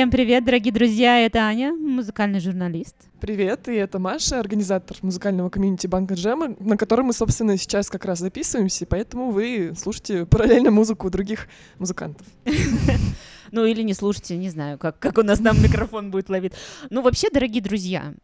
Всем 0.00 0.10
привет, 0.10 0.46
дорогие 0.46 0.72
друзья, 0.72 1.18
это 1.18 1.40
Аня, 1.40 1.74
музыкальный 1.74 2.40
журналист. 2.40 2.96
Привет, 3.20 3.68
и 3.68 3.74
это 3.74 3.98
Маша, 3.98 4.40
организатор 4.40 4.96
музыкального 5.02 5.50
комьюнити 5.50 5.86
Банка 5.88 6.14
Джема, 6.14 6.56
на 6.58 6.78
котором 6.78 7.08
мы, 7.08 7.12
собственно, 7.12 7.58
сейчас 7.58 7.90
как 7.90 8.06
раз 8.06 8.20
записываемся, 8.20 8.86
поэтому 8.86 9.30
вы 9.30 9.74
слушаете 9.76 10.24
параллельно 10.24 10.70
музыку 10.70 11.10
других 11.10 11.48
музыкантов. 11.78 12.26
Ну 13.52 13.64
или 13.64 13.82
не 13.82 13.94
слушайте, 13.94 14.36
не 14.36 14.48
знаю, 14.48 14.78
как, 14.78 15.00
как 15.00 15.18
у 15.18 15.22
нас 15.22 15.40
там 15.40 15.60
микрофон 15.60 16.12
будет 16.12 16.28
ловить. 16.28 16.52
Ну 16.88 17.02
вообще, 17.02 17.30
дорогие 17.30 17.60
друзья, 17.60 18.14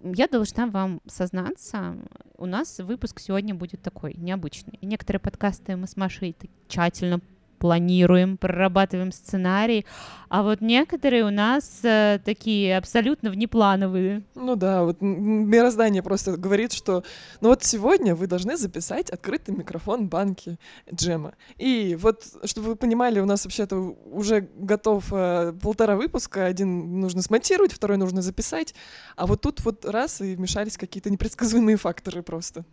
я 0.00 0.28
должна 0.28 0.68
вам 0.68 1.02
сознаться, 1.08 1.96
у 2.38 2.46
нас 2.46 2.78
выпуск 2.78 3.18
сегодня 3.18 3.52
будет 3.52 3.82
такой 3.82 4.14
необычный. 4.14 4.78
Некоторые 4.80 5.20
подкасты 5.20 5.74
мы 5.74 5.88
с 5.88 5.96
Машей 5.96 6.36
тщательно 6.68 7.20
планируем, 7.58 8.36
прорабатываем 8.36 9.12
сценарий, 9.12 9.86
а 10.28 10.42
вот 10.42 10.60
некоторые 10.60 11.24
у 11.24 11.30
нас 11.30 11.80
э, 11.82 12.18
такие 12.24 12.76
абсолютно 12.76 13.30
внеплановые. 13.30 14.22
Ну 14.34 14.56
да, 14.56 14.82
вот 14.82 14.98
мироздание 15.00 16.02
просто 16.02 16.36
говорит, 16.36 16.72
что 16.72 17.04
ну 17.40 17.48
вот 17.48 17.62
сегодня 17.62 18.14
вы 18.14 18.26
должны 18.26 18.56
записать 18.56 19.10
открытый 19.10 19.54
микрофон 19.54 20.08
банки 20.08 20.58
джема. 20.92 21.34
И 21.56 21.96
вот, 22.00 22.24
чтобы 22.44 22.68
вы 22.68 22.76
понимали, 22.76 23.20
у 23.20 23.26
нас 23.26 23.44
вообще-то 23.44 23.76
уже 23.76 24.48
готов 24.56 25.04
э, 25.12 25.52
полтора 25.62 25.96
выпуска, 25.96 26.46
один 26.46 27.00
нужно 27.00 27.22
смонтировать, 27.22 27.72
второй 27.72 27.96
нужно 27.96 28.22
записать, 28.22 28.74
а 29.16 29.26
вот 29.26 29.40
тут 29.40 29.64
вот 29.64 29.84
раз 29.84 30.20
и 30.20 30.34
вмешались 30.34 30.76
какие-то 30.76 31.10
непредсказуемые 31.10 31.76
факторы 31.76 32.22
просто. 32.22 32.64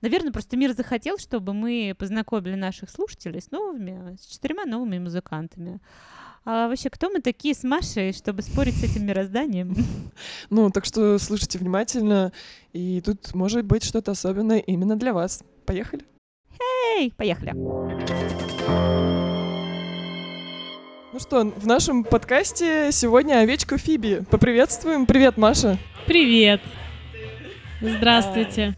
Наверное, 0.00 0.32
просто 0.32 0.56
мир 0.56 0.72
захотел, 0.72 1.18
чтобы 1.18 1.54
мы 1.54 1.94
познакомили 1.98 2.54
наших 2.54 2.90
слушателей 2.90 3.40
с 3.40 3.50
новыми, 3.50 4.16
с 4.20 4.26
четырьмя 4.26 4.64
новыми 4.64 4.98
музыкантами. 4.98 5.80
А 6.44 6.68
вообще, 6.68 6.90
кто 6.90 7.08
мы 7.08 7.20
такие 7.20 7.54
с 7.54 7.62
Машей, 7.62 8.12
чтобы 8.12 8.42
спорить 8.42 8.74
с 8.74 8.82
этим 8.82 9.06
мирозданием? 9.06 9.74
Ну, 10.50 10.70
так 10.70 10.84
что 10.84 11.18
слушайте 11.18 11.58
внимательно, 11.58 12.32
и 12.72 13.00
тут 13.00 13.34
может 13.34 13.64
быть 13.64 13.84
что-то 13.84 14.10
особенное 14.10 14.58
именно 14.58 14.96
для 14.96 15.12
вас. 15.12 15.42
Поехали? 15.64 16.04
Эй, 16.96 17.12
поехали! 17.16 17.52
Ну 21.12 21.18
что, 21.20 21.44
в 21.44 21.66
нашем 21.66 22.04
подкасте 22.04 22.90
сегодня 22.90 23.40
овечка 23.40 23.78
Фиби. 23.78 24.24
Поприветствуем. 24.30 25.06
Привет, 25.06 25.36
Маша. 25.36 25.78
Привет. 26.06 26.60
Здравствуйте. 27.80 28.74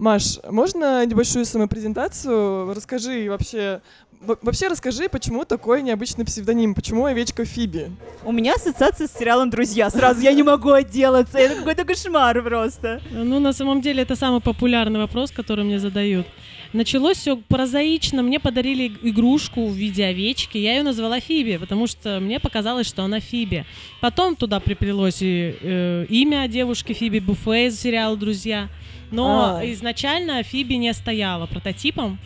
Маш, 0.00 0.38
можно 0.48 1.04
небольшую 1.04 1.44
самопрезентацию? 1.44 2.72
Расскажи 2.72 3.28
вообще, 3.28 3.82
вообще 4.20 4.68
расскажи, 4.68 5.08
почему 5.08 5.44
такой 5.44 5.82
необычный 5.82 6.24
псевдоним, 6.24 6.74
почему 6.74 7.06
овечка 7.06 7.44
Фиби? 7.44 7.90
У 8.24 8.32
меня 8.32 8.54
ассоциация 8.54 9.06
с 9.06 9.12
сериалом 9.12 9.50
«Друзья». 9.50 9.90
Сразу 9.90 10.20
я 10.20 10.32
не 10.32 10.42
могу 10.42 10.70
отделаться, 10.70 11.38
это 11.38 11.56
какой-то 11.56 11.84
кошмар 11.84 12.42
просто. 12.42 13.00
Ну, 13.10 13.40
на 13.40 13.52
самом 13.52 13.80
деле, 13.80 14.02
это 14.02 14.16
самый 14.16 14.40
популярный 14.40 15.00
вопрос, 15.00 15.30
который 15.30 15.64
мне 15.64 15.78
задают. 15.78 16.26
Началось 16.72 17.16
все 17.16 17.36
прозаично. 17.36 18.22
Мне 18.22 18.38
подарили 18.38 18.92
игрушку 19.02 19.66
в 19.66 19.74
виде 19.74 20.04
овечки. 20.04 20.56
Я 20.56 20.76
ее 20.76 20.84
назвала 20.84 21.18
Фиби, 21.18 21.56
потому 21.56 21.88
что 21.88 22.20
мне 22.20 22.38
показалось, 22.38 22.86
что 22.86 23.02
она 23.02 23.18
Фиби. 23.18 23.64
Потом 24.00 24.36
туда 24.36 24.60
приплелось 24.60 25.20
и 25.20 25.56
э, 25.60 26.06
имя 26.08 26.46
девушки 26.46 26.92
Фиби 26.92 27.18
Буфе 27.18 27.66
из 27.66 27.80
сериала 27.80 28.16
«Друзья». 28.16 28.68
Но 29.10 29.56
а. 29.56 29.72
изначально 29.72 30.40
Фиби 30.44 30.74
не 30.74 30.92
стояла 30.94 31.46
прототипом. 31.46 32.20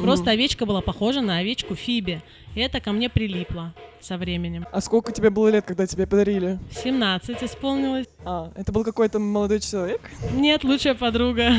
Просто 0.00 0.30
овечка 0.30 0.66
была 0.66 0.80
похожа 0.80 1.20
на 1.22 1.38
овечку 1.38 1.74
Фиби. 1.74 2.20
И 2.56 2.60
это 2.60 2.80
ко 2.80 2.90
мне 2.92 3.10
прилипло 3.10 3.74
со 4.00 4.16
временем. 4.16 4.66
А 4.72 4.80
сколько 4.80 5.12
тебе 5.12 5.28
было 5.28 5.48
лет, 5.48 5.66
когда 5.66 5.86
тебе 5.86 6.06
подарили? 6.06 6.58
17 6.82 7.42
исполнилось. 7.42 8.06
А, 8.24 8.50
это 8.56 8.72
был 8.72 8.82
какой-то 8.82 9.18
молодой 9.18 9.60
человек? 9.60 10.00
Нет, 10.32 10.64
лучшая 10.64 10.94
подруга. 10.94 11.50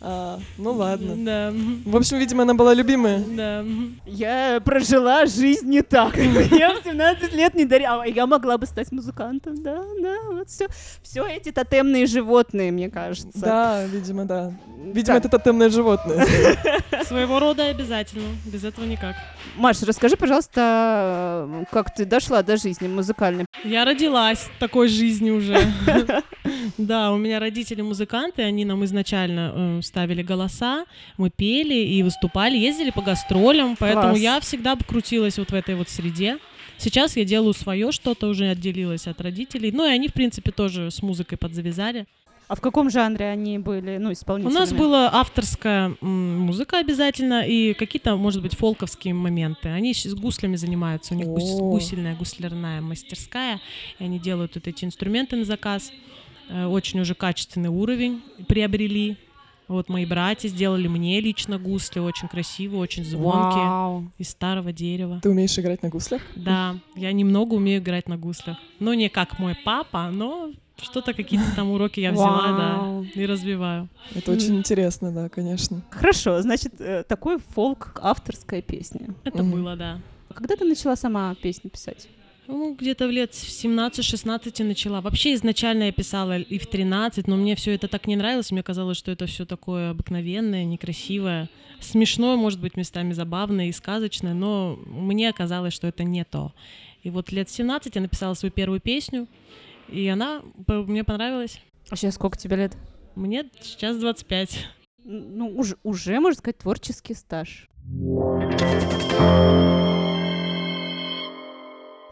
А, 0.00 0.38
ну 0.56 0.72
ладно. 0.72 1.14
Да. 1.14 1.52
В 1.84 1.94
общем, 1.94 2.16
видимо, 2.16 2.44
она 2.44 2.54
была 2.54 2.72
любимая. 2.72 3.18
Да. 3.18 3.62
Я 4.06 4.62
прожила 4.64 5.26
жизнь 5.26 5.68
не 5.68 5.82
так. 5.82 6.16
Я 6.50 6.74
в 6.74 6.82
17 6.84 7.34
лет 7.34 7.54
не 7.54 7.66
дарила. 7.66 8.06
Я 8.06 8.26
могла 8.26 8.56
бы 8.56 8.64
стать 8.64 8.90
музыкантом, 8.92 9.62
да, 9.62 9.84
да. 10.00 10.16
Вот 10.30 10.48
все. 10.48 10.68
Все 11.02 11.26
эти 11.26 11.52
тотемные 11.52 12.06
животные, 12.06 12.72
мне 12.72 12.88
кажется. 12.88 13.40
Да, 13.40 13.84
видимо, 13.84 14.24
да. 14.24 14.54
Видимо, 14.78 15.18
это 15.18 15.28
тотемное 15.28 15.68
животное. 15.68 16.26
Своего 17.04 17.38
рода 17.38 17.66
обязательно. 17.66 18.24
Без 18.46 18.64
этого 18.64 18.86
никак. 18.86 19.16
Маша, 19.56 19.86
расскажи, 19.86 20.16
пожалуйста, 20.16 21.66
как 21.70 21.94
ты 21.94 22.04
дошла 22.04 22.42
до 22.42 22.56
жизни 22.56 22.88
музыкальной? 22.88 23.46
Я 23.64 23.84
родилась 23.84 24.48
такой 24.58 24.88
жизни 24.88 25.30
уже. 25.30 25.58
Да, 26.78 27.12
у 27.12 27.18
меня 27.18 27.38
родители 27.40 27.82
музыканты, 27.82 28.42
они 28.42 28.64
нам 28.64 28.84
изначально 28.84 29.52
э, 29.54 29.80
ставили 29.82 30.22
голоса, 30.22 30.84
мы 31.18 31.30
пели 31.30 31.74
и 31.74 32.02
выступали, 32.02 32.56
ездили 32.56 32.90
по 32.90 33.02
гастролям, 33.02 33.76
поэтому 33.78 34.16
я 34.16 34.40
всегда 34.40 34.76
крутилась 34.76 35.38
вот 35.38 35.50
в 35.50 35.54
этой 35.54 35.74
вот 35.74 35.88
среде. 35.88 36.38
Сейчас 36.78 37.16
я 37.16 37.24
делаю 37.24 37.52
свое 37.52 37.92
что-то, 37.92 38.28
уже 38.28 38.48
отделилась 38.48 39.06
от 39.06 39.20
родителей. 39.20 39.70
Ну 39.70 39.86
и 39.86 39.90
они, 39.90 40.08
в 40.08 40.14
принципе, 40.14 40.50
тоже 40.50 40.90
с 40.90 41.02
музыкой 41.02 41.36
подзавязали. 41.36 42.06
А 42.50 42.56
в 42.56 42.60
каком 42.60 42.90
жанре 42.90 43.26
они 43.30 43.58
были, 43.58 43.98
ну, 43.98 44.10
исполнителями? 44.10 44.56
У 44.56 44.58
нас 44.58 44.72
была 44.72 45.08
авторская 45.12 45.94
музыка 46.00 46.80
обязательно 46.80 47.46
и 47.46 47.74
какие-то, 47.74 48.16
может 48.16 48.42
быть, 48.42 48.56
фолковские 48.56 49.14
моменты. 49.14 49.68
Они 49.68 49.94
с 49.94 50.12
гуслями 50.16 50.56
занимаются, 50.56 51.14
у 51.14 51.16
них 51.16 51.28
гус- 51.28 51.60
гусельная, 51.60 52.16
гуслярная 52.16 52.80
мастерская, 52.80 53.60
и 54.00 54.04
они 54.04 54.18
делают 54.18 54.56
вот 54.56 54.66
эти 54.66 54.84
инструменты 54.84 55.36
на 55.36 55.44
заказ. 55.44 55.92
Э, 56.48 56.66
очень 56.66 56.98
уже 56.98 57.14
качественный 57.14 57.68
уровень 57.68 58.20
приобрели. 58.48 59.16
Вот 59.68 59.88
мои 59.88 60.04
братья 60.04 60.48
сделали 60.48 60.88
мне 60.88 61.20
лично 61.20 61.56
гусли, 61.56 62.00
очень 62.00 62.26
красивые, 62.26 62.80
очень 62.80 63.04
звонкие, 63.04 63.64
Вау. 63.64 64.10
из 64.18 64.28
старого 64.28 64.72
дерева. 64.72 65.20
Ты 65.22 65.30
умеешь 65.30 65.56
играть 65.56 65.84
на 65.84 65.88
гуслях? 65.88 66.22
Да, 66.34 66.74
я 66.96 67.12
немного 67.12 67.54
умею 67.54 67.80
играть 67.80 68.08
на 68.08 68.16
гуслях. 68.16 68.56
Ну, 68.80 68.92
не 68.94 69.08
как 69.08 69.38
мой 69.38 69.54
папа, 69.64 70.10
но 70.12 70.50
что-то, 70.82 71.14
какие-то 71.14 71.46
там 71.56 71.70
уроки 71.70 72.00
я 72.00 72.12
взяла, 72.12 73.04
да, 73.14 73.20
и 73.20 73.26
развиваю. 73.26 73.88
Это 74.14 74.32
очень 74.32 74.56
интересно, 74.56 75.12
да, 75.12 75.28
конечно. 75.28 75.82
Хорошо, 75.90 76.40
значит, 76.42 76.80
э, 76.80 77.04
такой 77.04 77.38
фолк 77.54 77.98
авторская 78.02 78.62
песня. 78.62 79.14
Это 79.24 79.42
было, 79.42 79.76
да. 79.76 80.00
Когда 80.34 80.56
ты 80.56 80.64
начала 80.64 80.96
сама 80.96 81.34
песни 81.34 81.68
писать? 81.68 82.08
Ну, 82.46 82.74
где-то 82.74 83.06
в 83.06 83.10
лет 83.10 83.30
17-16 83.30 84.64
начала. 84.64 85.00
Вообще 85.00 85.34
изначально 85.34 85.84
я 85.84 85.92
писала 85.92 86.36
и 86.38 86.58
в 86.58 86.66
13, 86.66 87.28
но 87.28 87.36
мне 87.36 87.54
все 87.54 87.74
это 87.74 87.86
так 87.86 88.08
не 88.08 88.16
нравилось. 88.16 88.50
Мне 88.50 88.64
казалось, 88.64 88.96
что 88.96 89.12
это 89.12 89.26
все 89.26 89.46
такое 89.46 89.90
обыкновенное, 89.90 90.64
некрасивое, 90.64 91.48
смешное, 91.78 92.34
может 92.34 92.60
быть, 92.60 92.76
местами 92.76 93.12
забавное 93.12 93.68
и 93.68 93.72
сказочное, 93.72 94.34
но 94.34 94.76
мне 94.86 95.32
казалось, 95.32 95.74
что 95.74 95.86
это 95.86 96.02
не 96.02 96.24
то. 96.24 96.52
И 97.04 97.10
вот 97.10 97.30
лет 97.30 97.48
17 97.48 97.94
я 97.94 98.00
написала 98.00 98.34
свою 98.34 98.52
первую 98.52 98.80
песню, 98.80 99.28
и 99.90 100.08
она 100.08 100.42
мне 100.66 101.04
понравилась. 101.04 101.60
А 101.90 101.96
сейчас 101.96 102.14
сколько 102.14 102.38
тебе 102.38 102.56
лет? 102.56 102.76
Мне 103.14 103.50
сейчас 103.60 103.96
25. 103.98 104.68
Ну, 105.04 105.48
уже, 105.56 105.76
уже 105.82 106.20
можно 106.20 106.38
сказать, 106.38 106.58
творческий 106.58 107.14
стаж. 107.14 107.68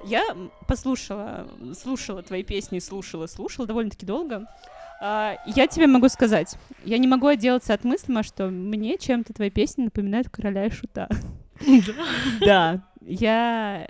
Я 0.04 0.24
послушала, 0.66 1.48
слушала 1.78 2.22
твои 2.22 2.42
песни, 2.42 2.78
слушала, 2.78 3.26
слушала 3.26 3.66
довольно-таки 3.66 4.06
долго. 4.06 4.46
А, 5.00 5.36
я 5.46 5.66
тебе 5.66 5.86
могу 5.86 6.08
сказать, 6.08 6.56
я 6.84 6.98
не 6.98 7.06
могу 7.06 7.26
отделаться 7.26 7.74
от 7.74 7.84
мысли, 7.84 8.22
что 8.22 8.48
мне 8.48 8.96
чем-то 8.98 9.32
твои 9.34 9.50
песни 9.50 9.84
напоминают 9.84 10.28
короля 10.30 10.66
и 10.66 10.70
шута. 10.70 11.08
Да, 12.40 12.87
я 13.08 13.88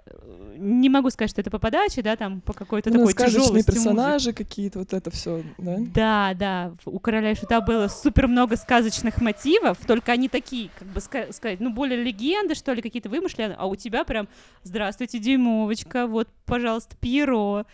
не 0.56 0.88
могу 0.88 1.11
сказать, 1.11 1.31
что 1.31 1.41
это 1.41 1.50
по 1.50 1.59
подаче, 1.59 2.03
да, 2.03 2.17
там 2.17 2.41
по 2.41 2.53
какой-то 2.53 2.91
ну, 2.91 2.99
такой 2.99 3.12
сказочные 3.12 3.65
персонажи 3.65 4.32
какие-то, 4.32 4.81
вот 4.81 4.93
это 4.93 5.11
все, 5.11 5.43
да? 5.59 5.76
Да, 5.79 6.35
да. 6.35 6.73
У 6.85 6.99
короля 6.99 7.35
шута 7.35 7.61
было 7.61 7.88
супер 7.88 8.29
много 8.29 8.56
сказочных 8.56 9.20
мотивов, 9.20 9.79
только 9.87 10.12
они 10.12 10.29
такие, 10.29 10.70
как 10.79 10.88
бы 10.88 11.00
сказать, 11.00 11.61
ну 11.61 11.70
более 11.70 12.03
легенды 12.03 12.55
что 12.55 12.73
ли 12.73 12.82
какие-то 12.82 13.09
вымышленные, 13.09 13.56
а 13.59 13.67
у 13.67 13.76
тебя 13.76 14.05
прям 14.05 14.29
здравствуйте 14.62 15.19
дюймовочка, 15.19 16.06
вот, 16.06 16.29
пожалуйста, 16.44 16.97
Пьеро, 17.00 17.67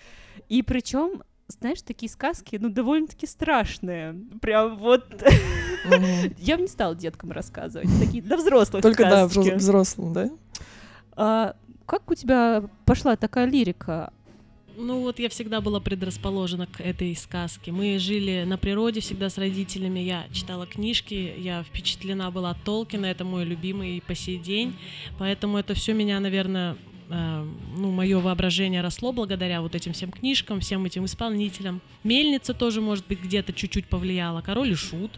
и 0.48 0.62
причем 0.62 1.22
знаешь, 1.48 1.82
такие 1.82 2.10
сказки, 2.10 2.58
ну, 2.60 2.70
довольно-таки 2.70 3.26
страшные. 3.26 4.14
Прям 4.40 4.78
вот... 4.78 5.04
Я 6.38 6.56
бы 6.56 6.62
не 6.62 6.68
стала 6.68 6.94
деткам 6.94 7.32
рассказывать. 7.32 7.88
Такие, 8.00 8.22
да, 8.22 8.38
взрослых 8.38 8.82
Только, 8.82 9.02
да, 9.04 9.26
взрослым, 9.26 10.14
да? 10.14 10.30
А, 11.16 11.54
как 11.86 12.10
у 12.10 12.14
тебя 12.14 12.64
пошла 12.84 13.16
такая 13.16 13.46
лирика? 13.46 14.12
Ну 14.76 15.00
вот 15.00 15.20
я 15.20 15.28
всегда 15.28 15.60
была 15.60 15.78
предрасположена 15.78 16.66
к 16.66 16.80
этой 16.80 17.14
сказке. 17.14 17.70
Мы 17.70 17.98
жили 17.98 18.44
на 18.44 18.58
природе 18.58 19.00
всегда 19.00 19.30
с 19.30 19.38
родителями. 19.38 20.00
Я 20.00 20.26
читала 20.32 20.66
книжки, 20.66 21.34
я 21.38 21.62
впечатлена 21.62 22.30
была 22.30 22.50
от 22.50 22.62
Толкина, 22.64 23.06
это 23.06 23.24
мой 23.24 23.44
любимый 23.44 24.02
по 24.04 24.14
сей 24.16 24.38
день. 24.38 24.74
Поэтому 25.18 25.58
это 25.58 25.74
все 25.74 25.92
меня, 25.92 26.18
наверное, 26.18 26.76
э, 27.08 27.46
ну, 27.76 27.92
мое 27.92 28.18
воображение 28.18 28.80
росло 28.80 29.12
благодаря 29.12 29.62
вот 29.62 29.76
этим 29.76 29.92
всем 29.92 30.10
книжкам, 30.10 30.58
всем 30.58 30.84
этим 30.84 31.04
исполнителям. 31.04 31.80
Мельница 32.02 32.52
тоже, 32.52 32.80
может 32.80 33.06
быть, 33.06 33.20
где-то 33.22 33.52
чуть-чуть 33.52 33.86
повлияла. 33.86 34.40
Король 34.40 34.72
и 34.72 34.74
шут. 34.74 35.12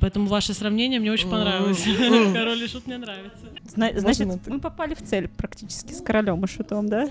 Поэтому 0.00 0.26
ваше 0.26 0.54
сравнение 0.54 0.98
мне 0.98 1.12
очень 1.12 1.28
понравилось. 1.28 1.84
Король 2.34 2.62
и 2.62 2.66
шут 2.66 2.86
мне 2.86 2.96
нравится. 2.98 3.46
Зна- 3.66 3.86
Можно 3.92 4.00
Значит, 4.00 4.46
мы 4.46 4.58
попали 4.60 4.94
в 4.94 5.02
цель 5.02 5.28
практически 5.28 5.92
с 5.92 6.00
королем 6.00 6.42
и 6.44 6.48
шутом, 6.48 6.88
да? 6.88 7.08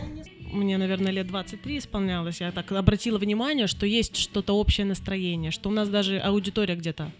Мне, 0.51 0.77
наверное, 0.77 1.11
лет 1.11 1.27
23 1.27 1.77
исполнялось. 1.77 2.41
Я 2.41 2.51
так 2.51 2.71
обратила 2.71 3.19
внимание, 3.19 3.67
что 3.67 3.85
есть 3.85 4.17
что-то 4.17 4.53
общее 4.53 4.85
настроение, 4.87 5.51
что 5.51 5.69
у 5.69 5.71
нас 5.71 5.87
даже 5.89 6.17
аудитория 6.17 6.75
где-то 6.75 7.11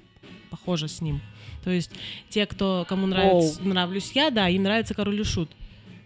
похожа 0.50 0.88
с 0.88 1.02
ним. 1.02 1.22
То 1.64 1.70
есть 1.70 1.92
те, 2.30 2.46
кто 2.48 2.86
кому 2.90 3.06
нравится, 3.06 3.62
нравлюсь 3.62 4.12
я, 4.16 4.32
да, 4.32 4.50
им 4.50 4.64
нравится 4.64 4.96
король 4.96 5.20
и 5.22 5.24
шут. 5.24 5.52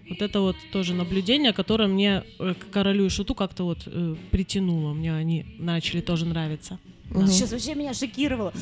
Вот 0.09 0.21
это 0.21 0.41
вот 0.41 0.55
тоже 0.71 0.93
наблюдение, 0.93 1.53
которое 1.53 1.87
мне 1.87 2.23
э, 2.39 2.53
к 2.53 2.71
королю 2.71 3.05
и 3.05 3.09
шуту 3.09 3.35
как-то 3.35 3.63
вот 3.63 3.79
э, 3.85 4.15
притянуло. 4.31 4.93
Мне 4.93 5.13
они 5.13 5.45
начали 5.59 6.01
тоже 6.01 6.25
нравиться. 6.25 6.77
Мгм. 7.09 7.27
Сейчас 7.27 7.51
вообще 7.51 7.75
меня 7.75 7.93
шокировало. 7.93 8.53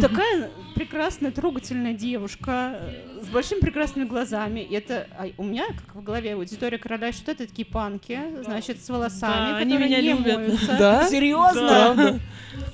Такая 0.00 0.50
прекрасная, 0.74 1.30
трогательная 1.32 1.92
девушка 1.92 2.78
э, 2.80 3.24
с 3.24 3.28
большими 3.28 3.60
прекрасными 3.60 4.06
глазами. 4.06 4.60
И 4.60 4.74
это 4.74 5.06
а 5.18 5.28
у 5.36 5.44
меня, 5.44 5.66
как 5.66 5.96
в 5.96 6.02
голове, 6.02 6.34
аудитория 6.34 6.78
короля 6.78 7.08
и 7.08 7.12
шута, 7.12 7.32
это 7.32 7.46
такие 7.46 7.66
панки, 7.66 8.18
значит, 8.44 8.82
с 8.82 8.88
волосами, 8.88 9.50
Да, 9.52 9.56
они 9.58 9.74
которые 9.74 9.88
меня 9.88 10.00
не 10.00 10.18
любят. 10.18 10.36
моются. 10.38 10.76
Да? 10.78 11.08
Серьезно? 11.08 11.68
Правда? 11.68 12.20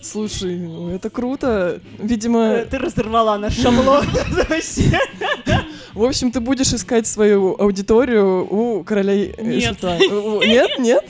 Слушай, 0.01 0.59
ну 0.59 0.91
это 0.91 1.11
круто. 1.11 1.81
Видимо, 1.99 2.65
Ты 2.71 2.79
разорвала 2.79 3.37
наш 3.39 3.55
шаблон. 3.59 4.07
Вообще. 4.49 5.01
В 5.97 6.05
общем, 6.05 6.31
ты 6.31 6.41
будешь 6.41 6.73
искать 6.73 7.07
свою 7.07 7.57
аудиторию 7.59 8.47
у 8.49 8.85
королей 8.85 9.33
э, 9.37 9.43
Нет. 9.43 9.83
Нет, 9.83 10.71
нет? 10.79 11.05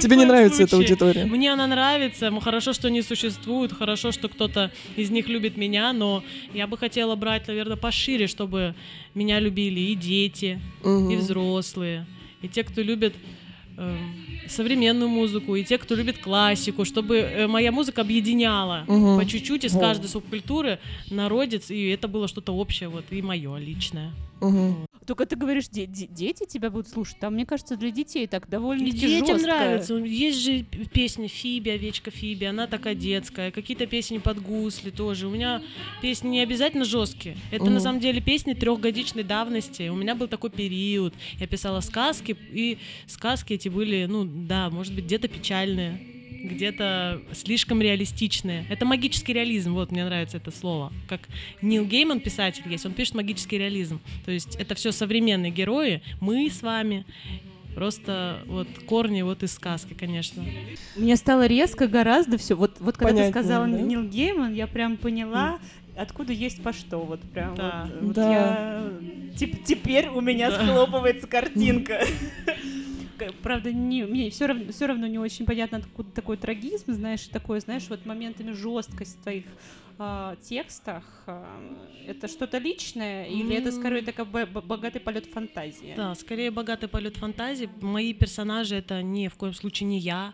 Тебе 0.00 0.16
не 0.16 0.24
нравится 0.24 0.62
эта 0.62 0.76
аудитория? 0.76 1.24
Мне 1.24 1.52
она 1.52 1.66
нравится, 1.66 2.30
хорошо, 2.40 2.72
что 2.72 2.88
они 2.88 3.02
существуют, 3.02 3.72
хорошо, 3.72 4.12
что 4.12 4.28
кто-то 4.28 4.70
из 4.96 5.10
них 5.10 5.28
любит 5.28 5.56
меня, 5.56 5.92
но 5.92 6.22
я 6.54 6.66
бы 6.66 6.78
хотела 6.78 7.16
брать, 7.16 7.48
наверное, 7.48 7.76
пошире, 7.76 8.28
чтобы 8.28 8.74
меня 9.14 9.40
любили 9.40 9.80
и 9.80 9.94
дети, 9.96 10.60
и 10.84 11.16
взрослые, 11.16 12.06
и 12.40 12.48
те, 12.48 12.62
кто 12.62 12.82
любит 12.82 13.14
современную 14.48 15.08
музыку, 15.08 15.54
и 15.54 15.64
те, 15.64 15.78
кто 15.78 15.94
любит 15.94 16.18
классику, 16.18 16.84
чтобы 16.84 17.18
э, 17.18 17.46
моя 17.46 17.70
музыка 17.72 18.00
объединяла 18.02 18.84
Мгм. 18.88 19.18
по 19.18 19.24
чуть-чуть 19.24 19.64
из 19.64 19.72
каждой 19.72 20.08
субкультуры 20.08 20.78
народец, 21.10 21.70
и 21.70 21.88
это 21.88 22.08
было 22.08 22.26
что-то 22.28 22.52
общее, 22.52 22.88
вот, 22.88 23.04
и 23.10 23.22
мое 23.22 23.56
личное. 23.58 24.12
Мгм. 24.40 24.86
Только 25.06 25.26
ты 25.26 25.34
говоришь, 25.36 25.68
де- 25.68 25.86
де- 25.86 26.06
дети 26.06 26.44
тебя 26.46 26.70
будут 26.70 26.88
слушать. 26.88 27.18
Там, 27.18 27.34
мне 27.34 27.44
кажется, 27.44 27.76
для 27.76 27.90
детей 27.90 28.26
так 28.26 28.46
И 28.46 28.50
довольно-таки 28.50 28.98
детям 29.06 29.38
жестко. 29.38 29.42
нравится. 29.42 29.94
Есть 29.96 30.38
же 30.40 30.62
песня 30.92 31.26
Фиби, 31.28 31.70
овечка 31.70 32.10
Фиби, 32.10 32.44
она 32.44 32.66
такая 32.66 32.94
детская. 32.94 33.50
Какие-то 33.50 33.86
песни 33.86 34.18
под 34.18 34.40
гусли 34.40 34.90
тоже. 34.90 35.26
У 35.26 35.30
меня 35.30 35.62
песни 36.00 36.28
не 36.28 36.40
обязательно 36.40 36.84
жесткие. 36.84 37.36
Это 37.50 37.64
Мгм. 37.64 37.74
на 37.74 37.80
самом 37.80 38.00
деле 38.00 38.20
песни 38.20 38.52
трехгодичной 38.54 39.24
давности. 39.24 39.88
У 39.88 39.96
меня 39.96 40.14
был 40.14 40.28
такой 40.28 40.50
период. 40.50 41.12
Я 41.38 41.46
писала 41.46 41.80
сказки, 41.80 42.36
и 42.52 42.78
сказки 43.06 43.54
эти 43.54 43.68
были, 43.68 44.06
ну 44.08 44.24
да, 44.24 44.70
может 44.70 44.94
быть, 44.94 45.04
где-то 45.06 45.28
печальные 45.28 45.98
где-то 46.42 47.20
слишком 47.32 47.80
реалистичные. 47.82 48.64
Это 48.68 48.84
магический 48.84 49.32
реализм, 49.32 49.74
вот 49.74 49.90
мне 49.92 50.04
нравится 50.04 50.36
это 50.38 50.50
слово. 50.50 50.92
Как 51.08 51.20
Нил 51.62 51.84
Гейман, 51.84 52.20
писатель 52.20 52.62
есть, 52.66 52.86
он 52.86 52.92
пишет 52.92 53.14
магический 53.14 53.58
реализм. 53.58 54.00
То 54.24 54.30
есть 54.32 54.56
это 54.56 54.74
все 54.74 54.92
современные 54.92 55.50
герои, 55.50 56.02
мы 56.20 56.48
с 56.50 56.62
вами, 56.62 57.04
Просто 57.74 58.40
вот 58.46 58.66
корни 58.86 59.22
вот 59.22 59.44
из 59.44 59.52
сказки, 59.52 59.94
конечно. 59.94 60.44
Мне 60.96 61.14
стало 61.14 61.46
резко 61.46 61.86
гораздо 61.86 62.36
все. 62.36 62.56
Вот, 62.56 62.72
вот 62.80 62.96
когда 62.96 63.12
Понятнее, 63.12 63.32
ты 63.32 63.38
сказала 63.38 63.64
да? 63.68 63.78
Нил 63.80 64.02
Гейман, 64.02 64.52
я 64.54 64.66
прям 64.66 64.96
поняла, 64.96 65.60
откуда 65.96 66.32
есть 66.32 66.60
по 66.64 66.72
что. 66.72 66.98
Вот 66.98 67.20
прям 67.20 67.54
Да. 67.54 67.88
вот, 67.94 68.02
вот 68.02 68.14
Да. 68.16 68.32
я... 68.32 68.82
Теп- 69.38 69.62
теперь 69.64 70.08
у 70.08 70.20
меня 70.20 70.50
Да. 70.50 70.64
схлопывается 70.66 71.28
картинка. 71.28 72.04
Правда, 73.42 73.72
не, 73.72 74.04
мне 74.04 74.30
все 74.30 74.46
равно, 74.46 74.72
все 74.72 74.86
равно 74.86 75.06
не 75.06 75.18
очень 75.18 75.44
понятно, 75.46 75.78
откуда 75.78 76.10
такой 76.12 76.36
трагизм, 76.36 76.92
знаешь, 76.92 77.26
и 77.26 77.30
такой, 77.30 77.60
знаешь, 77.60 77.86
вот 77.90 78.04
моментами 78.06 78.52
жесткость 78.52 79.18
в 79.18 79.22
твоих 79.22 79.44
а, 79.98 80.36
текстах. 80.36 81.04
а, 81.26 81.60
это 82.06 82.28
что-то 82.28 82.58
личное 82.58 83.26
или 83.26 83.54
это 83.54 83.70
скорее 83.72 84.02
такой 84.02 84.24
бо- 84.24 84.46
бо- 84.46 84.62
богатый 84.62 85.00
полет 85.00 85.26
фантазии? 85.26 85.94
Да, 85.96 86.14
скорее 86.14 86.50
богатый 86.50 86.88
полет 86.88 87.16
фантазии. 87.16 87.68
Мои 87.80 88.12
персонажи 88.14 88.76
это 88.76 89.02
ни 89.02 89.28
в 89.28 89.34
коем 89.34 89.54
случае 89.54 89.88
не 89.88 89.98
я. 89.98 90.32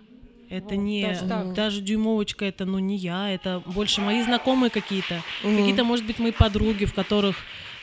Это 0.48 0.76
Вот, 0.76 0.82
не 0.82 1.02
даже 1.02 1.26
так. 1.26 1.54
даже 1.54 1.80
дюймовочка, 1.80 2.44
это 2.44 2.64
ну 2.66 2.78
не 2.78 2.96
я, 2.96 3.30
это 3.30 3.62
больше 3.66 4.00
мои 4.00 4.22
знакомые 4.22 4.70
какие-то, 4.70 5.20
Мгм. 5.42 5.56
какие-то, 5.56 5.82
может 5.82 6.06
быть, 6.06 6.20
мои 6.20 6.30
подруги, 6.30 6.84
в 6.84 6.94
которых, 6.94 7.36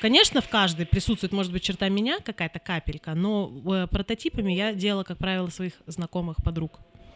конечно, 0.03 0.41
в 0.41 0.49
каждой 0.49 0.85
присутствует, 0.85 1.31
может 1.31 1.51
быть, 1.53 1.63
черта 1.63 1.87
меня 1.89 2.19
какая-то 2.19 2.59
капелька, 2.59 3.15
но 3.15 3.51
э, 3.65 3.87
прототипами 3.87 4.51
я 4.53 4.73
делала, 4.73 5.03
как 5.03 5.17
правило, 5.17 5.47
своих 5.49 5.73
знакомых 5.87 6.35
подруг. 6.43 6.71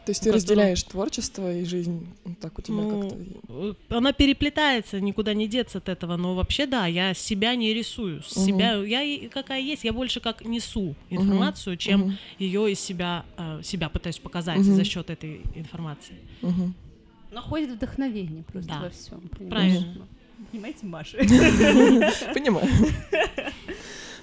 То 0.05 0.11
есть 0.11 0.23
ты 0.23 0.29
у 0.29 0.33
которого- 0.33 0.35
разделяешь 0.55 0.83
творчество 0.83 1.53
и 1.53 1.65
жизнь 1.65 2.07
вот 2.23 2.39
так 2.39 2.57
у 2.57 2.61
тебя 2.61 2.75
Ну, 2.77 3.01
как-то. 3.01 3.17
э, 3.49 3.73
Она 3.97 4.13
переплетается, 4.13 5.01
никуда 5.01 5.33
не 5.33 5.47
деться 5.49 5.79
от 5.79 5.89
этого. 5.89 6.15
Но 6.15 6.33
вообще, 6.33 6.65
да, 6.65 6.87
я 6.87 7.13
себя 7.13 7.55
не 7.55 7.73
рисую. 7.73 8.21
Мгм. 8.35 8.45
себя 8.45 8.73
я 8.85 9.29
какая 9.29 9.59
есть, 9.59 9.83
я 9.83 9.91
больше 9.91 10.21
как 10.21 10.45
несу 10.45 10.95
информацию, 11.09 11.75
чем 11.75 11.99
Мгм. 11.99 12.17
ее 12.39 12.71
из 12.71 12.79
себя, 12.79 13.25
э, 13.37 13.59
себя 13.63 13.89
пытаюсь 13.89 14.19
показать 14.19 14.59
Мгм. 14.59 14.75
за 14.75 14.83
счет 14.85 15.09
этой 15.09 15.41
информации. 15.55 16.15
Мгм. 16.41 16.73
Находит 17.31 17.71
вдохновение 17.71 18.43
просто 18.43 18.69
Да. 18.69 18.79
во 18.79 18.89
всем. 18.89 19.19
Правильно. 19.49 20.07
Понимаете, 20.51 20.85
Маша? 20.85 21.17
Понимаю. 22.33 22.67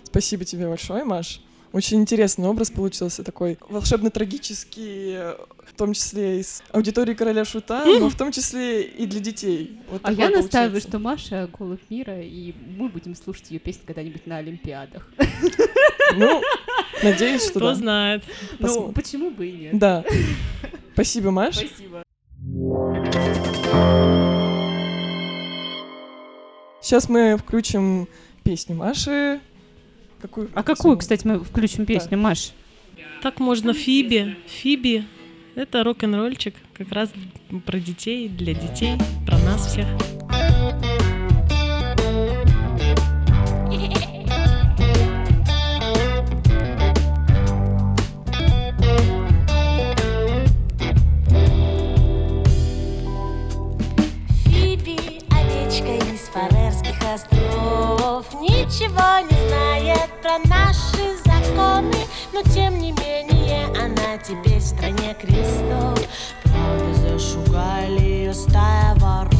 Спасибо 0.04 0.44
тебе 0.44 0.68
большое, 0.68 1.04
Маш. 1.04 1.40
Очень 1.72 2.00
интересный 2.02 2.46
образ 2.46 2.70
получился 2.70 3.24
такой 3.24 3.58
волшебно-трагический, 3.68 5.16
в 5.66 5.74
том 5.76 5.92
числе 5.92 6.38
и 6.38 6.42
с 6.44 6.62
аудиторией 6.70 7.16
короля 7.16 7.44
Шута, 7.44 7.84
но 7.84 8.08
в 8.08 8.14
том 8.14 8.30
числе 8.30 8.82
и 8.82 9.06
для 9.06 9.18
детей. 9.18 9.80
Вот 9.90 10.00
А 10.04 10.12
я 10.12 10.30
настаиваю, 10.30 10.80
что 10.80 11.00
Маша— 11.00 11.50
голубь 11.58 11.80
мира, 11.90 12.20
и 12.22 12.54
мы 12.76 12.88
будем 12.88 13.16
слушать 13.16 13.50
ее 13.50 13.58
песни 13.58 13.82
когда-нибудь 13.86 14.24
на 14.26 14.36
Олимпиадах. 14.38 15.08
Ну, 16.16 16.40
надеюсь, 17.02 17.42
что 17.42 17.58
Кто 17.58 17.70
да. 17.70 17.74
знает. 17.74 18.22
Ну, 18.60 18.66
Посмотрим. 18.68 18.94
почему 18.94 19.30
бы 19.30 19.48
и 19.48 19.52
нет? 19.52 19.78
Да. 19.78 20.04
Спасибо, 20.92 21.30
Маш. 21.32 21.56
Спасибо. 21.56 22.04
Сейчас 26.84 27.08
мы 27.08 27.38
включим 27.38 28.08
песню 28.42 28.76
Маши. 28.76 29.40
Какую? 30.20 30.50
А 30.52 30.62
какую, 30.62 30.98
кстати, 30.98 31.26
мы 31.26 31.38
включим 31.38 31.86
песню, 31.86 32.18
Маш? 32.18 32.52
Так 33.22 33.40
можно 33.40 33.72
Фиби. 33.72 34.36
Фиби. 34.46 35.06
Это 35.54 35.82
рок-н-ролльчик, 35.82 36.54
как 36.74 36.92
раз 36.92 37.10
про 37.64 37.80
детей, 37.80 38.28
для 38.28 38.52
детей, 38.52 38.98
про 39.24 39.38
нас 39.38 39.66
всех. 39.66 39.86
Островов 57.14 58.26
Ничего 58.40 59.20
не 59.20 59.48
знает 59.48 60.10
про 60.20 60.38
наши 60.48 61.16
законы 61.24 61.94
Но 62.32 62.42
тем 62.42 62.76
не 62.80 62.90
менее 62.90 63.66
она 63.66 64.18
теперь 64.18 64.58
в 64.58 64.64
стране 64.64 65.14
крестов. 65.20 65.96
Правда 66.42 66.94
зашугали 66.94 68.00
ее 68.00 68.34
стая 68.34 68.96
ворон. 68.96 69.30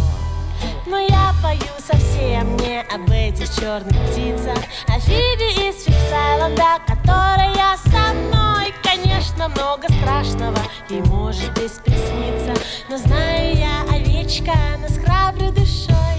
Но 0.87 0.99
я 0.99 1.35
пою 1.43 1.61
совсем 1.79 2.57
не 2.59 2.81
об 2.83 3.11
этих 3.11 3.53
черных 3.57 3.97
птицах. 4.07 4.59
А 4.87 5.01
Фиби 5.01 5.69
из 5.69 5.83
Фиксайленда, 5.83 6.79
которая 6.87 7.77
со 7.79 8.15
мной 8.15 8.73
Конечно, 8.85 9.49
много 9.49 9.93
страшного 10.01 10.59
ей 10.89 11.03
может 11.03 11.51
здесь 11.57 11.81
присниться. 11.85 12.55
Но 12.89 12.99
знаю 12.99 13.57
я, 13.57 13.83
овечка, 13.91 14.53
она 14.77 14.89
с 14.89 14.97
храброй 14.99 15.51
душой 15.51 16.14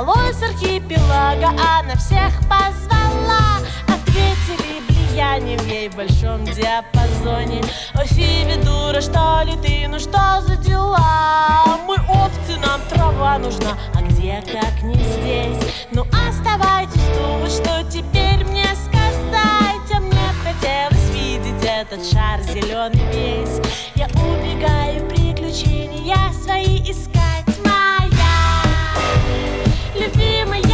газоне 0.00 0.30
Далось 0.30 0.42
архипелага, 0.42 1.48
она 1.78 1.96
всех 1.96 2.32
позвала 2.48 3.58
Ответили 3.86 4.80
влиянием 4.88 5.60
ей 5.68 5.88
в 5.88 5.96
большом 5.96 6.44
диапазоне 6.44 7.62
О, 7.94 8.04
Фиби, 8.04 8.62
дура, 8.64 9.00
что 9.00 9.42
ли 9.44 9.56
ты, 9.62 9.86
ну 9.88 9.98
что 9.98 10.40
за 10.46 10.56
дела? 10.56 11.78
Мы 11.86 11.96
овцы, 12.08 12.58
нам 12.60 12.80
трава 12.88 13.38
нужна, 13.38 13.76
а 13.94 14.02
где, 14.02 14.42
как 14.52 14.82
не 14.82 14.94
здесь? 14.94 15.86
Ну 15.92 16.04
оставайтесь 16.28 17.02
тут, 17.16 17.50
что 17.50 17.82
теперь 17.90 18.44
мне 18.46 18.66
сказать? 18.74 19.92
А 19.92 20.00
мне 20.00 20.30
хотелось 20.42 21.10
видеть 21.10 21.64
этот 21.64 22.04
шар 22.06 22.40
зеленый 22.42 23.04
весь 23.12 23.60
Я 23.96 24.06
убегаю 24.06 25.06
приключения 25.08 26.32
свои 26.32 26.80
искать 26.90 27.29
любимая 30.16 30.69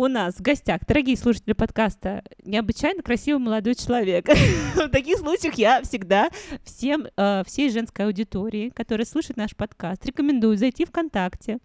У 0.00 0.08
нас 0.08 0.36
в 0.36 0.40
гостях, 0.40 0.80
дорогие 0.88 1.14
слушатели 1.14 1.52
подкаста, 1.52 2.24
необычайно 2.42 3.02
красивый 3.02 3.38
молодой 3.38 3.74
человек. 3.74 4.26
В 4.74 4.88
таких 4.88 5.18
случаях 5.18 5.56
я 5.56 5.82
всегда 5.82 6.30
всем, 6.64 7.08
э, 7.18 7.42
всей 7.46 7.68
женской 7.68 8.06
аудитории, 8.06 8.70
которая 8.70 9.04
слушает 9.04 9.36
наш 9.36 9.54
подкаст, 9.54 10.06
рекомендую 10.06 10.56
зайти 10.56 10.86
ВКонтакте 10.86 11.58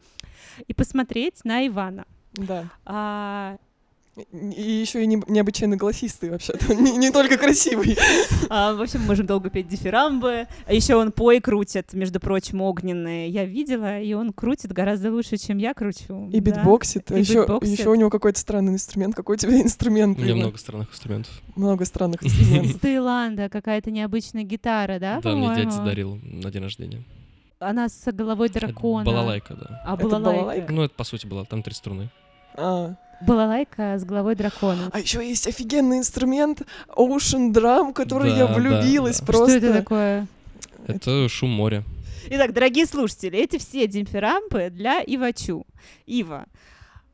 и 0.67 0.73
посмотреть 0.73 1.45
на 1.45 1.65
Ивана. 1.65 2.03
Да. 2.33 2.65
А, 2.85 3.55
И 4.31 4.61
еще 4.61 5.03
и 5.03 5.07
не- 5.07 5.21
необычайно 5.27 5.75
голосистый 5.75 6.29
вообще-то. 6.29 6.73
Не, 6.75 6.95
не 6.95 7.11
только 7.11 7.37
красивый. 7.37 7.97
а, 8.49 8.73
в 8.73 8.81
общем, 8.81 9.01
можем 9.01 9.25
долго 9.25 9.49
петь 9.49 9.67
дифирамбы. 9.67 10.47
А 10.65 10.73
еще 10.73 10.95
он 10.95 11.11
пои 11.11 11.41
крутит, 11.41 11.93
между 11.93 12.21
прочим, 12.21 12.61
огненные. 12.61 13.27
Я 13.29 13.43
видела, 13.43 13.99
и 13.99 14.13
он 14.13 14.31
крутит 14.31 14.71
гораздо 14.71 15.11
лучше, 15.11 15.35
чем 15.35 15.57
я 15.57 15.73
кручу. 15.73 16.29
И 16.31 16.39
да. 16.39 16.51
битбоксит. 16.51 17.11
А 17.11 17.17
еще, 17.17 17.41
битбоксит. 17.41 17.77
еще 17.77 17.89
у 17.89 17.95
него 17.95 18.09
какой-то 18.09 18.39
странный 18.39 18.73
инструмент. 18.73 19.15
Какой 19.15 19.35
у 19.35 19.39
тебя 19.39 19.61
инструмент? 19.61 20.17
У 20.17 20.21
меня 20.21 20.35
много 20.35 20.57
странных 20.57 20.91
инструментов. 20.91 21.41
Много 21.57 21.83
странных 21.83 22.23
Из 22.23 22.33
инструментов. 22.39 22.79
Таиланда 22.79 23.49
какая-то 23.49 23.91
необычная 23.91 24.43
гитара, 24.43 24.97
да? 24.97 25.19
Да, 25.19 25.35
мне 25.35 25.53
дядя 25.55 25.83
дарил 25.83 26.19
на 26.23 26.49
день 26.51 26.63
рождения. 26.63 27.03
Она 27.59 27.89
с 27.89 28.11
головой 28.13 28.47
дракона. 28.49 29.03
Балалайка, 29.05 29.55
да. 29.55 29.81
А 29.85 29.97
балалайка? 29.97 30.71
Ну, 30.71 30.83
это 30.83 30.93
по 30.95 31.03
сути 31.03 31.25
была, 31.25 31.43
там 31.43 31.63
три 31.63 31.73
струны. 31.73 32.09
А. 32.57 32.95
Балалайка 33.21 33.97
с 33.97 34.03
головой 34.03 34.35
дракона. 34.35 34.89
А 34.91 34.99
еще 34.99 35.27
есть 35.27 35.47
офигенный 35.47 35.99
инструмент 35.99 36.61
Ocean 36.89 37.51
Drum, 37.53 37.93
который 37.93 38.31
я 38.31 38.47
Да, 38.47 38.47
да, 38.47 38.53
влюбилась 38.55 39.19
да. 39.19 39.25
просто. 39.25 39.57
Что 39.57 39.57
это 39.57 39.73
такое? 39.73 40.27
Это 40.87 41.27
шум 41.29 41.51
моря. 41.51 41.83
Итак, 42.27 42.53
дорогие 42.53 42.85
слушатели, 42.85 43.37
эти 43.37 43.57
все 43.57 43.87
димферампы 43.87 44.69
для 44.71 45.01
Ивачу. 45.05 45.65
Ива, 46.05 46.45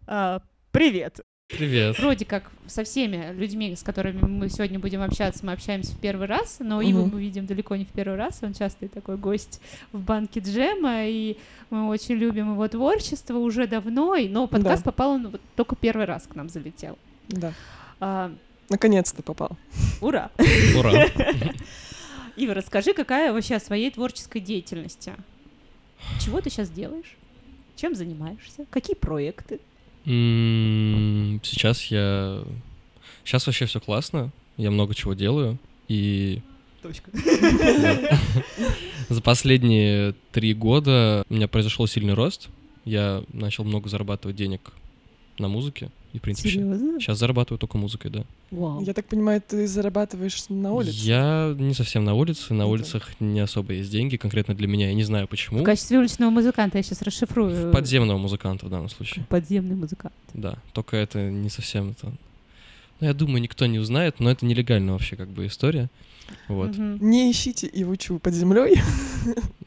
а, 0.08 0.42
привет. 0.72 1.20
Привет. 1.52 2.00
Вроде 2.00 2.26
как 2.26 2.50
со 2.68 2.84
всеми 2.84 3.34
людьми, 3.34 3.76
с 3.76 3.84
которыми 3.84 4.22
мы 4.22 4.50
сегодня 4.50 4.80
будем 4.80 5.02
общаться, 5.02 5.46
мы 5.46 5.52
общаемся 5.52 5.94
в 5.94 6.00
первый 6.00 6.28
раз, 6.28 6.58
но 6.60 6.82
Иву 6.82 7.06
Мгм. 7.06 7.16
мы 7.16 7.22
видим 7.22 7.46
далеко 7.46 7.76
не 7.76 7.84
в 7.86 7.90
первый 7.90 8.16
раз, 8.18 8.40
он 8.42 8.54
частый 8.54 8.88
такой 8.88 9.18
гость 9.18 9.60
в 9.92 10.00
банке 10.00 10.40
джема, 10.40 11.06
и 11.06 11.38
мы 11.70 11.88
очень 11.90 12.16
любим 12.16 12.52
его 12.54 12.68
творчество 12.68 13.38
уже 13.38 13.68
давно, 13.68 14.16
и- 14.16 14.30
но 14.30 14.48
подкаст 14.48 14.84
Да. 14.84 14.92
попал, 14.92 15.12
он 15.12 15.28
вот 15.30 15.42
только 15.56 15.76
первый 15.76 16.06
раз 16.06 16.26
к 16.28 16.36
нам 16.36 16.48
залетел. 16.50 16.98
Да. 17.28 17.54
А, 18.00 18.34
Наконец-то 18.70 19.22
попал. 19.22 19.52
ура! 20.00 20.32
Ура. 20.78 21.06
Ива, 22.38 22.54
расскажи, 22.54 22.94
какая 22.94 23.34
вообще 23.34 23.56
о 23.56 23.60
своей 23.60 23.92
творческой 23.92 24.40
деятельности? 24.40 25.14
Чего 26.24 26.40
ты 26.40 26.50
сейчас 26.50 26.70
делаешь? 26.70 27.18
Чем 27.76 27.94
занимаешься? 27.94 28.66
Какие 28.70 28.96
проекты? 28.96 29.60
Сейчас 30.06 31.86
я... 31.86 32.44
Сейчас 33.24 33.46
вообще 33.46 33.66
все 33.66 33.80
классно. 33.80 34.32
Я 34.58 34.72
много 34.72 34.96
чего 34.96 35.14
делаю. 35.14 35.58
И 35.88 36.42
Точка. 36.82 37.12
За 39.10 39.22
последние 39.22 40.16
три 40.32 40.54
года 40.56 41.24
у 41.30 41.34
меня 41.36 41.48
произошел 41.48 41.86
сильный 41.86 42.16
рост. 42.16 42.50
Я 42.86 43.24
начал 43.34 43.64
много 43.64 43.88
зарабатывать 43.88 44.36
денег 44.36 44.72
на 45.38 45.48
музыке. 45.48 45.92
И, 46.14 46.20
в 46.20 46.22
принципе, 46.22 46.50
Серьезно? 46.50 47.00
сейчас 47.00 47.20
зарабатываю 47.20 47.58
только 47.58 47.78
музыкой, 47.78 48.12
да. 48.12 48.24
Вау. 48.52 48.84
Я 48.84 48.94
так 48.94 49.06
понимаю, 49.06 49.42
ты 49.46 49.66
зарабатываешь 49.66 50.44
на 50.50 50.74
улице? 50.74 50.92
Я 50.98 51.56
не 51.58 51.74
совсем 51.74 52.04
на 52.04 52.14
улице. 52.16 52.54
На 52.54 52.64
Это- 52.64 52.68
улицах 52.72 53.10
не 53.22 53.40
особо 53.40 53.74
есть 53.74 53.90
деньги, 53.92 54.18
конкретно 54.18 54.54
для 54.54 54.68
меня. 54.68 54.88
Я 54.90 54.94
не 54.94 55.04
знаю 55.04 55.28
почему. 55.28 55.60
В 55.60 55.64
качестве 55.64 55.98
уличного 56.00 56.30
музыканта 56.30 56.78
я 56.78 56.84
сейчас 56.84 57.02
расшифрую. 57.02 57.70
В 57.70 57.72
подземного 57.72 58.18
музыканта 58.18 58.66
в 58.66 58.70
данном 58.70 58.90
случае. 58.90 59.26
Подземный 59.30 59.76
музыкант. 59.76 60.14
Да, 60.34 60.56
только 60.74 60.98
это 60.98 61.30
не 61.30 61.50
совсем 61.50 61.92
это... 61.92 62.12
Ну, 63.00 63.08
я 63.08 63.14
думаю, 63.14 63.42
никто 63.42 63.66
не 63.66 63.80
узнает, 63.80 64.20
но 64.20 64.30
это 64.30 64.46
нелегально 64.46 64.92
вообще 64.94 65.16
как 65.16 65.30
бы 65.30 65.48
история. 65.48 65.90
Вот, 66.48 66.70
Мгм. 66.78 66.98
Не 67.10 67.32
ищите 67.32 67.70
Ивучу 67.72 68.20
под 68.20 68.34
землей. 68.34 68.82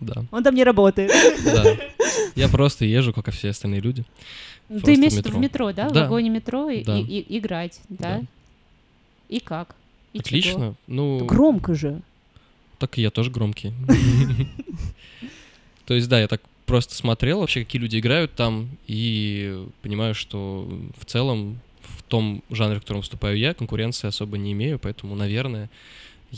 да, 0.01 0.25
Он 0.31 0.43
там 0.43 0.55
не 0.55 0.65
работает. 0.65 1.11
да. 1.45 1.65
Я 2.35 2.49
просто 2.49 2.85
езжу, 2.85 3.13
как 3.13 3.29
и 3.29 3.31
все 3.31 3.51
остальные 3.51 3.81
люди. 3.81 4.05
Ну, 4.69 4.81
Ты 4.81 4.95
имеешь 4.95 5.13
в 5.13 5.17
виду 5.17 5.31
в 5.31 5.39
метро. 5.39 5.69
метро, 5.69 5.73
да? 5.73 5.89
В 5.89 5.93
Да. 5.93 6.03
вагоне 6.03 6.31
метро 6.31 6.71
и, 6.71 6.83
Да. 6.85 6.99
и- 6.99 7.03
и- 7.03 7.39
играть, 7.39 7.81
да? 7.89 8.19
Да. 8.21 8.23
И 9.29 9.41
как? 9.41 9.75
И 10.13 10.19
чего? 10.19 10.21
Отлично. 10.21 10.75
Ну, 10.87 11.25
Громко 11.25 11.75
же. 11.75 12.01
так 12.79 12.99
и 12.99 13.03
я 13.03 13.11
тоже 13.11 13.31
громкий. 13.31 13.73
То 15.87 15.95
есть, 15.95 16.09
да, 16.09 16.19
я 16.21 16.29
так 16.29 16.41
просто 16.67 16.95
смотрел 16.95 17.41
вообще, 17.41 17.65
какие 17.65 17.81
люди 17.81 17.99
играют 17.99 18.35
там, 18.35 18.69
и 18.87 19.67
понимаю, 19.83 20.15
что 20.15 20.69
в 20.99 21.05
целом 21.05 21.61
в 21.83 22.03
том 22.03 22.43
жанре, 22.51 22.77
в 22.79 22.81
котором 22.81 23.01
выступаю 23.01 23.37
я, 23.37 23.55
конкуренции 23.55 24.07
особо 24.09 24.39
не 24.39 24.53
имею, 24.53 24.79
поэтому, 24.79 25.15
наверное, 25.15 25.69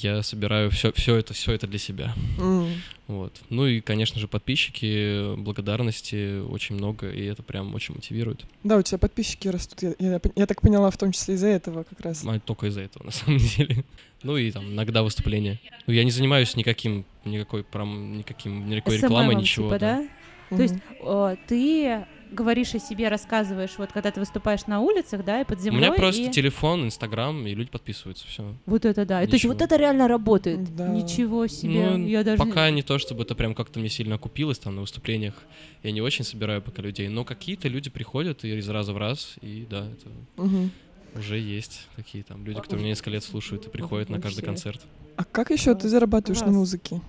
я 0.02 0.22
собираю 0.22 0.70
все, 0.70 0.92
все 0.92 1.16
это, 1.16 1.34
все 1.34 1.52
это 1.52 1.66
для 1.66 1.78
себя. 1.78 2.14
М. 2.38 2.68
Вот. 3.06 3.40
Ну 3.50 3.66
и, 3.66 3.80
конечно 3.80 4.20
же, 4.20 4.28
подписчики, 4.28 5.34
благодарности 5.36 6.40
очень 6.40 6.74
много, 6.74 7.10
и 7.10 7.24
это 7.24 7.42
прям 7.42 7.74
очень 7.74 7.94
мотивирует. 7.94 8.44
Да, 8.64 8.76
у 8.76 8.82
тебя 8.82 8.98
подписчики 8.98 9.48
растут. 9.48 9.82
Я, 9.82 9.94
я 9.98 10.20
я 10.34 10.46
так 10.46 10.60
поняла, 10.60 10.90
в 10.90 10.96
том 10.96 11.12
числе 11.12 11.36
из-за 11.36 11.48
этого 11.48 11.84
как 11.84 12.00
раз. 12.00 12.24
А 12.26 12.40
только 12.40 12.66
из-за 12.66 12.82
этого, 12.82 13.04
на 13.04 13.12
самом 13.12 13.38
деле. 13.38 13.84
Ну 14.22 14.36
и 14.36 14.50
там 14.50 14.72
иногда 14.72 15.02
выступления. 15.02 15.60
Ну, 15.86 15.92
я 15.92 16.02
не 16.04 16.10
занимаюсь 16.10 16.56
никаким, 16.56 17.04
никакой, 17.24 17.62
прям, 17.62 18.18
никаким, 18.18 18.68
никакой 18.68 18.96
рекламой, 18.96 19.36
ничего. 19.36 19.68
типа, 19.68 19.78
да. 19.78 20.08
да? 20.50 20.56
То 20.56 20.62
есть 20.62 20.74
э, 21.00 21.36
ты 21.46 22.06
говоришь 22.30 22.75
о 22.75 22.78
себе, 22.78 23.09
рассказываешь, 23.09 23.71
вот 23.78 23.92
когда 23.92 24.11
ты 24.11 24.21
выступаешь 24.21 24.66
на 24.66 24.80
улицах, 24.80 25.25
да, 25.25 25.40
и 25.40 25.45
под 25.45 25.59
У 25.59 25.62
землей. 25.62 25.80
меня 25.80 25.92
просто 25.92 26.23
и... 26.23 26.30
телефон, 26.30 26.85
Инстаграм, 26.87 27.47
и 27.47 27.54
люди 27.54 27.71
подписываются, 27.71 28.26
все. 28.26 28.54
Вот 28.66 28.85
это 28.85 29.04
да. 29.06 29.23
И 29.23 29.26
То 29.26 29.35
есть 29.35 29.45
вот 29.45 29.54
Ничего. 29.54 29.64
это 29.66 29.76
реально 29.76 30.09
работает. 30.09 30.75
Да. 30.76 30.88
Ничего 30.88 31.47
себе. 31.47 31.90
Ну, 31.90 32.06
я 32.06 32.25
даже... 32.25 32.38
Пока 32.42 32.68
не 32.71 32.83
то, 32.83 32.99
чтобы 32.99 33.23
это 33.23 33.35
прям 33.35 33.54
как-то 33.54 33.78
мне 33.80 33.88
сильно 33.88 34.16
окупилось 34.16 34.59
там 34.59 34.75
на 34.75 34.80
выступлениях. 34.83 35.35
Я 35.83 35.92
не 35.92 36.00
очень 36.00 36.25
собираю 36.25 36.62
пока 36.62 36.83
людей. 36.83 37.09
Но 37.09 37.25
какие-то 37.25 37.68
люди 37.68 37.90
приходят 37.90 38.45
и 38.45 38.56
из 38.59 38.68
раза 38.68 38.92
в 38.92 38.99
раз, 38.99 39.35
и 39.40 39.66
да, 39.71 39.87
это 39.87 40.09
Мгм. 40.42 40.71
уже 41.18 41.38
есть 41.38 41.87
такие 41.97 42.25
там 42.25 42.45
люди, 42.45 42.61
которые 42.61 42.80
меня 42.83 42.90
несколько 42.92 43.11
лет 43.11 43.25
слушают 43.25 43.66
и 43.66 43.71
приходят 43.71 44.09
на 44.11 44.16
каждый 44.21 44.40
Вообще. 44.45 44.47
концерт. 44.47 44.80
А 45.16 45.25
как 45.25 45.50
еще 45.50 45.75
ты 45.75 45.88
зарабатываешь 45.88 46.40
на 46.40 46.47
Класс. 46.47 46.56
музыке? 46.56 47.00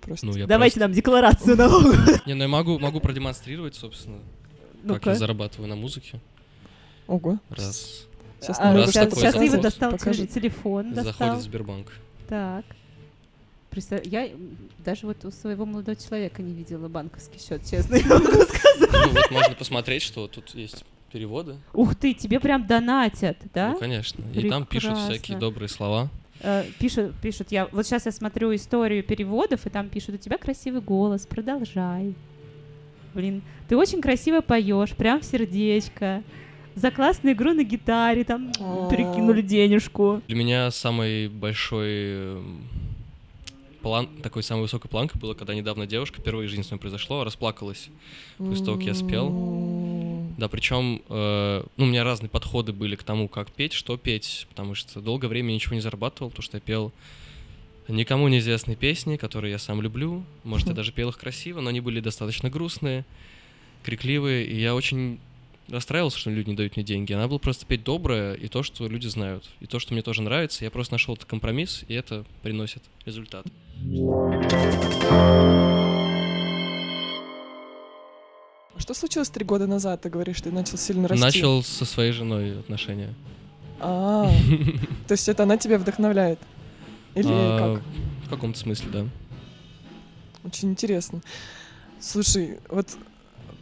Просто. 0.00 0.26
Ну, 0.26 0.36
я 0.36 0.46
Давайте 0.46 0.80
нам 0.80 0.92
декларацию 0.92 1.56
просто- 1.56 2.22
Не, 2.26 2.34
ну 2.34 2.42
я 2.42 2.48
могу, 2.48 2.78
могу 2.78 3.00
продемонстрировать, 3.00 3.74
собственно, 3.74 4.18
как 4.18 4.84
Ну-ка. 4.84 5.10
я 5.10 5.16
зарабатываю 5.16 5.68
на 5.68 5.76
музыке. 5.76 6.20
Ого. 7.06 7.38
Раз. 7.50 8.06
Сейчас 8.40 8.58
А, 8.58 8.72
Раз 8.74 8.90
сейчас, 8.90 9.14
сейчас. 9.14 9.34
Ива 9.36 9.58
достал 9.58 9.92
теле- 9.98 10.26
телефон, 10.26 10.94
достал. 10.94 11.12
Заходит 11.12 11.38
в 11.40 11.42
Сбербанк. 11.42 11.92
Так. 12.28 12.64
Представ- 13.70 14.06
Я 14.06 14.30
даже 14.84 15.06
вот 15.06 15.24
у 15.24 15.30
своего 15.30 15.64
молодого 15.66 15.96
человека 15.96 16.42
не 16.42 16.52
видела 16.54 16.88
банковский 16.88 17.38
счет, 17.38 17.62
честно 17.68 17.94
я 17.96 18.06
могу 18.08 18.42
сказать. 18.42 18.90
Ну 18.92 19.08
вот 19.12 19.30
можно 19.30 19.54
посмотреть, 19.54 20.02
что 20.02 20.26
тут 20.28 20.54
есть 20.54 20.84
переводы. 21.12 21.56
Ух 21.74 21.94
ты, 21.94 22.14
тебе 22.14 22.40
прям 22.40 22.66
донатят, 22.66 23.36
да? 23.52 23.72
Ну, 23.72 23.78
конечно. 23.78 24.24
И 24.34 24.48
там 24.48 24.64
пишут 24.64 24.96
всякие 24.98 25.36
добрые 25.38 25.68
слова. 25.68 26.08
Э, 26.42 26.64
Пишут, 26.78 27.14
пишут, 27.22 27.52
я 27.52 27.66
вот 27.72 27.86
сейчас 27.86 28.06
я 28.06 28.12
смотрю 28.12 28.54
историю 28.54 29.02
переводов, 29.02 29.66
и 29.66 29.70
там 29.70 29.88
пишут, 29.88 30.14
у 30.14 30.18
тебя 30.18 30.38
красивый 30.38 30.80
голос, 30.80 31.26
продолжай. 31.26 32.14
Блин, 33.14 33.42
ты 33.68 33.76
очень 33.76 34.00
красиво 34.00 34.40
поешь, 34.40 34.92
прям 34.92 35.20
в 35.20 35.24
сердечко. 35.24 36.22
За 36.76 36.90
классную 36.90 37.34
игру 37.34 37.52
на 37.52 37.64
гитаре, 37.64 38.24
там 38.24 38.52
перекинули 38.90 39.42
денежку. 39.42 40.22
Для 40.28 40.36
меня 40.36 40.70
самый 40.70 41.28
большой 41.28 41.88
эм, 41.90 42.64
план, 43.82 44.08
такой 44.22 44.42
самой 44.44 44.62
высокой 44.62 44.88
планкой 44.88 45.20
было, 45.20 45.34
когда 45.34 45.54
недавно 45.54 45.86
девушка, 45.86 46.20
впервые 46.20 46.46
в 46.46 46.50
жизни 46.50 46.62
с 46.62 46.70
мной 46.70 46.78
произошло, 46.78 47.24
расплакалась. 47.24 47.88
после 48.38 48.64
того, 48.64 48.76
как 48.78 48.86
я 48.86 48.94
спел. 48.94 50.09
Да, 50.40 50.48
причем, 50.48 51.02
э, 51.10 51.62
ну, 51.76 51.84
у 51.84 51.86
меня 51.86 52.02
разные 52.02 52.30
подходы 52.30 52.72
были 52.72 52.96
к 52.96 53.02
тому, 53.02 53.28
как 53.28 53.52
петь, 53.52 53.74
что 53.74 53.98
петь, 53.98 54.46
потому 54.48 54.74
что 54.74 55.02
долгое 55.02 55.28
время 55.28 55.52
ничего 55.52 55.74
не 55.74 55.82
зарабатывал, 55.82 56.30
потому 56.30 56.42
что 56.42 56.56
я 56.56 56.62
пел 56.62 56.94
никому 57.88 58.26
неизвестные 58.28 58.74
песни, 58.74 59.18
которые 59.18 59.50
я 59.50 59.58
сам 59.58 59.82
люблю. 59.82 60.24
Может, 60.44 60.68
я 60.68 60.72
даже 60.72 60.92
пел 60.92 61.10
их 61.10 61.18
красиво, 61.18 61.60
но 61.60 61.68
они 61.68 61.80
были 61.80 62.00
достаточно 62.00 62.48
грустные, 62.48 63.04
крикливые, 63.82 64.46
и 64.46 64.58
я 64.58 64.74
очень 64.74 65.20
расстраивался, 65.68 66.16
что 66.16 66.30
люди 66.30 66.48
не 66.48 66.56
дают 66.56 66.76
мне 66.76 66.86
деньги. 66.86 67.12
Она 67.12 67.28
была 67.28 67.38
просто 67.38 67.66
петь 67.66 67.84
доброе 67.84 68.32
и 68.32 68.48
то, 68.48 68.62
что 68.62 68.88
люди 68.88 69.08
знают, 69.08 69.44
и 69.60 69.66
то, 69.66 69.78
что 69.78 69.92
мне 69.92 70.02
тоже 70.02 70.22
нравится. 70.22 70.64
Я 70.64 70.70
просто 70.70 70.94
нашел 70.94 71.16
этот 71.16 71.26
компромисс, 71.26 71.84
и 71.86 71.92
это 71.92 72.24
приносит 72.42 72.82
результат. 73.04 73.44
Что 78.80 78.94
случилось 78.94 79.28
три 79.28 79.44
года 79.44 79.66
назад? 79.66 80.00
Ты 80.00 80.08
говоришь, 80.08 80.40
ты 80.40 80.50
начал 80.50 80.78
сильно 80.78 81.06
расти. 81.06 81.22
Начал 81.22 81.62
со 81.62 81.84
своей 81.84 82.12
женой 82.12 82.58
отношения. 82.58 83.12
А, 83.78 84.30
то 85.06 85.12
есть 85.12 85.28
это 85.28 85.42
она 85.42 85.58
тебя 85.58 85.78
вдохновляет? 85.78 86.38
Или 87.14 87.28
А, 87.30 87.76
как? 87.76 87.82
В 88.26 88.30
каком-то 88.30 88.58
смысле, 88.58 88.88
да. 88.90 89.06
Очень 90.44 90.70
интересно. 90.70 91.20
Слушай, 92.00 92.58
вот 92.70 92.88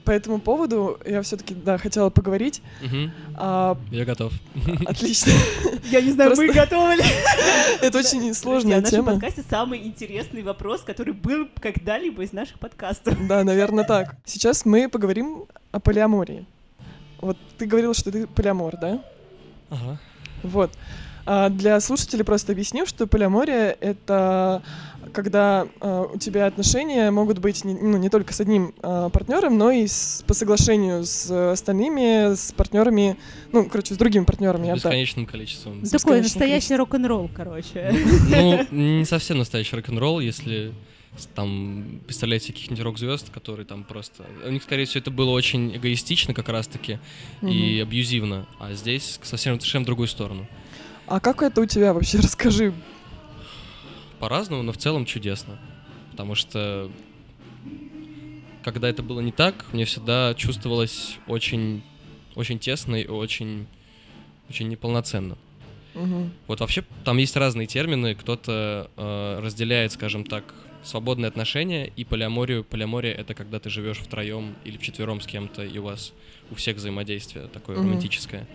по 0.08 0.12
этому 0.12 0.40
поводу 0.40 0.98
я 1.04 1.20
все-таки, 1.20 1.54
да, 1.54 1.76
хотела 1.76 2.08
поговорить. 2.08 2.62
Мгм. 2.80 3.12
А, 3.36 3.76
Я 3.90 4.06
готов. 4.06 4.32
отлично. 4.86 5.32
Я 5.90 6.00
не 6.00 6.12
знаю, 6.12 6.32
мы 6.34 6.50
готовы 6.50 6.94
ли? 6.94 7.02
Это 7.82 7.98
очень 7.98 8.32
сложная 8.32 8.78
в 8.78 8.84
нашем 8.84 9.04
тема. 9.04 9.12
подкасте 9.12 9.44
самый 9.50 9.86
интересный 9.86 10.42
вопрос, 10.42 10.80
который 10.80 11.12
был 11.12 11.46
когда-либо 11.60 12.22
из 12.22 12.32
наших 12.32 12.58
подкастов. 12.58 13.18
Да, 13.28 13.44
наверное, 13.44 13.84
так. 13.84 14.16
Сейчас 14.24 14.64
мы 14.64 14.88
поговорим 14.88 15.44
о 15.72 15.78
полиамории. 15.78 16.46
Вот 17.20 17.36
ты 17.58 17.66
говорил, 17.66 17.92
что 17.92 18.10
ты 18.10 18.26
полиамор, 18.26 18.78
да? 18.80 19.04
Ага. 19.68 20.00
Вот. 20.42 20.70
А 21.30 21.50
для 21.50 21.78
слушателей 21.80 22.24
просто 22.24 22.52
объясню, 22.52 22.86
что 22.86 23.06
полиамория— 23.06 23.76
это 23.80 24.62
когда 25.12 25.66
а, 25.80 26.04
у 26.04 26.18
тебя 26.18 26.46
отношения 26.46 27.10
могут 27.10 27.38
быть 27.38 27.64
не, 27.64 27.74
ну, 27.74 27.96
не 27.98 28.08
только 28.08 28.32
с 28.32 28.40
одним 28.40 28.72
партнером, 28.80 29.58
но 29.58 29.70
и 29.70 29.86
с- 29.86 30.24
по 30.26 30.32
соглашению 30.34 31.04
с 31.04 31.30
остальными, 31.52 32.34
с 32.34 32.52
партнерами, 32.52 33.16
ну, 33.52 33.68
короче, 33.68 33.92
с 33.94 33.98
другими 33.98 34.24
партнерами. 34.24 34.66
я 34.68 34.74
бы 34.74 34.80
так. 34.80 34.90
Бесконечным 34.90 35.26
количеством. 35.26 35.84
С 35.84 35.90
Такой 35.90 36.20
бесконечным 36.20 36.22
настоящий 36.22 36.68
количеством. 36.68 36.78
рок-н-ролл, 36.78 37.30
короче. 37.34 37.94
Ну, 38.30 38.66
не 38.98 39.04
совсем 39.04 39.36
настоящий 39.38 39.76
рок-н-ролл, 39.76 40.20
если 40.20 40.72
с- 41.18 41.26
там 41.26 42.00
представляете 42.06 42.52
каких-нибудь 42.54 42.84
рок-звезд, 42.84 43.30
которые 43.30 43.66
там 43.66 43.84
просто... 43.84 44.24
У 44.46 44.50
них, 44.50 44.62
скорее 44.62 44.86
всего, 44.86 45.00
это 45.00 45.10
было 45.10 45.30
очень 45.30 45.76
эгоистично 45.76 46.32
как 46.34 46.48
раз-таки 46.48 46.98
и 47.42 47.80
абьюзивно, 47.82 48.46
а 48.58 48.72
здесь 48.72 49.18
совсем 49.22 49.54
совершенно 49.58 49.82
в 49.84 49.86
другую 49.86 50.08
сторону. 50.08 50.46
А 51.08 51.20
как 51.20 51.42
это 51.42 51.60
у 51.60 51.66
тебя 51.66 51.92
вообще? 51.94 52.18
Расскажи. 52.22 52.72
По-разному, 54.18 54.62
но 54.62 54.72
в 54.72 54.76
целом 54.76 55.04
чудесно. 55.04 55.58
Потому 56.10 56.34
что 56.34 56.90
когда 58.62 58.88
это 58.88 59.02
было 59.02 59.20
не 59.20 59.32
так, 59.32 59.64
мне 59.72 59.84
всегда 59.84 60.34
чувствовалось 60.34 61.16
очень, 61.26 61.82
очень 62.34 62.58
тесно 62.58 62.96
и 62.96 63.06
очень, 63.06 63.66
очень 64.50 64.68
неполноценно. 64.68 65.38
Мгм. 65.94 66.32
Вот 66.46 66.60
вообще 66.60 66.84
там 67.04 67.16
есть 67.16 67.36
разные 67.36 67.66
термины. 67.66 68.14
Кто-то 68.14 68.90
э, 68.96 69.40
разделяет, 69.42 69.92
скажем 69.92 70.24
так, 70.24 70.54
свободные 70.82 71.28
отношения 71.28 71.86
и 71.86 72.04
полиаморию. 72.04 72.64
Полиамория 72.64 73.12
это 73.12 73.34
когда 73.34 73.58
ты 73.58 73.70
живешь 73.70 73.98
втроем 73.98 74.54
или 74.64 74.76
вчетвером 74.76 75.20
с 75.20 75.26
кем-то, 75.26 75.64
и 75.64 75.78
у 75.78 75.84
вас 75.84 76.12
у 76.50 76.54
всех 76.54 76.76
взаимодействие 76.76 77.46
такое 77.48 77.76
Мгм. 77.76 77.86
романтическое. 77.86 78.46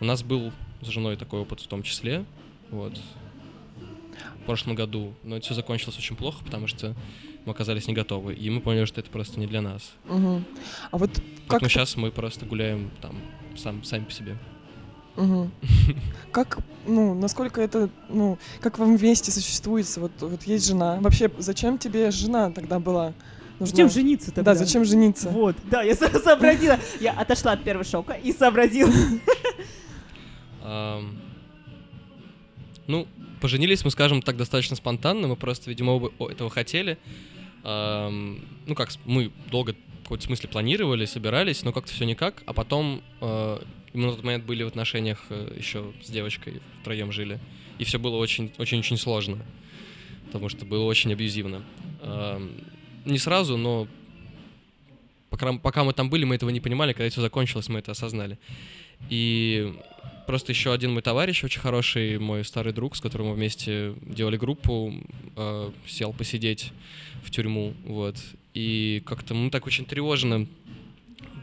У 0.00 0.04
нас 0.04 0.22
был 0.22 0.52
с 0.82 0.86
женой 0.86 1.16
такой 1.16 1.40
опыт 1.40 1.60
в 1.60 1.66
том 1.66 1.82
числе. 1.82 2.24
Вот. 2.70 2.98
В 4.42 4.46
прошлом 4.46 4.74
году. 4.74 5.14
Но 5.22 5.36
это 5.36 5.44
все 5.44 5.54
закончилось 5.54 5.96
очень 5.98 6.16
плохо, 6.16 6.42
потому 6.44 6.66
что 6.66 6.94
мы 7.44 7.52
оказались 7.52 7.86
не 7.86 7.94
готовы. 7.94 8.34
И 8.34 8.50
мы 8.50 8.60
поняли, 8.60 8.84
что 8.84 9.00
это 9.00 9.10
просто 9.10 9.38
не 9.40 9.46
для 9.46 9.60
нас. 9.62 9.92
Мгм. 10.06 10.44
А 10.90 10.98
вот 10.98 11.10
как 11.14 11.22
Поэтому 11.48 11.68
ты- 11.68 11.74
сейчас 11.74 11.96
мы 11.96 12.10
просто 12.10 12.46
гуляем 12.46 12.90
там 13.00 13.16
сам, 13.56 13.84
сами 13.84 14.04
по 14.04 14.12
себе. 14.12 14.36
Мгм. 15.16 15.50
Как, 16.32 16.58
ну, 16.86 17.12
насколько 17.14 17.60
это, 17.60 17.90
ну, 18.08 18.38
как 18.60 18.78
вам 18.78 18.96
вместе 18.96 19.32
существуется? 19.32 19.98
Вот, 20.00 20.12
вот 20.20 20.44
есть 20.44 20.66
жена. 20.68 20.98
Вообще, 21.00 21.28
зачем 21.38 21.76
тебе 21.78 22.10
жена 22.12 22.50
тогда 22.52 22.78
была? 22.78 23.14
нужна? 23.58 23.66
Зачем 23.74 23.90
жениться 23.90 24.30
тогда? 24.30 24.52
Да, 24.52 24.58
зачем 24.58 24.84
жениться? 24.84 25.28
Вот, 25.30 25.56
да, 25.64 25.82
я 25.82 25.96
со- 25.96 26.16
сообразила. 26.22 26.78
Я 27.00 27.12
отошла 27.12 27.52
от 27.52 27.64
первого 27.64 27.84
шока 27.84 28.12
и 28.12 28.32
сообразила. 28.32 28.92
Ну, 32.86 33.06
поженились 33.40 33.84
мы, 33.84 33.90
скажем 33.90 34.22
так, 34.22 34.36
достаточно 34.36 34.76
спонтанно. 34.76 35.28
Мы 35.28 35.36
просто, 35.36 35.70
видимо, 35.70 35.92
оба 35.92 36.10
этого 36.30 36.50
хотели. 36.50 36.96
Ну, 37.62 38.74
как, 38.74 38.90
мы 39.04 39.30
долго 39.50 39.74
в 40.00 40.02
каком-то 40.04 40.24
смысле 40.24 40.48
планировали, 40.48 41.04
собирались, 41.04 41.62
но 41.64 41.72
как-то 41.72 41.92
все 41.92 42.06
никак. 42.06 42.42
А 42.46 42.54
потом 42.54 43.02
э, 43.20 43.58
мы 43.92 44.06
на 44.06 44.12
тот 44.12 44.24
момент 44.24 44.44
были 44.46 44.62
в 44.62 44.68
отношениях 44.68 45.22
еще 45.54 45.92
с 46.02 46.08
девочкой, 46.08 46.62
втроем 46.80 47.12
жили. 47.12 47.38
И 47.78 47.84
все 47.84 47.98
было 47.98 48.16
очень-очень-очень 48.16 48.96
сложно. 48.96 49.38
Потому 50.26 50.48
что 50.48 50.64
было 50.64 50.84
очень 50.84 51.12
абьюзивно. 51.12 51.62
Не 53.04 53.18
сразу, 53.18 53.56
но 53.56 53.86
пока, 55.30 55.52
пока 55.54 55.84
мы 55.84 55.92
там 55.92 56.10
были, 56.10 56.24
мы 56.24 56.34
этого 56.36 56.50
не 56.50 56.60
понимали. 56.60 56.92
Когда 56.92 57.10
все 57.10 57.20
закончилось, 57.20 57.68
мы 57.68 57.78
это 57.78 57.92
осознали. 57.92 58.38
И 59.10 59.74
просто 60.28 60.52
еще 60.52 60.74
один 60.74 60.92
мой 60.92 61.00
товарищ, 61.00 61.42
очень 61.42 61.58
хороший, 61.58 62.18
мой 62.18 62.44
старый 62.44 62.74
друг, 62.74 62.96
с 62.96 63.00
которым 63.00 63.28
мы 63.28 63.34
вместе 63.34 63.94
делали 64.02 64.36
группу, 64.36 64.92
э, 65.34 65.70
сел 65.86 66.12
посидеть 66.12 66.72
в 67.24 67.30
тюрьму, 67.30 67.72
вот. 67.86 68.18
И 68.52 69.02
как-то 69.06 69.32
мы 69.32 69.48
так 69.48 69.66
очень 69.66 69.86
тревожно 69.86 70.46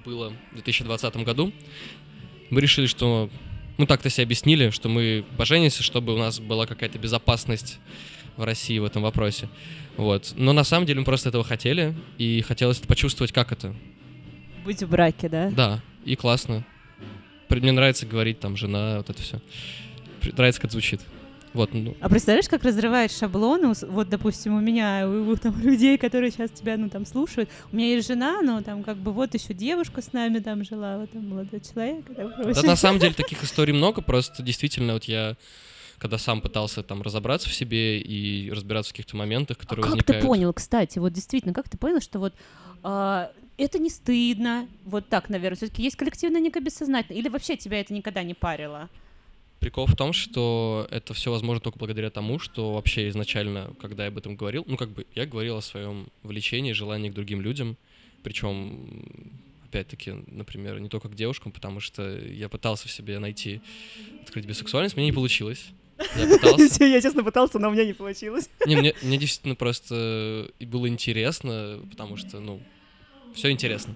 было 0.05 0.33
в 0.51 0.53
2020 0.53 1.15
году. 1.17 1.51
Мы 2.51 2.61
решили, 2.61 2.85
что... 2.85 3.31
Ну, 3.79 3.87
так-то 3.87 4.11
себе 4.11 4.25
объяснили, 4.25 4.69
что 4.69 4.87
мы 4.87 5.25
поженимся, 5.35 5.81
чтобы 5.81 6.13
у 6.13 6.19
нас 6.19 6.39
была 6.39 6.67
какая-то 6.67 6.99
безопасность 6.99 7.79
в 8.37 8.43
России 8.43 8.77
в 8.77 8.85
этом 8.85 9.01
вопросе. 9.01 9.49
Вот. 9.97 10.33
Но 10.37 10.53
на 10.53 10.63
самом 10.63 10.85
деле 10.85 10.99
мы 10.99 11.05
просто 11.05 11.29
этого 11.29 11.43
хотели, 11.43 11.95
и 12.19 12.39
хотелось 12.41 12.77
почувствовать, 12.81 13.31
как 13.31 13.51
это. 13.51 13.73
Быть 14.63 14.83
в 14.83 14.89
браке, 14.89 15.27
да? 15.27 15.49
Да, 15.49 15.81
и 16.05 16.15
классно. 16.15 16.63
Мне 17.49 17.71
нравится 17.71 18.05
говорить 18.05 18.39
там 18.39 18.57
жена, 18.57 18.97
вот 18.97 19.09
это 19.09 19.21
все. 19.21 19.39
Нравится, 20.35 20.59
как 20.61 20.69
это 20.69 20.73
звучит. 20.73 21.01
Вот, 21.53 21.73
ну, 21.73 21.95
А 22.01 22.09
представляешь, 22.09 22.49
как 22.49 22.63
разрывает 22.65 23.13
шаблоны? 23.13 23.71
Вот, 23.87 24.09
допустим, 24.09 24.55
у 24.57 24.59
меня, 24.59 25.07
у, 25.07 25.29
у 25.31 25.35
там, 25.37 25.57
людей, 25.63 25.97
которые 25.97 26.31
сейчас 26.31 26.51
тебя, 26.51 26.75
ну, 26.75 26.89
там, 26.89 27.05
слушают. 27.05 27.49
У 27.71 27.77
меня 27.77 27.87
есть 27.95 28.07
жена, 28.09 28.41
но 28.41 28.61
там, 28.61 28.83
как 28.83 28.97
бы, 28.97 29.13
вот 29.13 29.33
еще 29.33 29.53
девушка 29.53 30.01
с 30.01 30.11
нами 30.11 30.39
там 30.39 30.65
жила, 30.65 30.97
вот 30.97 31.11
там 31.11 31.29
молодой 31.29 31.61
человек. 31.61 32.09
и 32.09 32.13
там 32.13 32.51
Да, 32.51 32.61
на 32.63 32.75
самом 32.75 32.99
деле 32.99 33.13
таких 33.17 33.41
историй 33.41 33.73
много, 33.73 34.01
просто 34.01 34.43
действительно 34.43 34.93
вот 34.93 35.05
я 35.05 35.37
когда 35.97 36.17
сам 36.17 36.41
пытался 36.41 36.83
там 36.83 37.01
разобраться 37.01 37.49
в 37.49 37.53
себе 37.53 37.99
и 38.01 38.51
разбираться 38.51 38.89
в 38.89 38.93
каких-то 38.93 39.15
моментах, 39.15 39.55
А 39.57 39.61
которые 39.61 39.83
как 39.83 39.91
возникают. 39.93 40.21
ты 40.21 40.27
понял, 40.27 40.51
кстати, 40.51 40.99
вот 40.99 41.13
действительно, 41.13 41.53
как 41.53 41.69
ты 41.69 41.77
понял, 41.77 42.01
что 42.01 42.19
вот 42.19 42.33
а, 42.64 42.64
это 43.57 43.79
не 43.79 43.89
стыдно, 43.89 44.67
вот 44.83 45.07
так, 45.09 45.29
наверное, 45.29 45.57
все-таки 45.57 45.83
есть 45.83 45.95
коллективное 45.95 46.41
некое 46.41 46.61
бессознательное, 46.61 47.19
или 47.19 47.29
вообще 47.29 47.57
тебя 47.57 47.79
это 47.79 47.93
никогда 47.93 48.23
не 48.23 48.33
парило? 48.33 48.89
Прикол 49.59 49.87
в 49.87 49.95
том, 49.95 50.13
что 50.13 50.87
это 50.91 51.13
все 51.13 51.31
возможно 51.31 51.61
только 51.61 51.79
благодаря 51.79 52.09
тому, 52.09 52.37
что 52.39 52.73
вообще 52.73 53.09
изначально, 53.09 53.73
когда 53.79 54.03
я 54.03 54.09
об 54.09 54.17
этом 54.17 54.35
говорил, 54.35 54.63
ну 54.67 54.77
как 54.77 54.89
бы 54.89 55.07
я 55.15 55.25
говорил 55.25 55.57
о 55.57 55.61
своем 55.61 56.07
влечении, 56.23 56.73
желании 56.73 57.09
к 57.09 57.13
другим 57.13 57.41
людям, 57.41 57.77
причем 58.21 59.03
опять-таки, 59.65 60.13
например, 60.27 60.79
не 60.79 60.89
только 60.89 61.09
к 61.09 61.15
девушкам, 61.15 61.51
потому 61.51 61.79
что 61.79 62.17
я 62.17 62.49
пытался 62.49 62.87
в 62.87 62.91
себе 62.91 63.19
найти 63.19 63.61
открыть 64.21 64.45
бисексуальность, 64.45 64.95
мне 64.95 65.05
не 65.05 65.11
получилось. 65.11 65.65
Я 66.15 66.27
пытался. 66.37 66.85
Я 66.85 67.01
честно 67.01 67.23
пытался, 67.23 67.57
но 67.57 67.69
у 67.69 67.71
меня 67.71 67.85
не 67.85 67.93
получилось. 67.93 68.49
Не, 68.65 68.75
мне, 68.75 68.93
мне 69.01 69.17
действительно 69.17 69.55
просто 69.55 70.49
было 70.59 70.87
интересно, 70.87 71.79
потому 71.89 72.17
что, 72.17 72.39
ну, 72.39 72.61
все 73.35 73.51
интересно. 73.51 73.93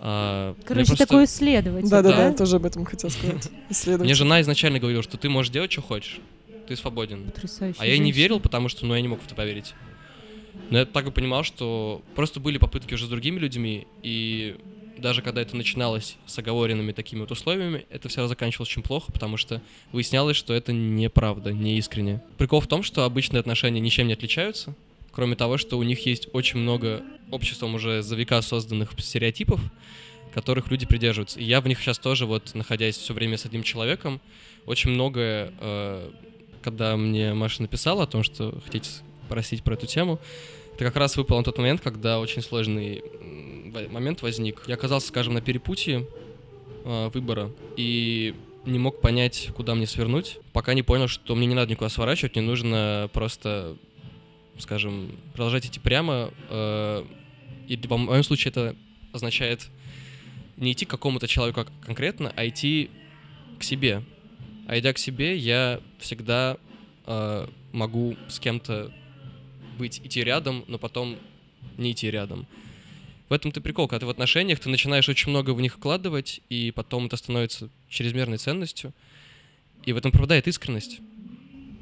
А, 0.00 0.54
Короче, 0.64 0.86
просто- 0.86 1.06
такой 1.06 1.24
исследователь. 1.24 1.88
Да-да-да, 1.88 2.30
Да. 2.30 2.34
тоже 2.36 2.56
об 2.56 2.66
этом 2.66 2.84
хотел 2.84 3.10
сказать. 3.10 3.48
Исследовать. 3.68 4.04
Мне 4.04 4.14
жена 4.14 4.40
изначально 4.40 4.78
говорила, 4.78 5.02
что 5.02 5.16
ты 5.16 5.28
можешь 5.28 5.52
делать, 5.52 5.72
что 5.72 5.82
хочешь. 5.82 6.20
Ты 6.68 6.76
свободен. 6.76 7.24
Потрясающе. 7.24 7.78
А 7.80 7.86
я 7.86 7.94
и 7.94 7.98
не 7.98 8.12
верил, 8.12 8.40
потому 8.40 8.68
что, 8.68 8.86
ну, 8.86 8.94
я 8.94 9.00
не 9.00 9.08
мог 9.08 9.20
в 9.20 9.26
это 9.26 9.34
поверить. 9.34 9.74
Но 10.70 10.78
я 10.78 10.84
так 10.86 11.06
и 11.06 11.10
понимал, 11.10 11.42
что 11.42 12.02
просто 12.14 12.40
были 12.40 12.58
попытки 12.58 12.94
уже 12.94 13.06
с 13.06 13.08
другими 13.08 13.38
людьми, 13.38 13.86
и 14.02 14.56
даже 14.98 15.22
когда 15.22 15.40
это 15.40 15.56
начиналось 15.56 16.16
с 16.26 16.38
оговоренными 16.38 16.92
такими 16.92 17.20
вот 17.20 17.30
условиями, 17.30 17.86
это 17.90 18.08
все 18.08 18.26
заканчивалось 18.26 18.68
очень 18.70 18.82
плохо, 18.82 19.10
потому 19.12 19.36
что 19.36 19.62
выяснялось, 19.92 20.36
что 20.36 20.52
это 20.54 20.72
неправда, 20.72 21.52
не 21.52 21.78
искренне. 21.78 22.20
Прикол 22.36 22.60
в 22.60 22.66
том, 22.66 22.82
что 22.82 23.04
обычные 23.04 23.40
отношения 23.40 23.80
ничем 23.80 24.08
не 24.08 24.12
отличаются, 24.12 24.74
кроме 25.12 25.36
того, 25.36 25.58
что 25.58 25.78
у 25.78 25.82
них 25.82 26.06
есть 26.06 26.28
очень 26.32 26.58
много 26.58 27.02
обществом 27.30 27.74
уже 27.74 28.02
за 28.02 28.16
века 28.16 28.42
созданных 28.42 28.92
стереотипов, 28.98 29.60
которых 30.32 30.70
люди 30.70 30.86
придерживаются. 30.86 31.40
И 31.40 31.44
я 31.44 31.60
в 31.60 31.68
них 31.68 31.80
сейчас 31.80 31.98
тоже, 31.98 32.26
вот 32.26 32.54
находясь 32.54 32.96
все 32.96 33.14
время 33.14 33.36
с 33.36 33.44
одним 33.44 33.62
человеком, 33.62 34.20
очень 34.66 34.90
многое, 34.90 35.52
э, 35.60 36.10
когда 36.62 36.96
мне 36.96 37.34
Маша 37.34 37.62
написала 37.62 38.04
о 38.04 38.06
том, 38.06 38.22
что 38.22 38.60
хотите 38.64 38.90
спросить 39.26 39.62
про 39.62 39.74
эту 39.74 39.86
тему, 39.86 40.20
это 40.74 40.84
как 40.84 40.96
раз 40.96 41.16
выпал 41.16 41.38
на 41.38 41.44
тот 41.44 41.58
момент, 41.58 41.80
когда 41.80 42.20
очень 42.20 42.40
сложный 42.42 43.02
момент 43.90 44.22
возник. 44.22 44.62
Я 44.66 44.74
оказался, 44.74 45.08
скажем, 45.08 45.34
на 45.34 45.40
перепутье 45.40 46.06
э, 46.84 47.10
выбора 47.12 47.50
и 47.76 48.34
не 48.64 48.78
мог 48.78 49.00
понять, 49.00 49.50
куда 49.56 49.74
мне 49.74 49.86
свернуть, 49.86 50.38
пока 50.52 50.74
не 50.74 50.82
понял, 50.82 51.08
что 51.08 51.34
мне 51.34 51.46
не 51.46 51.54
надо 51.54 51.70
никуда 51.72 51.88
сворачивать, 51.88 52.36
мне 52.36 52.44
нужно 52.44 53.10
просто, 53.12 53.76
скажем, 54.58 55.12
продолжать 55.32 55.66
идти 55.66 55.80
прямо. 55.80 56.32
э, 56.48 57.04
и 57.68 57.76
в 57.76 57.96
моем 57.96 58.22
случае 58.22 58.50
это 58.50 58.76
означает 59.12 59.68
не 60.56 60.72
идти 60.72 60.84
к 60.84 60.90
какому-то 60.90 61.28
человеку 61.28 61.64
кон- 61.64 61.72
конкретно, 61.82 62.32
а 62.36 62.46
идти 62.46 62.90
к 63.58 63.62
себе. 63.62 64.02
А 64.66 64.78
идя 64.78 64.92
к 64.92 64.98
себе, 64.98 65.36
я 65.36 65.80
всегда 65.98 66.56
э, 67.06 67.48
могу 67.72 68.16
с 68.28 68.38
кем-то 68.38 68.92
быть, 69.78 70.00
идти 70.04 70.24
рядом, 70.24 70.64
но 70.66 70.78
потом 70.78 71.16
не 71.76 71.92
идти 71.92 72.10
рядом. 72.10 72.46
В 73.28 73.32
этом 73.32 73.52
ты 73.52 73.60
прикол, 73.60 73.88
когда 73.88 74.00
ты 74.00 74.06
в 74.06 74.10
отношениях, 74.10 74.58
ты 74.58 74.68
начинаешь 74.68 75.08
очень 75.08 75.30
много 75.30 75.52
в 75.52 75.60
них 75.60 75.74
вкладывать, 75.74 76.40
и 76.48 76.72
потом 76.74 77.06
это 77.06 77.16
становится 77.16 77.68
чрезмерной 77.88 78.38
ценностью, 78.38 78.92
и 79.84 79.92
в 79.92 79.96
этом 79.96 80.10
пропадает 80.10 80.48
искренность. 80.48 81.00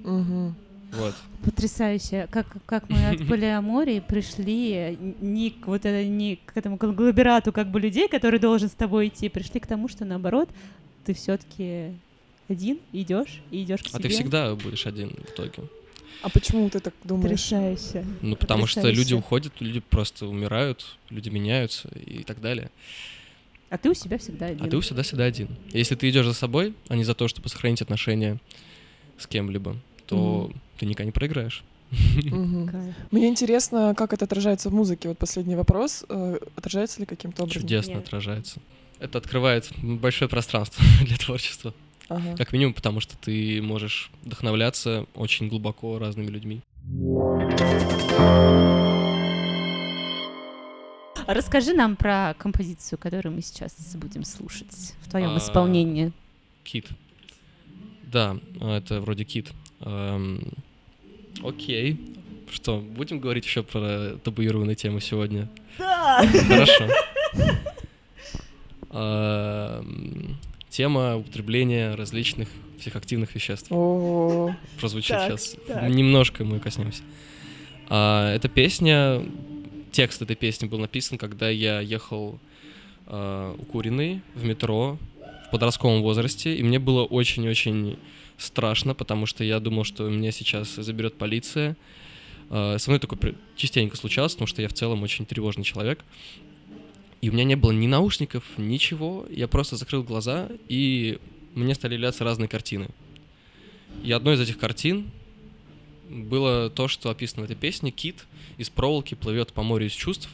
Мгм. 0.04 0.56
Вот. 0.92 1.14
Потрясающе. 1.44 2.28
Как, 2.30 2.46
как 2.64 2.88
мы 2.88 3.06
от 3.08 3.18
полиамории 3.28 4.00
пришли 4.00 4.96
не 5.20 5.50
к 5.50 5.66
вот 5.66 5.84
это, 5.84 6.04
не 6.08 6.36
к 6.36 6.56
этому 6.56 6.78
конгломерату 6.78 7.52
как 7.52 7.70
бы 7.70 7.80
людей, 7.80 8.08
который 8.08 8.38
должен 8.40 8.68
с 8.68 8.72
тобой 8.72 9.08
идти, 9.08 9.28
пришли 9.28 9.60
к 9.60 9.66
тому, 9.66 9.88
что 9.88 10.04
наоборот, 10.04 10.48
ты 11.04 11.12
все-таки 11.14 11.92
один 12.48 12.78
идешь 12.92 13.40
и 13.50 13.62
идешь 13.62 13.82
к 13.82 13.86
А 13.86 13.88
себе. 13.98 14.02
ты 14.02 14.08
всегда 14.08 14.54
будешь 14.54 14.86
один 14.86 15.10
в 15.10 15.30
итоге. 15.30 15.64
А 16.22 16.30
почему 16.30 16.70
ты 16.70 16.80
так 16.80 16.94
думаешь? 17.04 17.24
Потрясающе. 17.30 18.06
Ну, 18.22 18.36
потому 18.36 18.66
что 18.66 18.80
люди 18.80 18.90
Потрясающе. 18.90 19.14
уходят, 19.16 19.52
люди 19.60 19.80
просто 19.80 20.26
умирают, 20.26 20.96
люди 21.10 21.28
меняются 21.28 21.88
и 21.88 22.22
так 22.22 22.40
далее. 22.40 22.70
А 23.68 23.76
ты 23.78 23.90
у 23.90 23.94
себя 23.94 24.16
всегда 24.18 24.46
один. 24.46 24.64
А 24.64 24.68
ты 24.70 24.80
всегда 24.80 25.02
всегда 25.02 25.24
один. 25.24 25.48
Если 25.72 25.94
ты 25.96 26.08
идешь 26.08 26.24
за 26.24 26.32
собой, 26.32 26.74
а 26.88 26.96
не 26.96 27.04
за 27.04 27.14
то, 27.14 27.28
чтобы 27.28 27.48
сохранить 27.48 27.82
отношения 27.82 28.38
с 29.18 29.26
кем-либо, 29.26 29.76
то 30.06 30.50
ты 30.78 30.86
никогда 30.86 31.04
не 31.06 31.12
проиграешь. 31.12 31.64
Мне 33.10 33.28
интересно, 33.28 33.94
как 33.96 34.12
это 34.12 34.24
отражается 34.24 34.70
в 34.70 34.74
музыке. 34.74 35.08
Вот 35.08 35.18
последний 35.18 35.54
вопрос. 35.56 36.04
Э, 36.08 36.38
Отражается 36.56 37.00
ли 37.00 37.06
каким-то 37.06 37.44
образом? 37.44 37.62
Чудесно 37.62 37.98
отражается. 37.98 38.60
Это 38.98 39.18
открывает 39.18 39.70
большое 39.82 40.28
пространство 40.28 40.84
для 41.04 41.16
творчества. 41.16 41.74
Ага. 42.08 42.36
Как 42.36 42.52
минимум, 42.52 42.74
потому 42.74 43.00
что 43.00 43.16
ты 43.16 43.60
можешь 43.62 44.10
вдохновляться 44.22 45.06
очень 45.14 45.48
глубоко 45.48 45.98
разными 45.98 46.28
людьми. 46.28 46.62
Расскажи 51.26 51.72
нам 51.72 51.96
про 51.96 52.34
композицию, 52.38 52.98
которую 52.98 53.34
мы 53.34 53.42
сейчас 53.42 53.74
будем 53.96 54.22
слушать 54.22 54.94
в 55.02 55.10
твоем 55.10 55.30
А, 55.34 55.38
исполнении. 55.38 56.12
Кит. 56.62 56.86
Да, 58.04 58.38
это 58.60 59.00
вроде 59.00 59.24
кит. 59.24 59.50
Эм, 59.80 60.40
Окей. 61.42 61.98
Что, 62.50 62.78
будем 62.78 63.18
говорить 63.20 63.44
еще 63.44 63.62
про 63.62 64.16
табуированную 64.22 64.76
тему 64.76 65.00
сегодня? 65.00 65.48
Да! 65.78 66.24
Хорошо. 66.48 66.88
Эм, 68.90 70.36
Тема 70.70 71.16
употребления 71.16 71.94
различных 71.94 72.48
психоактивных 72.78 73.34
веществ. 73.34 73.68
О, 73.70 74.54
Прозвучит 74.78 75.08
Так, 75.16 75.30
сейчас. 75.30 75.56
так. 75.66 75.88
Немножко 75.88 76.44
мы 76.44 76.60
коснемся. 76.60 77.02
А, 77.88 78.34
Эта 78.34 78.48
песня, 78.48 79.22
текст 79.92 80.20
этой 80.20 80.36
песни 80.36 80.66
был 80.66 80.78
написан, 80.78 81.16
когда 81.16 81.48
я 81.48 81.80
ехал 81.80 82.38
а, 83.06 83.54
укуренный 83.58 84.20
в 84.34 84.44
метро 84.44 84.98
в 85.46 85.50
подростковом 85.50 86.02
возрасте, 86.02 86.56
и 86.56 86.62
мне 86.62 86.78
было 86.78 87.04
очень-очень 87.04 87.98
страшно, 88.36 88.94
потому 88.94 89.26
что 89.26 89.44
я 89.44 89.60
думал, 89.60 89.84
что 89.84 90.08
меня 90.08 90.32
сейчас 90.32 90.74
заберет 90.74 91.14
полиция. 91.14 91.76
А, 92.50 92.78
Со 92.78 92.90
мной 92.90 93.00
такое 93.00 93.34
частенько 93.56 93.96
случалось, 93.96 94.32
потому 94.32 94.46
что 94.46 94.62
я 94.62 94.68
в 94.68 94.72
целом 94.72 95.02
очень 95.02 95.26
тревожный 95.26 95.64
человек. 95.64 96.04
И 97.20 97.30
у 97.30 97.32
меня 97.32 97.44
не 97.44 97.56
было 97.56 97.72
ни 97.72 97.86
наушников, 97.86 98.44
ничего. 98.56 99.26
Я 99.30 99.48
просто 99.48 99.76
закрыл 99.76 100.02
глаза, 100.02 100.48
и 100.68 101.18
мне 101.54 101.74
стали 101.74 101.94
являться 101.94 102.24
разные 102.24 102.48
картины. 102.48 102.88
И 104.02 104.12
одной 104.12 104.34
из 104.34 104.40
этих 104.40 104.58
картин 104.58 105.10
было 106.08 106.70
то, 106.70 106.88
что 106.88 107.10
описано 107.10 107.42
в 107.42 107.44
этой 107.46 107.56
песне. 107.56 107.90
Кит 107.90 108.26
из 108.58 108.68
проволоки 108.68 109.14
плывет 109.14 109.52
по 109.52 109.62
морю 109.62 109.86
из 109.86 109.92
чувств. 109.92 110.28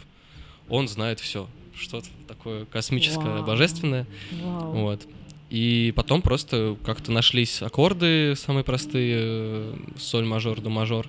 Он 0.69 0.89
знает 0.89 1.21
все. 1.21 1.49
Что-то 1.75 2.09
такое 2.29 2.65
космическое, 2.67 3.31
Вау. 3.31 3.47
божественное. 3.47 4.07
Вау. 4.43 4.73
Вот. 4.73 5.09
И 5.51 5.93
потом 5.95 6.23
просто 6.23 6.77
как-то 6.85 7.13
нашлись 7.13 7.61
аккорды 7.61 8.35
самые 8.37 8.65
простые, 8.65 9.17
э, 9.21 9.75
соль 9.99 10.25
мажор, 10.25 10.61
до 10.61 10.71
мажор, 10.71 11.07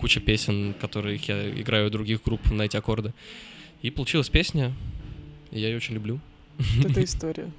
куча 0.00 0.20
песен, 0.20 0.74
которых 0.74 1.26
я 1.28 1.48
играю 1.50 1.86
у 1.86 1.90
других 1.90 2.22
групп 2.22 2.50
на 2.50 2.62
эти 2.62 2.76
аккорды. 2.76 3.14
И 3.82 3.90
получилась 3.90 4.28
песня, 4.28 4.72
и 5.50 5.60
я 5.60 5.68
ее 5.68 5.76
очень 5.76 5.94
люблю. 5.94 6.20
вот 6.58 6.90
эта 6.90 7.04
история. 7.04 7.50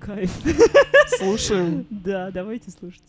Кайф. 0.00 0.30
Слушаем. 1.18 1.86
Да, 1.90 2.30
давайте 2.30 2.70
слушать. 2.70 3.02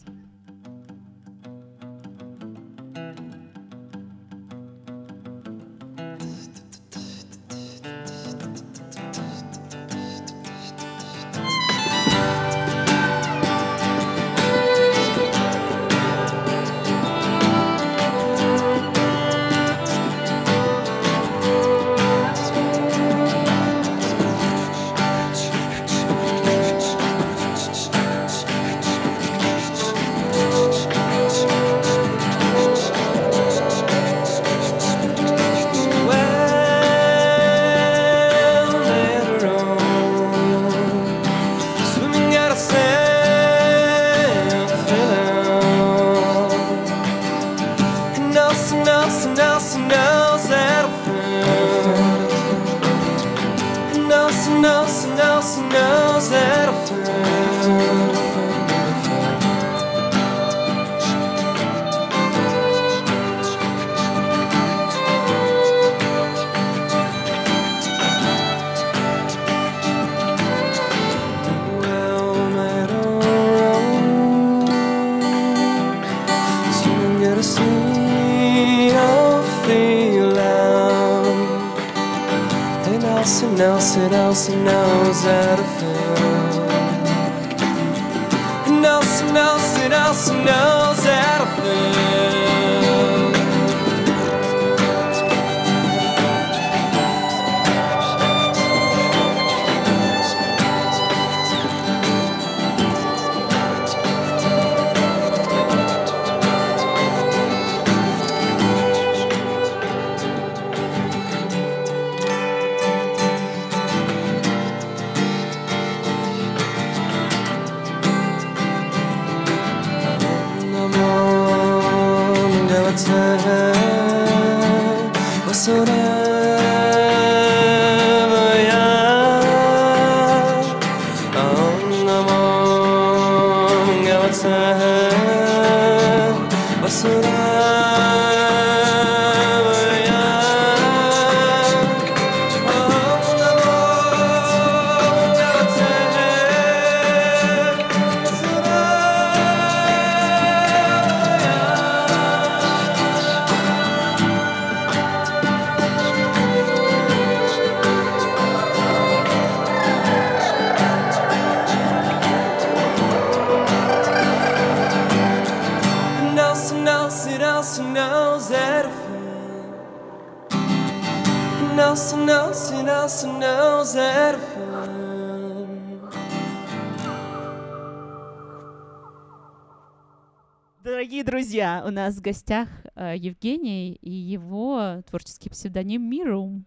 У 181.88 181.91
нас 181.91 182.15
в 182.15 182.21
гостях 182.21 182.67
э, 182.95 183.15
Евгений 183.17 183.93
и 184.02 184.12
его 184.12 185.02
творческий 185.10 185.50
псевдоним 185.50 186.04
Мирум. 186.04 186.65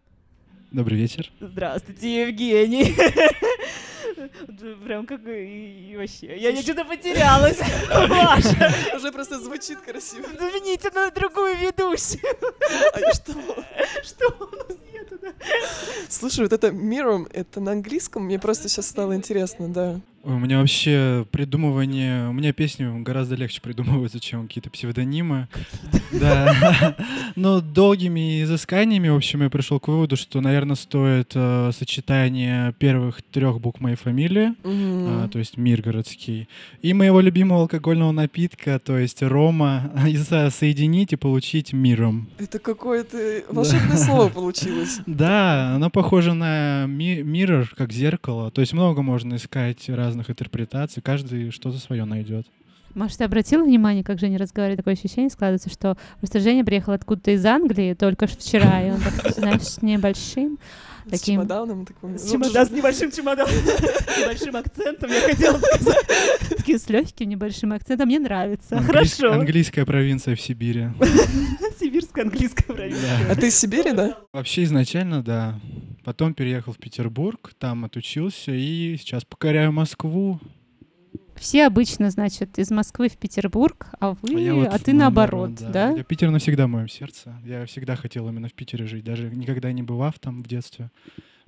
Добрый 0.73 0.97
вечер. 0.97 1.31
Здравствуйте, 1.41 2.23
Евгений. 2.23 2.95
Прям 4.85 5.05
как 5.05 5.21
и, 5.27 5.91
и 5.93 5.97
вообще. 5.97 6.39
Я 6.39 6.53
не 6.53 6.63
что-то 6.63 6.87
потерялась. 6.87 7.59
Маша, 8.09 8.73
Уже 8.97 9.13
просто 9.13 9.39
звучит 9.41 9.81
красиво. 9.81 10.27
замените 10.39 10.91
на 10.95 11.11
другую 11.11 11.57
ведущую. 11.59 12.23
А 12.95 13.13
что? 13.13 13.35
Что 14.03 14.27
у 14.39 14.57
нас 14.57 14.79
нету? 14.91 15.19
Слушай, 16.09 16.45
вот 16.45 16.53
это 16.55 16.69
Mirum, 16.69 17.29
это 17.31 17.61
на 17.61 17.73
английском? 17.73 18.25
Мне 18.25 18.39
просто 18.39 18.71
сейчас 18.71 18.89
стало 18.89 19.15
интересно, 19.15 19.69
да. 19.69 20.01
У 20.23 20.33
меня 20.39 20.59
вообще 20.59 21.27
придумывание... 21.31 22.29
У 22.29 22.33
меня 22.35 22.53
песни 22.53 23.03
гораздо 23.03 23.37
легче 23.37 23.63
придумываются, 23.63 24.21
чем 24.21 24.47
какие-то 24.47 24.69
псевдонимы. 24.71 25.49
Да. 26.13 26.97
Но 27.37 27.61
долгими 27.61 28.43
изысканиями, 28.43 29.09
в 29.09 29.15
общем, 29.15 29.43
я 29.43 29.49
пришел 29.49 29.79
к 29.79 29.87
выводу, 29.87 30.17
что, 30.17 30.41
наверное, 30.41 30.75
стоит 30.75 31.31
э, 31.37 31.71
сочетание 31.73 32.73
первых 32.81 33.23
трех 33.23 33.61
букв 33.61 33.81
моей 33.81 33.95
фамилии, 33.97 34.55
Мгм. 34.65 35.31
то 35.31 35.39
есть 35.39 35.57
Миргородский, 35.57 36.49
и 36.83 36.95
моего 36.95 37.21
любимого 37.21 37.61
алкогольного 37.63 38.11
напитка, 38.11 38.81
то 38.81 38.99
есть 38.99 39.23
Рома, 39.23 39.93
и 40.09 40.17
со- 40.17 40.51
соединить 40.51 41.13
и 41.13 41.17
получить 41.17 41.73
Миром. 41.73 42.29
Это 42.39 42.59
какое-то 42.59 43.45
волшебное 43.49 43.97
слово 43.97 44.29
получилось. 44.31 44.99
Да, 45.07 45.77
оно 45.77 45.91
похоже 45.91 46.35
на 46.35 46.87
ми- 46.87 47.21
mirror, 47.23 47.69
как 47.77 47.93
зеркало. 47.93 48.51
То 48.51 48.63
есть 48.63 48.73
много 48.73 49.03
можно 49.03 49.37
искать 49.37 49.89
разных 50.11 50.31
интерпретаций, 50.31 51.03
каждый 51.03 51.51
что-то 51.51 51.79
свое 51.79 52.05
найдет. 52.05 52.47
Маш, 52.95 53.15
ты 53.15 53.25
обратила 53.25 53.63
внимание, 53.63 54.03
как 54.03 54.19
Женя 54.19 54.39
разговаривает? 54.39 54.79
Такое 54.79 54.95
ощущение 54.95 55.31
складывается, 55.31 55.71
что 55.71 55.97
просто 56.19 56.41
Женя 56.41 56.65
приехал 56.65 56.93
откуда-то 56.93 57.31
из 57.31 57.47
Англии 57.47 57.95
только 57.95 58.27
вчера, 58.27 58.83
и 58.83 58.91
он 58.91 59.01
так, 59.01 59.33
знаешь, 59.33 59.63
с 59.63 59.81
небольшим 59.83 60.59
С 61.11 61.21
Таким- 61.21 61.35
чемоданом 61.37 61.87
таким. 61.87 62.17
С 62.19 62.31
чемоданом, 62.31 62.69
с 62.69 62.71
небольшим 62.71 63.11
чемоданом, 63.11 63.53
с 63.55 64.19
небольшим 64.21 64.57
акцентом, 64.57 65.11
я 65.11 65.21
хотела 65.21 65.59
сказать. 65.59 66.07
Таким 66.57 66.79
с 66.79 66.89
легким 66.89 67.29
небольшим 67.29 67.73
акцентом. 67.73 68.07
Мне 68.07 68.19
нравится. 68.21 68.81
Хорошо. 68.81 69.33
Английская 69.33 69.85
провинция 69.85 70.37
в 70.37 70.41
Сибири. 70.41 70.89
Сибирская 71.81 72.25
английская 72.25 72.73
провинция. 72.73 73.31
А 73.31 73.35
ты 73.35 73.49
из 73.49 73.59
Сибири, 73.59 73.93
да? 73.93 74.19
Вообще 74.33 74.65
изначально, 74.65 75.23
да. 75.23 75.59
Потом 76.05 76.33
переехал 76.35 76.73
в 76.73 76.79
Петербург, 76.79 77.53
там 77.59 77.85
отучился 77.85 78.53
и 78.53 78.97
сейчас 78.99 79.25
покоряю 79.25 79.73
Москву. 79.73 80.41
Все 81.41 81.67
обычно, 81.67 82.11
значит, 82.11 82.59
из 82.59 82.71
Москвы 82.71 83.09
в 83.09 83.17
Петербург, 83.17 83.87
а 83.99 84.11
вы, 84.21 84.37
А 84.37 84.39
я 84.39 84.55
вот 84.55 84.69
а 84.69 84.79
ты 84.79 84.93
наоборот, 84.93 85.49
наоборот, 85.49 85.73
да? 85.73 85.91
Я 85.93 86.05
Питер 86.05 86.31
навсегда 86.31 86.67
в 86.67 86.69
моем 86.69 86.87
сердце. 86.87 87.35
Я 87.47 87.65
всегда 87.65 87.97
хотел 87.97 88.29
именно 88.29 88.49
в 88.49 88.53
Питере 88.53 88.87
жить, 88.87 89.05
даже 89.05 89.31
никогда 89.31 89.73
не 89.73 89.83
бывав 89.83 90.19
там 90.19 90.43
в 90.43 90.47
детстве. 90.47 90.91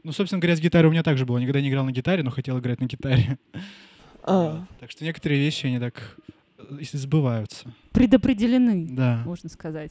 Ну, 0.02 0.12
собственно 0.12 0.40
говоря, 0.40 0.56
с 0.56 0.60
гитарой 0.60 0.88
у 0.88 0.92
меня 0.92 1.02
также 1.02 1.26
было. 1.26 1.36
Никогда 1.36 1.60
не 1.60 1.68
играл 1.68 1.84
на 1.84 1.92
гитаре, 1.92 2.22
но 2.22 2.30
хотел 2.30 2.58
играть 2.58 2.80
на 2.80 2.86
гитаре. 2.86 3.38
А, 4.24 4.64
Так 4.78 4.90
что 4.92 5.04
некоторые 5.04 5.40
вещи, 5.40 5.66
они 5.66 5.80
так 5.80 6.16
э, 6.56 6.62
сбываются. 6.92 7.74
Предопределены, 7.90 8.86
Да. 8.88 9.20
можно 9.26 9.50
сказать. 9.50 9.90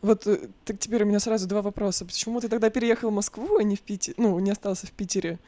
вот 0.00 0.28
э, 0.28 0.48
так 0.64 0.78
теперь 0.78 1.02
у 1.02 1.06
меня 1.06 1.18
сразу 1.18 1.48
два 1.48 1.60
вопроса. 1.60 2.04
Почему 2.04 2.40
ты 2.40 2.48
тогда 2.48 2.70
переехал 2.70 3.10
в 3.10 3.12
Москву, 3.12 3.58
а 3.58 3.64
не 3.64 3.74
в 3.74 3.80
Питер? 3.80 4.14
Ну, 4.16 4.38
не 4.38 4.52
остался 4.52 4.86
в 4.86 4.92
Питере? 4.92 5.40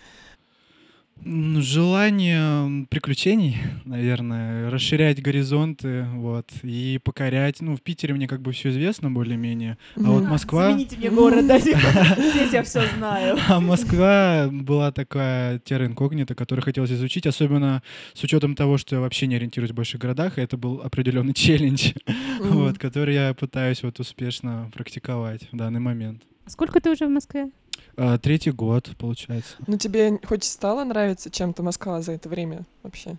Желание 1.25 2.87
приключений, 2.89 3.57
наверное, 3.85 4.71
расширять 4.71 5.21
горизонты, 5.21 6.07
вот, 6.15 6.51
и 6.63 7.01
покорять. 7.03 7.61
Ну, 7.61 7.77
в 7.77 7.83
Питере 7.83 8.15
мне 8.15 8.29
как 8.29 8.43
бы 8.43 8.53
все 8.53 8.69
известно 8.69 9.11
более-менее, 9.11 9.79
а 9.97 10.01
вот. 10.01 10.25
Москва... 10.25 10.71
Замените 10.71 10.97
мне 10.97 11.11
город, 11.11 11.47
да? 11.47 11.59
типа, 11.61 11.79
Здесь 12.17 12.53
я 12.53 12.63
все 12.63 12.87
знаю. 12.97 13.39
А 13.49 13.61
Москва 13.61 14.49
была 14.51 14.93
такая 14.93 15.59
терра 15.59 15.87
инкогнита, 15.87 16.35
которую 16.35 16.65
хотелось 16.65 16.93
изучить, 16.93 17.27
особенно 17.27 17.83
с 18.15 18.23
учетом 18.23 18.55
того, 18.55 18.79
что 18.79 18.97
я 18.97 19.01
вообще 19.01 19.27
не 19.27 19.37
ориентируюсь 19.37 19.73
в 19.73 19.75
больших 19.75 20.01
городах, 20.01 20.39
и 20.39 20.43
это 20.43 20.57
был 20.57 20.81
определенный 20.83 21.35
челлендж, 21.35 21.93
вот, 22.41 22.79
который 22.79 23.15
я 23.15 23.35
пытаюсь 23.35 23.83
вот 23.83 23.99
успешно 24.01 24.71
практиковать 24.75 25.49
в 25.51 25.57
данный 25.57 25.81
момент. 25.81 26.23
Сколько 26.47 26.81
ты 26.81 26.91
уже 26.93 27.07
в 27.07 27.11
Москве? 27.11 27.51
А, 27.97 28.19
Третий 28.19 28.51
год, 28.51 28.91
получается. 28.99 29.57
Ну, 29.67 29.79
тебе 29.79 30.19
хоть 30.25 30.45
стало 30.45 30.85
нравиться 30.85 31.31
чем-то 31.31 31.63
Москва 31.63 32.03
за 32.03 32.13
это 32.13 32.29
время 32.29 32.65
вообще? 32.83 33.17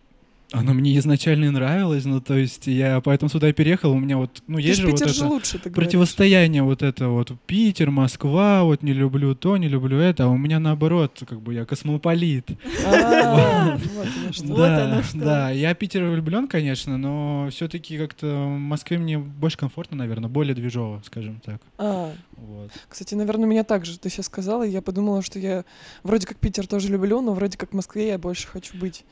Оно 0.54 0.74
мне 0.74 0.98
изначально 0.98 1.46
и 1.46 1.50
нравилось, 1.50 2.06
ну, 2.06 2.22
то 2.22 2.38
есть 2.38 2.68
я 2.68 3.02
поэтому 3.02 3.30
сюда 3.30 3.50
и 3.50 3.54
переехал, 3.54 3.92
у 3.92 4.00
меня 4.00 4.16
вот, 4.16 4.42
ну, 4.48 4.58
есть 4.58 4.80
же 4.80 4.88
вот 4.88 4.94
Питер 4.94 5.08
это... 5.08 5.16
же 5.16 5.26
лучше, 5.26 5.60
ты 5.60 5.70
говоришь. 5.70 5.76
Противостояние 5.76 6.64
вот 6.64 6.84
это 6.84 7.10
вот 7.10 7.34
Питер, 7.46 7.92
Москва, 7.92 8.64
вот 8.64 8.82
не 8.82 8.94
люблю 8.94 9.36
то, 9.36 9.58
не 9.58 9.68
люблю 9.68 9.98
это, 9.98 10.24
а 10.24 10.28
у 10.30 10.38
меня 10.38 10.60
наоборот, 10.60 11.22
как 11.28 11.42
бы 11.42 11.54
я 11.54 11.66
космополит. 11.66 12.50
А, 12.86 13.78
вот. 13.96 14.38
Вот 14.40 14.58
да, 14.58 15.04
да, 15.16 15.50
я 15.50 15.74
Питер 15.74 16.06
влюблен, 16.06 16.48
конечно, 16.48 16.98
но 16.98 17.50
все-таки 17.52 17.98
как-то 17.98 18.28
в 18.28 18.58
Москве 18.58 18.98
мне 18.98 19.18
больше 19.18 19.58
комфортно, 19.58 19.98
наверное, 19.98 20.30
более 20.30 20.56
движово, 20.56 21.02
скажем 21.06 21.42
так. 21.44 21.62
А, 21.78 22.14
Вот. 22.38 22.72
кстати, 22.88 23.16
наверное, 23.16 23.50
меня 23.50 23.66
так 23.66 23.86
же 23.86 24.00
ты 24.00 24.10
сейчас 24.10 24.28
сказала, 24.28 24.64
я 24.64 24.82
подумала, 24.82 25.22
что 25.22 25.40
я 25.40 25.66
вроде 26.04 26.26
как 26.26 26.38
Питер 26.38 26.68
тоже 26.68 26.88
люблю, 26.88 27.20
но 27.20 27.34
вроде 27.34 27.58
как 27.58 27.72
в 27.72 27.76
Москве 27.76 28.08
я 28.08 28.18
больше 28.18 28.48
хочу 28.48 28.78
быть. 28.78 29.04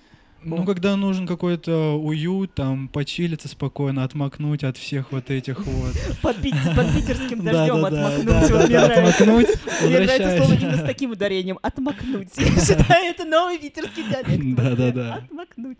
Ну, 0.48 0.64
когда 0.64 0.96
нужен 0.96 1.26
какой-то 1.26 2.00
уют, 2.00 2.54
там, 2.54 2.88
почилиться 2.88 3.48
спокойно, 3.48 4.04
отмокнуть 4.04 4.64
от 4.64 4.78
всех 4.78 5.12
вот 5.12 5.30
этих 5.32 5.66
вот. 5.66 5.94
Под, 6.22 6.38
пит- 6.42 6.54
под 6.76 6.94
питерским 6.96 7.44
дождем 7.44 7.84
отмокнуть. 7.84 8.30
отмокнуть, 8.30 9.48
Мне 9.84 10.00
нравится 10.00 10.38
слово 10.38 10.54
именно 10.54 10.78
с 10.78 10.84
таким 10.84 11.12
ударением. 11.12 11.58
Отмокнуть. 11.62 12.30
Считаю, 12.38 13.10
это 13.12 13.26
новый 13.26 13.58
питерский 13.58 14.04
диалект. 14.04 14.44
в 14.44 14.56
Да, 14.56 14.64
да, 14.64 14.70
Москве. 14.70 14.92
да. 14.92 15.14
Отмокнуть. 15.16 15.80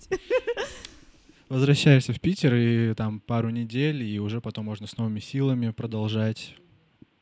Возвращаешься 1.48 2.12
в 2.12 2.20
Питер 2.20 2.56
и 2.56 2.94
там 2.96 3.20
пару 3.20 3.52
недель, 3.52 4.02
и 4.02 4.20
уже 4.20 4.42
потом 4.42 4.66
можно 4.66 4.88
с 4.88 4.98
новыми 4.98 5.20
силами 5.20 5.70
продолжать 5.70 6.56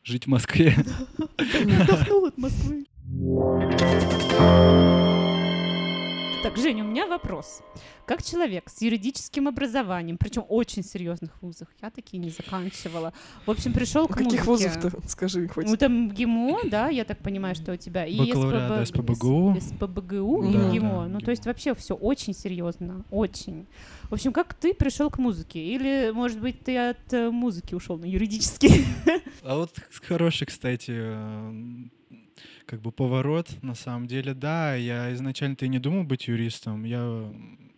жить 0.06 0.26
в 0.26 0.28
Москве. 0.30 0.76
Отдохнул 1.38 2.26
от 2.28 2.38
Москвы. 2.38 2.86
Так, 6.44 6.58
Женя, 6.58 6.84
у 6.84 6.88
меня 6.88 7.08
вопрос. 7.08 7.62
Как 8.06 8.22
человек 8.22 8.70
с 8.70 8.82
юридическим 8.82 9.48
образованием, 9.48 10.18
причем 10.18 10.44
очень 10.50 10.84
серьезных 10.84 11.32
вузах, 11.42 11.70
я 11.82 11.90
такие 11.90 12.18
не 12.22 12.30
заканчивала, 12.32 13.14
в 13.46 13.52
общем, 13.52 13.72
пришел 13.72 14.08
к 14.10 14.18
Каких 14.18 14.46
музыке. 14.46 14.72
вузов-то, 14.78 15.08
скажи 15.10 15.48
хоть. 15.48 15.68
Ну, 15.68 15.78
там 15.78 16.12
ГИМО, 16.12 16.64
да, 16.66 16.90
я 16.90 17.06
так 17.06 17.20
понимаю, 17.20 17.56
что 17.56 17.72
у 17.72 17.78
тебя. 17.78 18.06
И 18.06 18.18
СПБ 18.18 18.86
СПБГУ. 18.88 19.58
СПБГУ 19.62 20.52
Да, 20.52 20.68
и 20.68 20.72
ГИМО. 20.74 21.04
да, 21.04 21.08
ну, 21.08 21.20
то 21.22 21.32
есть 21.32 21.46
вообще 21.46 21.74
все 21.76 21.96
очень 21.96 22.34
серьезно, 22.34 23.06
очень. 23.10 23.66
В 24.10 24.14
общем, 24.14 24.34
как 24.34 24.54
ты 24.54 24.74
пришел 24.74 25.10
к 25.10 25.18
музыке? 25.20 25.64
Или, 25.64 26.12
может 26.14 26.42
быть, 26.42 26.62
ты 26.62 26.78
от 26.78 27.14
э, 27.14 27.30
музыки 27.32 27.74
ушел 27.74 27.98
на 27.98 28.06
юридический? 28.06 28.86
А 29.44 29.56
вот 29.56 29.72
хороший, 30.06 30.46
кстати, 30.46 30.92
как 32.66 32.82
бы 32.82 32.92
поворот, 32.92 33.50
на 33.62 33.76
самом 33.76 34.08
деле, 34.08 34.34
да, 34.34 34.76
я 34.76 35.14
изначально-то 35.14 35.66
и 35.66 35.70
не 35.70 35.80
думал 35.80 36.04
быть 36.04 36.28
юристом, 36.28 36.84
я 36.84 37.32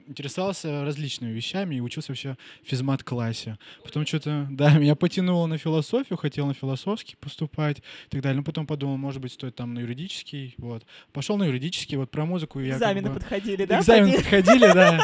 интересовался 0.07 0.83
различными 0.83 1.31
вещами 1.31 1.75
и 1.75 1.79
учился 1.81 2.11
вообще 2.11 2.35
в 2.63 2.69
физмат-классе. 2.69 3.57
Потом 3.83 4.05
что-то, 4.05 4.47
да, 4.51 4.77
меня 4.77 4.95
потянуло 4.95 5.45
на 5.47 5.57
философию, 5.57 6.17
хотел 6.17 6.45
на 6.47 6.53
философский 6.53 7.15
поступать 7.19 7.79
и 7.79 8.09
так 8.09 8.21
далее. 8.21 8.37
Но 8.37 8.43
потом 8.43 8.67
подумал, 8.67 8.97
может 8.97 9.21
быть, 9.21 9.31
стоит 9.33 9.55
там 9.55 9.73
на 9.73 9.79
юридический, 9.79 10.55
вот. 10.57 10.85
Пошел 11.13 11.37
на 11.37 11.43
юридический, 11.45 11.97
вот 11.97 12.11
про 12.11 12.25
музыку 12.25 12.59
я 12.59 12.73
как 12.73 12.81
Экзамены 12.81 13.09
бы- 13.09 13.15
подходили, 13.15 13.65
да? 13.65 13.79
Экзамены 13.79 14.17
подходили, 14.17 14.71
да. 14.73 14.99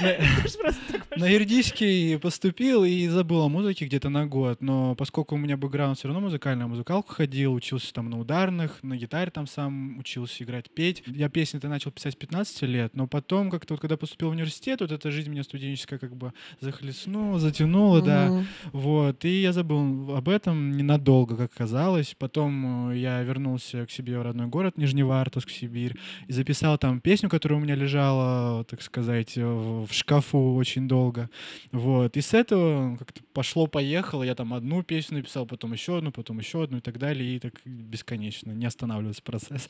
На- 1.16 1.26
юридический 1.26 2.18
поступил 2.18 2.84
и 2.84 3.06
забыл 3.08 3.42
о 3.42 3.48
музыке 3.48 3.84
где-то 3.84 4.08
на 4.08 4.26
год, 4.26 4.62
но 4.62 4.94
поскольку 4.94 5.34
у 5.34 5.38
меня 5.38 5.56
бэкграунд 5.56 5.98
все 5.98 6.08
равно 6.08 6.20
музыкальный, 6.20 6.66
музыкалку 6.66 7.12
ходил, 7.14 7.52
учился 7.52 7.92
там 7.92 8.08
на 8.08 8.18
ударных, 8.18 8.82
на 8.82 8.96
гитаре 8.96 9.30
там 9.30 9.46
сам 9.46 9.98
учился 9.98 10.42
играть, 10.44 10.70
петь. 10.70 11.02
Я 11.06 11.28
песни-то 11.28 11.68
начал 11.68 11.90
писать 11.90 12.14
с 12.14 12.16
15 12.16 12.62
лет, 12.62 12.94
но 12.94 13.06
потом 13.06 13.50
как-то 13.50 13.74
вот 13.74 13.80
когда 13.80 13.96
поступил 13.96 14.30
в 14.30 14.34
университет, 14.40 14.80
вот 14.80 14.92
эта 14.92 15.10
жизнь 15.10 15.30
меня 15.30 15.42
студенческая 15.42 15.98
как 15.98 16.16
бы 16.16 16.32
захлестнула, 16.60 17.38
затянула, 17.38 18.00
да. 18.02 18.28
Мгм. 18.28 18.46
Вот, 18.72 19.24
и 19.24 19.42
я 19.42 19.52
забыл 19.52 20.14
об 20.16 20.28
этом 20.28 20.76
ненадолго, 20.76 21.36
как 21.36 21.52
казалось. 21.52 22.14
Потом 22.18 22.90
э, 22.92 22.98
я 22.98 23.22
вернулся 23.22 23.86
к 23.86 23.90
себе 23.90 24.18
в 24.18 24.22
родной 24.22 24.46
город, 24.46 24.78
Нижневартовск, 24.78 25.50
Сибирь, 25.50 25.96
и 26.28 26.32
записал 26.32 26.78
там 26.78 27.00
песню, 27.00 27.28
которая 27.28 27.58
у 27.58 27.62
меня 27.62 27.74
лежала, 27.74 28.64
так 28.64 28.82
сказать, 28.82 29.36
э, 29.36 29.44
в 29.44 29.90
в 29.90 29.92
шкафу 29.92 30.54
очень 30.54 30.88
долго. 30.88 31.28
Вот, 31.72 32.16
и 32.16 32.20
с 32.20 32.32
этого 32.32 32.96
как-то 32.96 33.20
пошло-поехало. 33.32 34.22
Я 34.22 34.34
там 34.34 34.54
одну 34.54 34.82
песню 34.82 35.18
написал, 35.18 35.46
потом 35.46 35.72
еще 35.72 35.98
одну, 35.98 36.12
потом 36.12 36.38
еще 36.38 36.62
одну 36.62 36.78
и 36.78 36.80
так 36.80 36.98
далее, 36.98 37.36
и 37.36 37.38
так 37.38 37.54
бесконечно, 37.64 38.52
не 38.52 38.66
останавливается 38.66 39.22
процесс. 39.22 39.68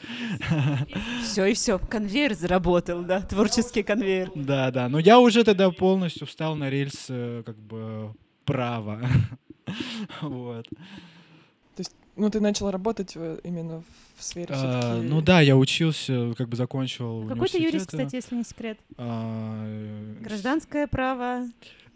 Все, 1.23 1.47
и 1.47 1.55
все, 1.55 1.79
конвейер 1.79 2.35
заработал, 2.35 3.03
да, 3.03 3.21
творческий 3.23 3.83
конвейер. 3.83 4.31
Да, 4.35 4.60
да, 4.71 4.89
но 4.89 4.99
я 4.99 5.19
уже 5.21 5.45
тогда 5.45 5.71
полностью 5.71 6.27
встал 6.27 6.57
на 6.57 6.69
рельсы 6.71 7.43
как 7.47 7.57
бы 7.57 8.13
права. 8.45 9.01
Вот. 10.23 10.67
Ну, 12.17 12.29
ты 12.29 12.41
начал 12.41 12.71
работать 12.71 13.13
э, 13.15 13.39
именно 13.45 13.83
в 14.17 14.23
сфере 14.25 14.49
А, 14.51 15.01
ну 15.01 15.23
да, 15.23 15.41
я 15.41 15.57
учился, 15.57 16.35
как 16.37 16.49
бы 16.49 16.57
закончил 16.57 17.27
Какой 17.29 17.49
ты 17.49 17.59
юрист, 17.59 17.93
университет. 17.95 18.07
кстати, 18.07 18.17
если 18.17 18.35
не 18.35 18.45
секрет? 18.45 18.79
А, 18.99 19.63
э, 19.65 20.17
Гражданское 20.21 20.87
право, 20.87 21.47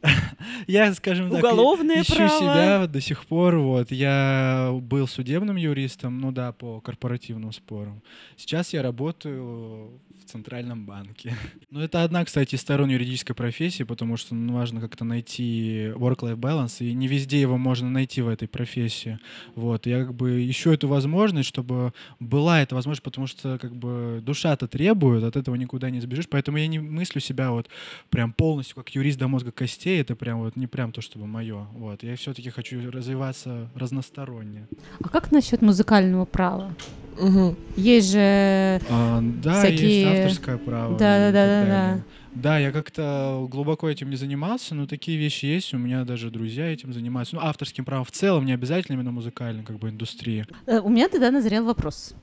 Я, 0.67 0.93
скажем 0.95 1.31
так, 1.31 1.39
уголовное 1.39 2.03
ищу 2.03 2.15
право. 2.15 2.39
себя 2.39 2.87
до 2.87 3.01
сих 3.01 3.27
пор. 3.27 3.57
Вот 3.57 3.91
я 3.91 4.71
был 4.73 5.07
судебным 5.07 5.57
юристом, 5.57 6.19
ну 6.19 6.33
да, 6.33 6.53
по 6.53 6.81
корпоративным 6.81 7.53
спорам. 7.53 8.03
Сейчас 8.37 8.73
я 8.73 8.83
работаю 8.83 9.91
в 10.25 10.31
центральном 10.31 10.87
банке. 10.87 11.35
Ну 11.71 11.81
это 11.81 12.03
одна, 12.03 12.25
кстати, 12.25 12.55
из 12.55 12.61
сторон 12.61 12.89
юридической 12.89 13.35
профессии, 13.35 13.83
потому 13.83 14.17
что 14.17 14.35
ну, 14.35 14.55
важно 14.55 14.81
как-то 14.81 15.05
найти 15.05 15.93
work-life 15.95 16.37
balance, 16.37 16.87
и 16.87 16.93
не 16.93 17.09
везде 17.09 17.41
его 17.41 17.59
можно 17.59 17.91
найти 17.91 18.23
в 18.23 18.29
этой 18.29 18.49
профессии. 18.49 19.19
Вот 19.55 19.87
я 19.87 20.05
как 20.05 20.15
бы 20.15 20.49
ищу 20.49 20.73
эту 20.73 20.89
возможность, 20.89 21.49
чтобы 21.49 21.93
была 22.21 22.63
эта 22.63 22.75
возможность, 22.75 23.03
потому 23.03 23.27
что 23.27 23.59
как 23.59 23.75
бы 23.75 24.21
душа-то 24.23 24.69
требует, 24.69 25.25
от 25.25 25.37
этого 25.37 25.57
никуда 25.57 25.91
не 25.91 26.01
сбежишь, 26.01 26.29
поэтому 26.29 26.59
я 26.59 26.67
не 26.67 26.79
мыслю 26.79 27.21
себя 27.21 27.51
вот 27.51 27.69
прям 28.11 28.33
полностью 28.33 28.77
как 28.77 28.91
юрист 28.91 29.19
до 29.19 29.29
мозга 29.29 29.53
костей, 29.53 30.01
это 30.01 30.15
прям 30.15 30.41
вот 30.41 30.57
не 30.57 30.67
прям 30.67 30.93
то, 30.93 31.01
чтобы 31.01 31.27
мое. 31.27 31.67
Вот 31.73 32.03
я 32.03 32.17
все-таки 32.17 32.51
хочу 32.51 32.91
развиваться 32.91 33.69
разносторонне. 33.75 34.69
А 35.01 35.09
как 35.09 35.33
насчет 35.33 35.63
музыкального 35.63 36.25
права? 36.25 36.75
Мгм. 37.19 37.57
Есть 37.77 38.13
же... 38.13 38.81
А, 38.91 39.21
да, 39.43 39.61
Всякие- 39.61 40.03
есть 40.03 40.07
авторское 40.19 40.57
право. 40.59 40.99
Да, 40.99 41.19
да, 41.19 41.33
да, 41.33 41.47
да, 41.47 41.65
далее. 41.67 42.05
Да, 42.35 42.59
я 42.59 42.73
как-то 42.73 43.47
глубоко 43.49 43.89
этим 43.89 44.11
не 44.11 44.17
занимался, 44.17 44.75
но 44.75 44.87
такие 44.87 45.17
вещи 45.17 45.47
есть. 45.47 45.73
У 45.73 45.79
меня 45.79 46.05
даже 46.05 46.31
друзья 46.31 46.67
этим 46.67 46.93
занимаются. 46.93 47.37
Ну, 47.37 47.43
авторским 47.43 47.85
правом 47.85 48.05
в 48.05 48.11
целом, 48.11 48.45
не 48.45 48.53
обязательно 48.53 48.97
именно 48.97 49.13
музыкальной 49.13 49.63
как 49.63 49.79
бы 49.79 49.89
индустрии. 49.91 50.45
Э, 50.67 50.81
У 50.81 50.89
меня 50.89 51.09
тогда 51.09 51.31
назрел 51.31 51.65
вопрос. 51.65 52.15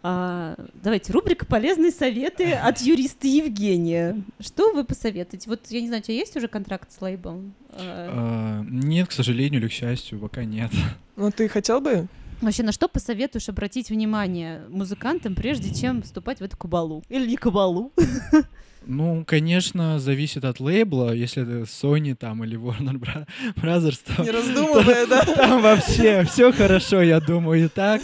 А, 0.00 0.54
давайте, 0.84 1.12
рубрика 1.12 1.44
«Полезные 1.44 1.90
советы 1.90 2.52
от 2.52 2.80
юриста 2.80 3.26
Евгения». 3.26 4.22
Что 4.38 4.72
вы 4.72 4.84
посоветуете? 4.84 5.50
Вот, 5.50 5.66
я 5.70 5.80
не 5.80 5.88
знаю, 5.88 6.02
у 6.02 6.04
тебя 6.04 6.14
есть 6.14 6.36
уже 6.36 6.46
контракт 6.46 6.92
с 6.92 7.00
лейблом? 7.00 7.52
А, 7.72 8.62
А, 8.62 8.64
нет, 8.70 9.08
к 9.08 9.12
сожалению 9.12 9.60
или 9.60 9.66
к 9.68 9.72
счастью, 9.72 10.20
пока 10.20 10.44
нет. 10.44 10.70
Ну, 11.16 11.32
ты 11.32 11.48
хотел 11.48 11.80
бы? 11.80 12.06
Вообще, 12.40 12.62
на 12.62 12.72
что 12.72 12.88
посоветуешь 12.88 13.48
обратить 13.48 13.90
внимание 13.90 14.64
музыкантам, 14.68 15.34
прежде 15.34 15.74
чем 15.74 16.02
вступать 16.02 16.38
в 16.38 16.44
эту 16.44 16.56
кабалу? 16.56 17.02
Или 17.08 17.28
не 17.30 17.36
кабалу? 17.36 17.92
Ну, 18.90 19.22
конечно, 19.26 19.98
зависит 19.98 20.46
от 20.46 20.60
лейбла. 20.60 21.12
Если 21.12 21.42
это 21.42 21.70
Sony 21.70 22.14
там 22.14 22.42
или 22.42 22.58
Warner 22.58 23.26
Brothers, 23.54 24.00
то 24.02 24.22
Не 24.22 24.30
раздумывая, 24.32 25.06
да? 25.06 25.26
там 25.26 25.60
вообще 25.60 26.24
все 26.24 26.50
хорошо, 26.52 27.02
я 27.02 27.20
думаю, 27.20 27.66
и 27.66 27.68
так. 27.68 28.00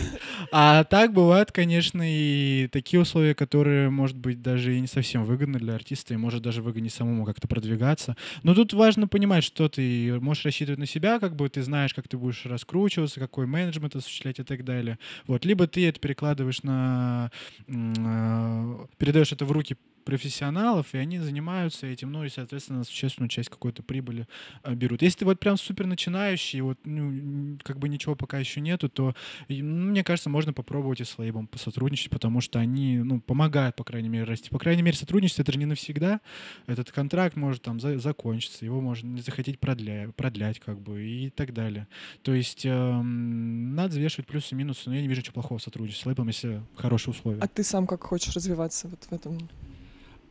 А 0.53 0.85
так 0.85 1.15
бывают, 1.15 1.53
конечно, 1.53 2.03
и 2.05 2.69
такие 2.71 3.01
условия, 3.01 3.35
которые, 3.35 3.89
может 3.89 4.19
быть, 4.19 4.43
даже 4.43 4.77
и 4.77 4.81
не 4.81 4.87
совсем 4.87 5.25
выгодны 5.25 5.59
для 5.59 5.75
артиста, 5.75 6.13
и 6.13 6.19
может 6.19 6.43
даже 6.43 6.61
выгоднее 6.61 6.91
самому 6.91 7.25
как-то 7.25 7.49
продвигаться. 7.49 8.15
Но 8.43 8.55
тут 8.55 8.75
важно 8.75 9.09
понимать, 9.09 9.43
что 9.43 9.71
ты 9.71 10.21
можешь 10.21 10.45
рассчитывать 10.45 10.79
на 10.79 10.87
себя, 10.87 11.19
как 11.19 11.35
бы 11.35 11.49
ты 11.49 11.63
знаешь, 11.63 11.95
как 11.95 12.09
ты 12.09 12.19
будешь 12.19 12.45
раскручиваться, 12.45 13.21
какой 13.21 13.47
менеджмент 13.47 13.97
осуществлять 13.97 14.39
и 14.39 14.43
так 14.43 14.67
далее. 14.67 14.99
Вот. 15.27 15.47
Либо 15.47 15.67
ты 15.67 15.89
это 15.89 15.99
перекладываешь 15.99 16.63
на... 16.63 17.31
э, 17.69 18.87
передаешь 18.99 19.33
это 19.33 19.47
в 19.47 19.53
руки 19.53 19.79
профессионалов, 20.05 20.95
и 20.95 20.99
они 20.99 21.19
занимаются 21.19 21.87
этим, 21.87 22.13
ну 22.13 22.25
и, 22.25 22.29
соответственно, 22.29 22.85
существенную 22.85 23.29
часть 23.29 23.49
какой-то 23.49 23.83
прибыли 23.83 24.27
э, 24.63 24.75
берут. 24.75 25.03
Если 25.03 25.21
ты 25.21 25.25
вот 25.25 25.41
прям 25.41 25.57
супер 25.57 25.87
начинающий, 25.87 26.61
вот, 26.61 26.79
ну, 26.85 27.59
как 27.63 27.79
бы 27.79 27.89
ничего 27.89 28.15
пока 28.15 28.39
еще 28.39 28.61
нету, 28.61 28.89
то, 28.89 29.15
ну, 29.49 29.91
мне 29.91 30.05
кажется, 30.05 30.31
можно 30.31 30.53
попробовать 30.53 31.01
и 31.01 31.05
с 31.05 31.19
лейбом 31.19 31.47
посотрудничать, 31.47 32.11
потому 32.11 32.41
что 32.41 32.59
они, 32.59 32.99
ну, 32.99 33.21
помогают, 33.21 33.77
по 33.77 33.85
крайней 33.85 34.09
мере, 34.09 34.25
расти. 34.25 34.51
По 34.51 34.59
крайней 34.59 34.83
мере, 34.83 34.97
сотрудничество 34.97 35.43
это 35.43 35.53
же 35.53 35.59
не 35.59 35.67
навсегда. 35.67 36.21
Этот 36.67 36.93
контракт 36.93 37.37
может 37.37 37.63
там 37.63 37.81
за- 37.81 37.99
закончиться, 37.99 38.65
его 38.65 38.81
можно 38.81 39.09
не 39.09 39.21
захотеть 39.21 39.59
продля- 39.59 40.13
продлять, 40.13 40.61
как 40.61 40.81
бы, 40.81 41.03
и 41.03 41.31
так 41.31 41.53
далее. 41.55 41.89
То 42.23 42.35
есть 42.35 42.65
эм, 42.65 43.75
надо 43.75 43.91
взвешивать 43.91 44.27
плюсы 44.27 44.55
и 44.55 44.59
минусы, 44.59 44.83
но 44.89 44.95
я 44.95 45.03
не 45.03 45.09
вижу 45.09 45.21
ничего 45.21 45.35
плохого 45.35 45.59
в 45.59 45.63
сотрудничестве 45.63 46.03
с 46.03 46.07
лейбом, 46.07 46.29
если 46.29 46.63
хорошие 46.77 47.13
условия. 47.13 47.41
А 47.41 47.49
ты 47.49 47.63
сам 47.65 47.87
как 47.87 48.03
хочешь 48.03 48.35
развиваться 48.35 48.89
вот 48.89 49.03
в 49.05 49.13
этом? 49.13 49.39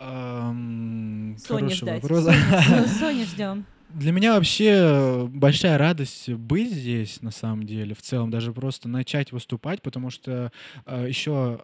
Эм, 0.03 1.37
Соня 1.37 1.69
ждать. 1.69 2.01
вопрос. 2.03 2.23
Соня, 2.25 2.87
Соня 2.87 3.25
ждем. 3.25 3.65
Для 3.89 4.11
меня 4.11 4.33
вообще 4.33 5.29
большая 5.31 5.77
радость 5.77 6.27
быть 6.29 6.71
здесь, 6.71 7.21
на 7.21 7.29
самом 7.29 7.63
деле, 7.67 7.93
в 7.93 8.01
целом, 8.01 8.31
даже 8.31 8.51
просто 8.51 8.89
начать 8.89 9.31
выступать, 9.31 9.83
потому 9.83 10.09
что 10.09 10.51
еще, 10.87 11.61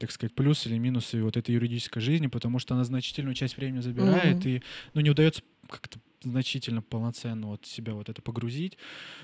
так 0.00 0.10
сказать, 0.10 0.34
плюсы 0.34 0.70
или 0.70 0.78
минусы 0.78 1.22
вот 1.22 1.36
этой 1.36 1.54
юридической 1.54 2.00
жизни, 2.00 2.28
потому 2.28 2.58
что 2.58 2.74
она 2.74 2.84
значительную 2.84 3.34
часть 3.34 3.58
времени 3.58 3.80
забирает, 3.80 4.38
Мгм. 4.38 4.48
и 4.48 4.62
ну, 4.94 5.02
не 5.02 5.10
удается 5.10 5.42
как-то 5.68 5.98
значительно 6.30 6.82
полноценно 6.82 7.48
вот 7.48 7.66
себя 7.66 7.94
вот 7.94 8.08
это 8.08 8.22
погрузить. 8.22 8.78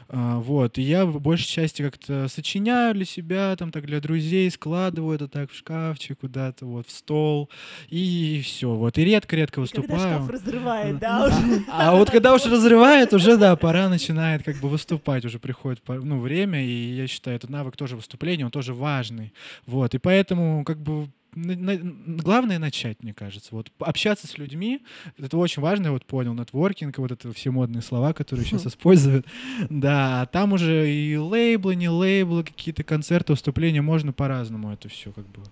А, 0.08 0.38
Вот, 0.38 0.78
и 0.78 0.82
я 0.82 1.06
в 1.06 1.20
большей 1.20 1.46
части 1.46 1.82
как-то 1.82 2.28
сочиняю 2.28 2.94
для 2.94 3.04
себя, 3.04 3.54
там 3.56 3.70
так 3.70 3.86
для 3.86 4.00
друзей, 4.00 4.50
складываю 4.50 5.14
это 5.16 5.28
так 5.28 5.50
в 5.50 5.54
шкафчик 5.54 6.18
куда-то, 6.20 6.66
вот, 6.66 6.86
в 6.86 6.90
стол, 6.90 7.50
и 7.88 8.40
все, 8.44 8.74
вот, 8.74 8.98
и 8.98 9.04
редко-редко 9.04 9.60
выступаю. 9.60 10.28
разрывает, 10.28 10.98
А 11.68 11.94
вот 11.94 12.10
когда 12.10 12.34
уж 12.34 12.44
разрывает, 12.46 13.12
уже, 13.12 13.36
да, 13.36 13.56
пора 13.56 13.88
начинает 13.88 14.42
как 14.42 14.56
бы 14.60 14.68
выступать, 14.68 15.24
уже 15.24 15.38
приходит 15.38 15.82
ну, 15.86 16.20
время, 16.20 16.64
и 16.64 16.94
я 16.94 17.06
считаю, 17.06 17.36
этот 17.36 17.50
навык 17.50 17.76
тоже 17.76 17.96
выступления, 17.96 18.44
он 18.44 18.50
тоже 18.50 18.74
важный. 18.74 19.32
Вот, 19.66 19.94
и 19.94 19.98
поэтому 19.98 20.64
как 20.64 20.78
бы 20.78 21.08
на- 21.34 21.56
на- 21.56 21.78
главное 22.22 22.58
начать, 22.58 23.02
мне 23.02 23.14
кажется. 23.14 23.48
Вот 23.52 23.70
общаться 23.78 24.26
с 24.26 24.38
людьми, 24.38 24.82
это 25.18 25.36
очень 25.36 25.62
важно, 25.62 25.86
я 25.86 25.92
вот 25.92 26.04
понял, 26.04 26.34
нетворкинг, 26.34 26.98
вот 26.98 27.12
это 27.12 27.32
все 27.32 27.50
модные 27.50 27.82
слова, 27.82 28.12
которые 28.12 28.44
сейчас 28.46 28.66
используют. 28.66 29.26
Да, 29.70 30.26
там 30.26 30.52
уже 30.52 30.90
и 30.92 31.16
лейблы, 31.16 31.76
не 31.76 31.88
лейблы, 31.88 32.44
какие-то 32.44 32.82
концерты, 32.84 33.32
выступления, 33.32 33.82
можно 33.82 34.12
по-разному 34.12 34.72
это 34.72 34.88
все 34.88 35.12
как 35.12 35.26
бы. 35.28 35.42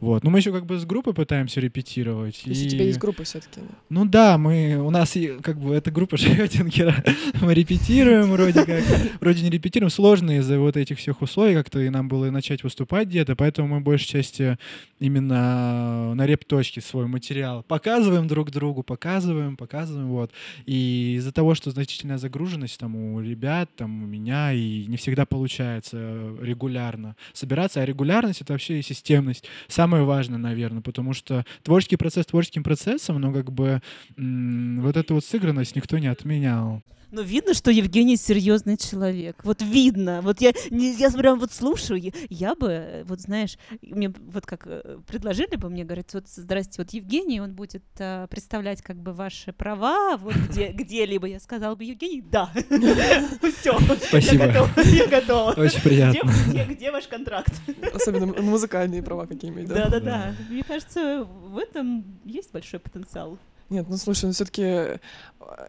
Вот. 0.00 0.24
Ну, 0.24 0.30
мы 0.30 0.38
еще 0.38 0.52
как 0.52 0.66
бы 0.66 0.78
с 0.78 0.84
группой 0.84 1.14
пытаемся 1.14 1.60
репетировать. 1.60 2.40
То 2.42 2.50
есть 2.50 2.62
у 2.64 2.66
и- 2.66 2.70
тебя 2.70 2.84
есть 2.84 2.98
группа 2.98 3.24
все-таки. 3.24 3.60
ну 3.88 4.04
да, 4.04 4.36
мы, 4.38 4.76
у 4.76 4.90
нас 4.90 5.16
и, 5.16 5.28
как 5.42 5.58
бы 5.58 5.74
эта 5.74 5.90
группа 5.90 6.16
Шрёдингера, 6.18 6.94
мы 7.40 7.54
репетируем 7.54 8.30
вроде 8.30 8.64
как, 8.64 8.82
вроде 9.20 9.42
не 9.42 9.50
репетируем, 9.50 9.90
сложно 9.90 10.38
из-за 10.38 10.58
вот 10.58 10.76
этих 10.76 10.98
всех 10.98 11.22
условий 11.22 11.54
как-то 11.54 11.80
и 11.80 11.88
нам 11.88 12.08
было 12.08 12.30
начать 12.30 12.62
выступать 12.62 13.08
где-то, 13.08 13.36
поэтому 13.36 13.68
мы 13.68 13.80
большей 13.80 14.06
части 14.08 14.58
именно 14.98 16.14
на 16.14 16.26
репточке 16.26 16.80
свой 16.80 17.06
материал 17.06 17.62
показываем 17.62 18.26
друг 18.28 18.50
другу, 18.50 18.82
показываем, 18.82 19.56
показываем, 19.56 20.08
вот. 20.08 20.30
И 20.66 21.14
из-за 21.18 21.32
того, 21.32 21.54
что 21.54 21.70
значительная 21.70 22.18
загруженность 22.18 22.78
там 22.78 22.96
у 22.96 23.20
ребят, 23.20 23.70
там 23.76 24.02
у 24.02 24.06
меня, 24.06 24.52
и 24.52 24.86
не 24.86 24.96
всегда 24.96 25.24
получается 25.26 26.34
регулярно 26.40 27.16
собираться, 27.32 27.80
а 27.82 27.86
регулярность— 27.86 28.40
это 28.42 28.52
вообще 28.52 28.78
и 28.78 28.82
системность 28.82 29.44
самое 29.86 30.02
важное, 30.02 30.38
наверное, 30.38 30.82
потому 30.82 31.12
что 31.12 31.44
творческий 31.62 31.94
процесс 31.94 32.26
творческим 32.26 32.64
процессом, 32.64 33.20
но 33.20 33.32
как 33.32 33.52
бы 33.52 33.80
вот 34.16 34.96
эту 34.96 35.14
вот 35.14 35.24
сыгранность 35.24 35.76
никто 35.76 35.96
не 35.98 36.08
отменял. 36.08 36.82
Ну, 37.10 37.22
видно, 37.22 37.54
что 37.54 37.70
Евгений 37.70 38.16
серьезный 38.16 38.76
человек. 38.76 39.36
Вот 39.44 39.62
видно. 39.62 40.20
Вот 40.22 40.40
я, 40.40 40.52
я 40.70 41.10
прям 41.10 41.38
вот 41.38 41.52
слушаю, 41.52 42.00
я, 42.00 42.10
я 42.28 42.54
бы, 42.54 42.68
э, 42.68 43.04
вот 43.04 43.20
знаешь, 43.20 43.58
мне 43.80 44.12
вот 44.32 44.44
как 44.44 44.66
э, 44.66 44.98
предложили 45.06 45.56
бы 45.56 45.70
мне, 45.70 45.84
говорят, 45.84 46.12
вот, 46.14 46.28
здрасте, 46.28 46.82
вот 46.82 46.90
Евгений, 46.90 47.40
он 47.40 47.54
будет 47.54 47.84
э, 47.98 48.26
представлять 48.28 48.82
как 48.82 48.96
бы 48.96 49.12
ваши 49.12 49.52
права, 49.52 50.16
вот 50.16 50.34
где, 50.34 50.68
где-либо. 50.72 51.26
Я 51.26 51.40
сказала 51.40 51.74
бы, 51.74 51.84
Евгений, 51.84 52.22
да. 52.22 52.50
Все. 53.60 53.78
Спасибо. 54.08 54.46
Я 54.84 55.06
готова. 55.06 55.52
Очень 55.52 55.82
приятно. 55.82 56.30
где, 56.48 56.64
где 56.64 56.90
ваш 56.90 57.06
контракт? 57.06 57.52
Особенно 57.94 58.26
музыкальные 58.26 59.02
права 59.02 59.26
какие-нибудь, 59.26 59.68
да? 59.68 59.84
Да-да-да. 59.84 60.34
Мне 60.50 60.64
кажется, 60.64 61.24
в 61.24 61.56
этом 61.56 62.04
есть 62.24 62.52
большой 62.52 62.80
потенциал. 62.80 63.38
Нет, 63.68 63.86
ну 63.88 63.96
слушай, 63.96 64.26
ну 64.26 64.32
все-таки 64.32 65.00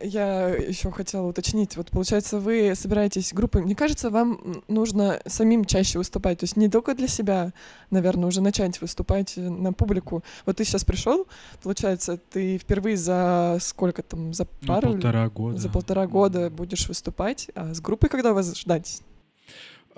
я 0.04 0.50
еще 0.50 0.92
хотела 0.92 1.28
уточнить. 1.28 1.78
Вот 1.78 1.90
получается, 1.92 2.40
вы 2.40 2.74
собираетесь 2.76 3.34
группой. 3.34 3.62
Мне 3.64 3.76
кажется, 3.76 4.10
вам 4.10 4.62
нужно 4.68 5.20
самим 5.26 5.66
чаще 5.66 5.98
выступать. 5.98 6.40
То 6.40 6.44
есть 6.46 6.58
не 6.58 6.70
только 6.70 6.94
для 6.96 7.08
себя, 7.08 7.54
наверное, 7.92 8.28
уже 8.28 8.42
начать 8.42 8.82
выступать 8.82 9.38
э, 9.38 9.42
на 9.42 9.74
публику. 9.74 10.24
Вот 10.46 10.58
ты 10.58 10.64
сейчас 10.66 10.84
пришел, 10.84 11.28
получается, 11.64 12.18
ты 12.32 12.58
впервые 12.58 12.98
за 12.98 13.58
сколько 13.62 14.02
там, 14.04 14.34
за 14.34 14.48
Ну, 14.62 14.68
пару? 14.68 14.90
или- 14.90 14.96
полтора 14.96 15.30
года. 15.30 15.58
За 15.58 15.70
полтора 15.70 16.08
года 16.08 16.50
будешь 16.50 16.88
выступать. 16.88 17.50
А 17.56 17.74
с 17.74 17.80
группой 17.82 18.10
когда 18.10 18.34
вас 18.34 18.56
ждать? 18.58 19.02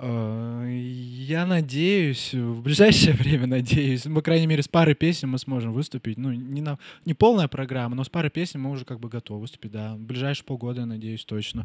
Э, 0.02 0.66
Я 0.70 1.44
надеюсь, 1.46 2.32
в 2.32 2.62
ближайшее 2.62 3.14
время 3.18 3.46
надеюсь, 3.46 4.06
ну, 4.06 4.14
по 4.14 4.22
крайней 4.22 4.46
мере, 4.46 4.62
с 4.62 4.68
парой 4.68 4.94
песен 4.94 5.28
мы 5.28 5.38
сможем 5.38 5.72
выступить. 5.72 6.16
Ну, 6.16 6.32
не, 6.32 6.62
на, 6.62 6.78
не 7.04 7.14
полная 7.14 7.48
программа, 7.48 7.94
но 7.94 8.04
с 8.04 8.08
парой 8.08 8.30
песен 8.30 8.62
мы 8.62 8.70
уже 8.70 8.84
как 8.84 8.98
бы 8.98 9.08
готовы 9.08 9.40
выступить, 9.42 9.72
да. 9.72 9.94
В 9.94 10.00
ближайшие 10.00 10.46
полгода, 10.46 10.80
я 10.80 10.86
надеюсь, 10.86 11.24
точно. 11.24 11.64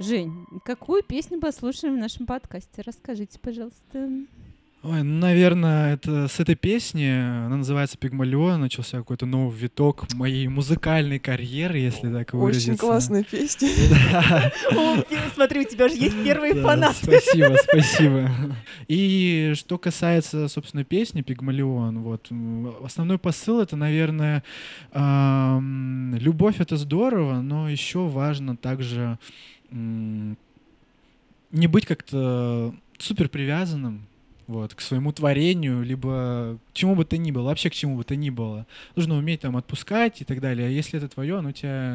Жень, 0.00 0.44
какую 0.64 1.04
песню 1.04 1.40
послушаем 1.40 1.94
в 1.94 1.98
нашем 1.98 2.26
подкасте? 2.26 2.82
Расскажите, 2.84 3.38
пожалуйста. 3.38 4.08
Ой, 4.86 5.02
ну, 5.02 5.18
наверное, 5.20 5.94
это 5.94 6.28
с 6.28 6.40
этой 6.40 6.56
песни, 6.56 7.06
она 7.06 7.56
называется 7.56 7.96
«Пигмалион», 7.96 8.60
начался 8.60 8.98
какой-то 8.98 9.24
новый 9.24 9.56
виток 9.58 10.12
моей 10.12 10.46
музыкальной 10.46 11.18
карьеры, 11.18 11.78
если 11.78 12.12
так 12.12 12.34
выразиться. 12.34 12.72
Очень 12.72 12.78
классная 12.78 13.24
песня. 13.24 13.70
Смотри, 15.34 15.60
у 15.60 15.64
тебя 15.64 15.88
же 15.88 15.94
есть 15.94 16.22
первые 16.22 16.54
фанаты. 16.56 16.98
Спасибо, 17.02 17.56
спасибо. 17.62 18.30
И 18.86 19.54
что 19.56 19.78
касается, 19.78 20.48
собственно, 20.48 20.84
песни 20.84 21.22
«Пигмалион», 21.22 22.02
вот, 22.02 22.30
основной 22.84 23.16
посыл— 23.16 23.60
это, 23.62 23.76
наверное, 23.76 24.42
любовь— 24.92 26.56
это 26.58 26.76
здорово, 26.76 27.40
но 27.40 27.70
еще 27.70 28.06
важно 28.06 28.54
также 28.54 29.18
не 29.70 30.36
быть 31.68 31.86
как-то 31.86 32.74
супер 32.98 33.30
привязанным 33.30 34.06
вот, 34.46 34.74
к 34.74 34.80
своему 34.80 35.12
творению, 35.12 35.82
либо 35.82 36.58
к 36.70 36.72
чему 36.72 36.94
бы 36.94 37.04
то 37.04 37.16
ни 37.16 37.30
было, 37.30 37.44
вообще 37.44 37.70
к 37.70 37.74
чему 37.74 37.96
бы 37.96 38.04
то 38.04 38.16
ни 38.16 38.30
было. 38.30 38.66
Нужно 38.96 39.16
уметь 39.16 39.40
там 39.40 39.56
отпускать 39.56 40.20
и 40.20 40.24
так 40.24 40.40
далее. 40.40 40.66
А 40.68 40.70
если 40.70 40.98
это 40.98 41.08
твое, 41.08 41.38
оно 41.38 41.52
тебя, 41.52 41.94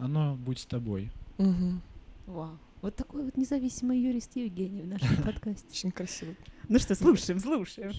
оно 0.00 0.36
будет 0.36 0.58
с 0.58 0.66
тобой. 0.66 1.10
Мгм. 1.38 1.82
Вау. 2.26 2.58
Вот 2.82 2.96
такой 2.96 3.24
вот 3.24 3.36
независимый 3.36 4.00
юрист 4.00 4.34
Евгений 4.36 4.82
в 4.82 4.88
нашем 4.88 5.16
подкасте. 5.24 5.68
Очень 5.70 5.92
красиво. 5.92 6.34
Ну 6.68 6.78
что, 6.78 6.94
слушаем, 6.94 7.38
слушаем. 7.38 7.92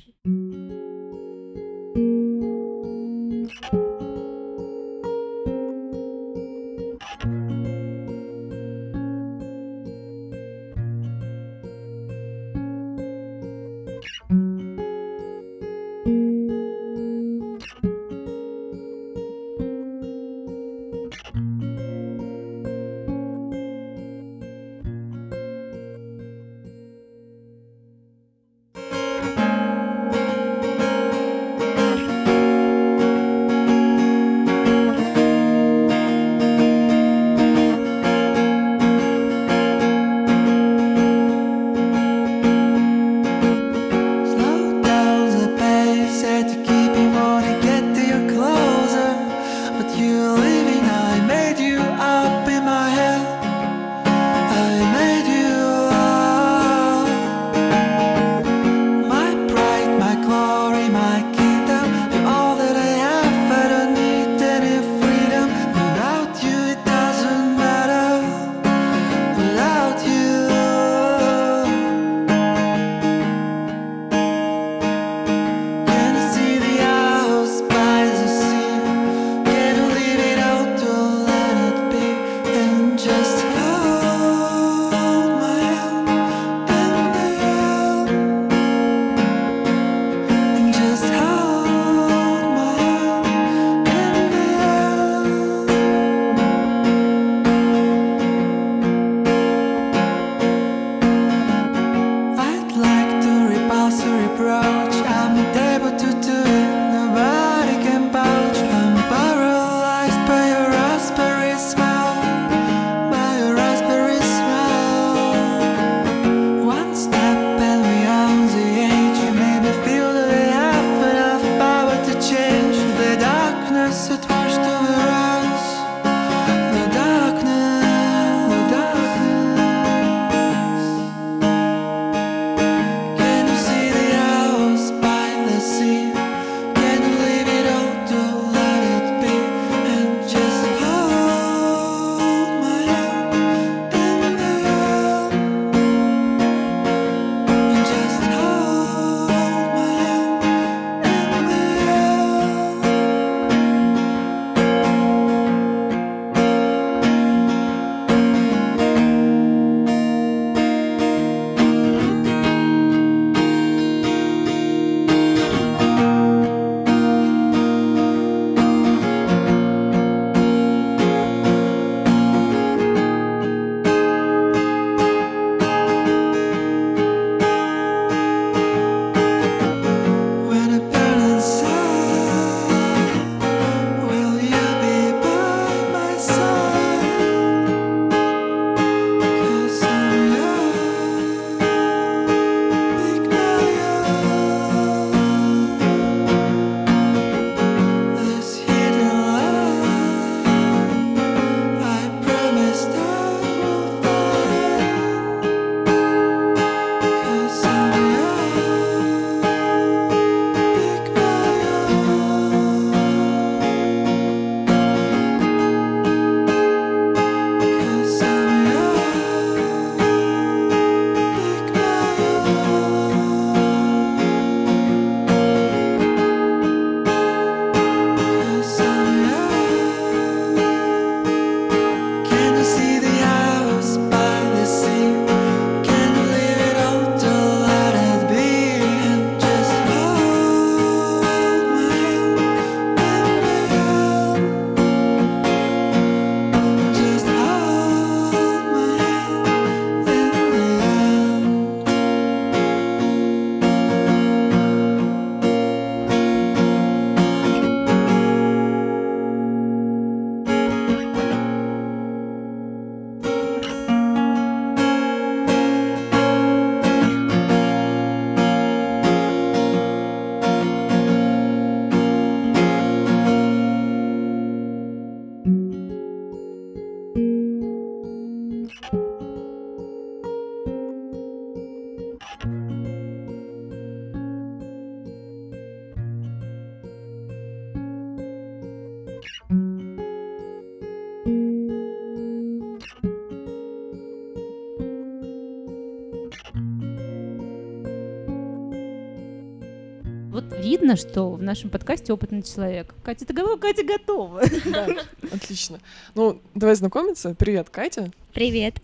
Видно, 300.84 300.98
что 300.98 301.32
в 301.32 301.42
нашем 301.42 301.70
подкасте 301.70 302.12
опытный 302.12 302.44
человек. 302.44 302.94
Катя, 303.04 303.26
ты 303.26 303.34
готова? 303.34 303.58
Катя 303.58 303.84
готова. 303.84 304.42
Да, 304.66 304.88
отлично. 305.32 305.80
Ну, 306.14 306.42
давай 306.56 306.76
знакомиться. 306.76 307.34
Привет, 307.36 307.70
Катя. 307.70 308.12
Привет. 308.34 308.76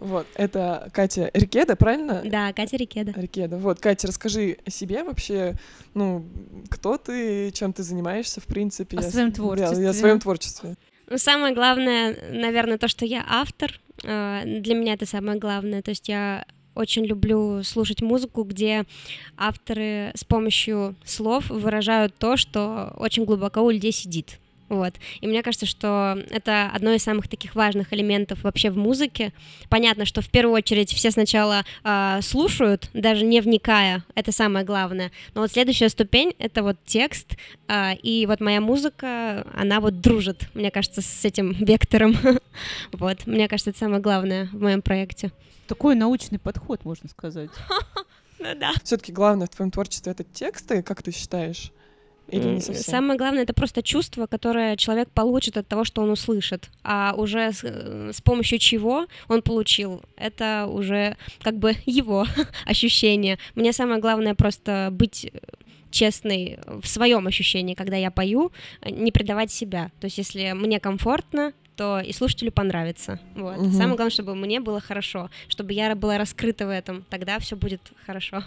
Вот, 0.00 0.26
это 0.36 0.88
Катя 0.92 1.30
Рикеда, 1.34 1.76
правильно? 1.76 2.22
Да, 2.24 2.52
Катя 2.52 2.76
Рикеда. 2.76 3.12
Рикеда. 3.12 3.58
Вот, 3.58 3.78
Катя, 3.80 4.06
расскажи 4.06 4.56
о 4.64 4.70
себе 4.70 5.04
вообще, 5.04 5.54
ну, 5.92 6.24
кто 6.70 6.96
ты, 6.96 7.50
чем 7.50 7.72
ты 7.72 7.82
занимаешься, 7.82 8.40
в 8.40 8.46
принципе. 8.46 8.96
О 8.98 9.02
Я 9.02 9.10
своем 9.10 9.28
да, 9.30 9.34
творчестве. 9.34 9.84
Я 9.84 9.90
о 9.90 9.94
своем 9.94 10.20
творчестве. 10.20 10.76
Ну, 11.10 11.18
самое 11.18 11.54
главное, 11.54 12.16
наверное, 12.30 12.78
то, 12.78 12.88
что 12.88 13.04
я 13.04 13.24
автор. 13.28 13.78
Э, 14.02 14.42
Для 14.44 14.74
меня 14.74 14.94
это 14.94 15.04
самое 15.04 15.38
главное. 15.38 15.82
То 15.82 15.90
есть 15.90 16.08
я 16.08 16.46
очень 16.74 17.04
люблю 17.04 17.62
слушать 17.62 18.02
музыку, 18.02 18.44
где 18.44 18.84
авторы 19.36 20.12
с 20.14 20.24
помощью 20.24 20.94
слов 21.04 21.48
выражают 21.50 22.14
то, 22.16 22.36
что 22.36 22.94
очень 22.96 23.24
глубоко 23.24 23.60
у 23.62 23.70
людей 23.70 23.92
сидит. 23.92 24.38
Вот. 24.74 24.94
И 25.20 25.26
мне 25.28 25.42
кажется, 25.44 25.66
что 25.66 26.18
это 26.30 26.68
одно 26.74 26.92
из 26.92 27.02
самых 27.04 27.28
таких 27.28 27.54
важных 27.54 27.92
элементов 27.92 28.42
вообще 28.42 28.70
в 28.70 28.76
музыке. 28.76 29.32
Понятно, 29.68 30.04
что 30.04 30.20
в 30.20 30.28
первую 30.28 30.56
очередь 30.56 30.92
все 30.92 31.12
сначала 31.12 31.64
а, 31.84 32.20
слушают, 32.22 32.90
даже 32.92 33.24
не 33.24 33.40
вникая, 33.40 34.04
это 34.16 34.32
самое 34.32 34.64
главное. 34.64 35.12
Но 35.34 35.42
вот 35.42 35.52
следующая 35.52 35.88
ступень— 35.88 36.34
это 36.40 36.64
вот 36.64 36.76
текст, 36.84 37.36
а, 37.68 37.92
и 38.02 38.26
вот 38.26 38.40
моя 38.40 38.60
музыка, 38.60 39.46
она 39.54 39.78
вот 39.78 40.00
дружит, 40.00 40.48
мне 40.54 40.72
кажется, 40.72 41.02
с 41.02 41.24
этим 41.24 41.52
вектором. 41.52 42.16
Вот, 42.92 43.26
мне 43.26 43.48
кажется, 43.48 43.70
это 43.70 43.80
самое 43.80 44.00
главное 44.00 44.48
в 44.52 44.60
моем 44.60 44.80
проекте. 44.80 45.32
Такой 45.66 45.96
научный 45.96 46.38
подход, 46.38 46.84
можно 46.84 47.08
сказать. 47.08 47.50
Ну 48.38 48.54
да. 48.56 48.72
Все-таки 48.82 49.12
главное 49.12 49.46
в 49.46 49.50
твоем 49.50 49.70
творчестве 49.70 50.12
это 50.12 50.22
тексты, 50.24 50.82
как 50.82 51.02
ты 51.02 51.12
считаешь? 51.12 51.72
Или 52.28 52.54
не 52.54 52.60
совсем? 52.60 52.84
Самое 52.84 53.18
главное 53.18 53.42
это 53.42 53.52
просто 53.52 53.82
чувство, 53.82 54.26
которое 54.26 54.76
человек 54.76 55.10
получит 55.10 55.56
от 55.56 55.68
того, 55.68 55.84
что 55.84 56.02
он 56.02 56.10
услышит, 56.10 56.70
а 56.82 57.14
уже 57.16 57.52
с, 57.52 57.60
э, 57.62 58.10
с 58.12 58.20
помощью 58.20 58.58
чего 58.58 59.06
он 59.28 59.42
получил, 59.42 60.02
это 60.16 60.66
уже 60.68 61.16
как 61.42 61.58
бы 61.58 61.74
его 61.86 62.26
ощущение. 62.66 63.38
Мне 63.54 63.72
самое 63.72 64.00
главное 64.00 64.34
просто 64.34 64.88
быть 64.90 65.26
э, 65.26 65.38
честной 65.90 66.58
в 66.66 66.86
своем 66.86 67.26
ощущении, 67.26 67.74
когда 67.74 67.96
я 67.96 68.10
пою, 68.10 68.52
э, 68.80 68.90
не 68.90 69.12
предавать 69.12 69.52
себя. 69.52 69.90
То 70.00 70.06
есть, 70.06 70.18
если 70.18 70.52
мне 70.52 70.80
комфортно, 70.80 71.52
то 71.76 72.00
и 72.00 72.12
слушателю 72.12 72.52
понравится. 72.52 73.18
Вот. 73.34 73.58
Мгм. 73.58 73.72
Самое 73.72 73.96
главное, 73.96 74.10
чтобы 74.10 74.34
мне 74.34 74.60
было 74.60 74.80
хорошо, 74.80 75.30
чтобы 75.48 75.72
я 75.72 75.94
была 75.94 76.18
раскрыта 76.18 76.66
в 76.66 76.70
этом, 76.70 77.04
тогда 77.10 77.38
все 77.38 77.56
будет 77.56 77.80
хорошо. 78.06 78.44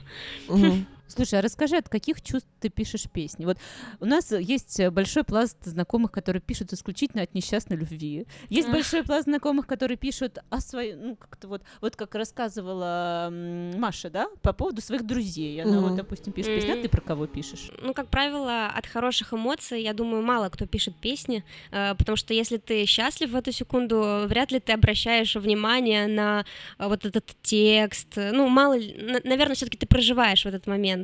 Мгм. 0.48 0.86
Слушай, 1.08 1.40
а 1.40 1.42
расскажи, 1.42 1.78
от 1.78 1.90
каких 1.90 2.22
чувств 2.22 2.50
ты 2.60 2.70
пишешь 2.70 3.10
песни? 3.12 3.46
Вот 3.46 3.58
у 4.00 4.06
нас 4.06 4.32
есть 4.32 4.86
большой 4.90 5.24
пласт 5.24 5.58
знакомых, 5.64 6.12
которые 6.12 6.42
пишут 6.42 6.74
исключительно 6.74 7.24
от 7.24 7.34
несчастной 7.34 7.78
любви. 7.78 8.26
Есть 8.50 8.70
большой 8.70 9.04
пласт 9.04 9.26
знакомых, 9.26 9.68
которые 9.68 9.98
пишут 9.98 10.40
о 10.50 10.60
своей, 10.60 10.96
ну 10.96 11.16
как-то 11.16 11.48
вот, 11.48 11.62
вот 11.82 11.96
как 11.96 12.16
рассказывала 12.16 13.30
Маша, 13.32 14.10
да, 14.10 14.28
по 14.42 14.54
поводу 14.54 14.82
своих 14.82 15.06
друзей. 15.06 15.62
Она 15.62 15.82
вот, 15.82 15.96
допустим, 15.96 16.34
пишет 16.34 16.56
песни, 16.56 16.72
а 16.72 16.82
ты 16.82 16.90
про 16.90 17.02
кого 17.02 17.28
пишешь? 17.28 17.72
Ну, 17.82 17.94
как 17.94 18.08
правило, 18.08 18.68
от 18.68 18.86
хороших 18.86 19.34
эмоций, 19.34 19.82
я 19.82 19.94
думаю, 19.94 20.24
мало 20.24 20.50
кто 20.50 20.66
пишет 20.66 20.96
песни, 20.96 21.44
э, 21.72 21.96
потому 21.96 22.16
что 22.16 22.34
если 22.34 22.58
ты 22.58 22.86
счастлив 22.86 23.32
в 23.32 23.36
эту 23.36 23.52
секунду, 23.52 24.24
вряд 24.26 24.52
ли 24.52 24.60
ты 24.60 24.74
обращаешь 24.74 25.36
внимание 25.36 26.08
на 26.08 26.46
э, 26.80 26.88
вот 26.88 27.06
этот 27.06 27.36
текст. 27.42 28.14
Ну, 28.16 28.48
мало, 28.48 28.76
наверное, 28.76 29.56
все-таки 29.56 29.78
ты 29.78 29.86
проживаешь 29.86 30.44
в 30.44 30.48
этот 30.48 30.68
момент. 30.68 30.97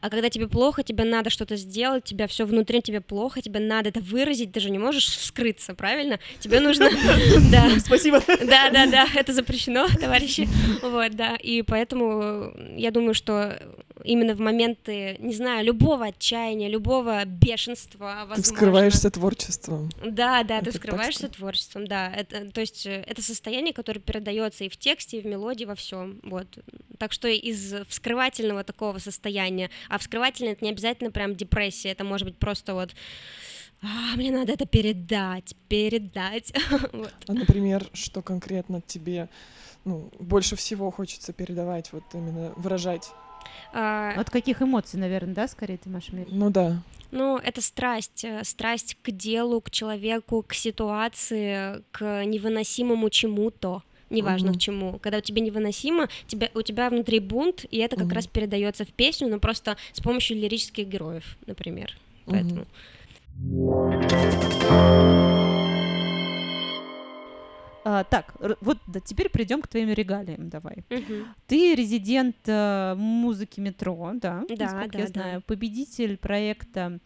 А 0.00 0.10
когда 0.10 0.28
тебе 0.30 0.48
плохо, 0.48 0.82
тебе 0.82 1.04
надо 1.04 1.30
что-то 1.30 1.56
сделать, 1.56 2.04
тебя 2.04 2.26
все 2.26 2.44
внутри 2.44 2.82
тебе 2.82 3.00
плохо, 3.00 3.42
тебе 3.42 3.60
надо 3.60 3.88
это 3.90 4.00
выразить, 4.00 4.52
ты 4.52 4.60
же 4.60 4.70
не 4.70 4.78
можешь 4.78 5.06
вскрыться, 5.06 5.74
правильно? 5.74 6.18
Тебе 6.40 6.60
нужно, 6.60 6.90
да, 7.50 7.70
Спасибо. 7.78 8.22
да, 8.26 8.70
да, 8.70 8.86
да, 8.86 9.06
это 9.14 9.32
запрещено, 9.32 9.88
товарищи. 9.88 10.48
Вот, 10.82 11.12
да. 11.12 11.36
И 11.36 11.62
поэтому 11.62 12.52
э, 12.54 12.74
я 12.76 12.90
думаю, 12.90 13.14
что 13.14 13.58
именно 14.04 14.34
в 14.34 14.40
моменты, 14.40 15.16
не 15.18 15.34
знаю, 15.34 15.64
любого 15.64 16.06
отчаяния, 16.06 16.68
любого 16.68 17.24
бешенства, 17.24 18.10
Ты 18.22 18.26
возможно. 18.28 18.42
вскрываешься 18.42 19.10
творчеством. 19.10 19.90
Да, 20.04 20.42
да, 20.42 20.60
ты 20.60 20.68
Это 20.70 20.72
вскрываешься 20.78 21.20
текстом. 21.22 21.38
творчеством, 21.38 21.86
да. 21.86 22.12
Это, 22.12 22.50
то 22.50 22.60
есть 22.60 22.86
э, 22.86 23.04
это 23.06 23.22
состояние, 23.22 23.72
которое 23.72 24.00
передается 24.00 24.64
и 24.64 24.68
в 24.68 24.76
тексте, 24.76 25.18
и 25.18 25.20
в 25.22 25.26
мелодии, 25.26 25.64
во 25.64 25.74
всем. 25.74 26.20
Вот. 26.22 26.46
Так 26.98 27.12
что 27.12 27.28
из 27.28 27.74
вскрывательного 27.88 28.64
такого 28.64 28.98
состояния, 28.98 29.70
а 29.88 29.98
вскрывательное 29.98 30.52
это 30.52 30.64
не 30.64 30.70
обязательно 30.70 31.10
прям 31.10 31.34
депрессия, 31.36 31.90
это 31.90 32.04
может 32.04 32.26
быть 32.26 32.36
просто 32.38 32.74
вот 32.74 32.90
«А, 33.82 34.16
мне 34.16 34.30
надо 34.30 34.52
это 34.52 34.66
передать, 34.66 35.54
передать. 35.68 36.52
Вот. 36.92 37.12
А, 37.28 37.32
например, 37.34 37.86
что 37.92 38.22
конкретно 38.22 38.80
тебе 38.80 39.28
ну, 39.84 40.10
больше 40.18 40.56
всего 40.56 40.90
хочется 40.90 41.32
передавать, 41.32 41.92
вот 41.92 42.02
именно 42.14 42.52
выражать? 42.56 43.10
А, 43.72 44.12
От 44.18 44.30
каких 44.30 44.62
эмоций, 44.62 44.98
наверное, 44.98 45.34
да, 45.34 45.48
скорее 45.48 45.76
ты, 45.78 45.88
Маша, 45.88 46.12
имеешь? 46.12 46.28
Ну 46.30 46.50
да. 46.50 46.82
Ну, 47.12 47.38
это 47.38 47.62
страсть, 47.62 48.24
э, 48.24 48.42
страсть 48.44 48.96
к 49.02 49.10
делу, 49.10 49.60
к 49.60 49.70
человеку, 49.70 50.42
к 50.46 50.54
ситуации, 50.54 51.82
к 51.92 52.24
невыносимому 52.24 53.08
чему-то. 53.10 53.82
Неважно 54.10 54.50
Мгм. 54.50 54.58
к 54.58 54.60
чему. 54.60 54.98
Когда 54.98 55.18
у 55.18 55.20
тебя 55.20 55.40
невыносимо, 55.42 56.08
тебя, 56.26 56.48
у 56.54 56.62
тебя 56.62 56.88
внутри 56.90 57.18
бунт, 57.20 57.64
и 57.70 57.78
это 57.78 57.96
как 57.96 58.06
Мгм. 58.06 58.14
раз 58.14 58.26
передается 58.26 58.84
в 58.84 58.92
песню, 58.92 59.28
но 59.28 59.38
просто 59.40 59.76
с 59.92 60.00
помощью 60.00 60.36
лирических 60.36 60.86
героев, 60.86 61.36
например. 61.46 61.92
Поэтому. 62.26 62.66
А, 67.88 68.02
так, 68.02 68.34
вот 68.62 68.78
да, 68.88 68.98
теперь 68.98 69.28
придем 69.28 69.62
к 69.62 69.68
твоим 69.68 69.90
регалиям, 69.90 70.48
давай. 70.48 70.84
Мгм. 70.90 71.28
Ты 71.46 71.76
резидент 71.76 72.36
э, 72.46 72.96
музыки 72.96 73.60
метро, 73.60 74.10
да? 74.14 74.42
Да, 74.48 74.64
насколько 74.64 74.94
да, 74.94 74.98
я 74.98 75.06
да. 75.06 75.12
знаю. 75.12 75.42
Победитель 75.42 76.16
проекта 76.16 76.98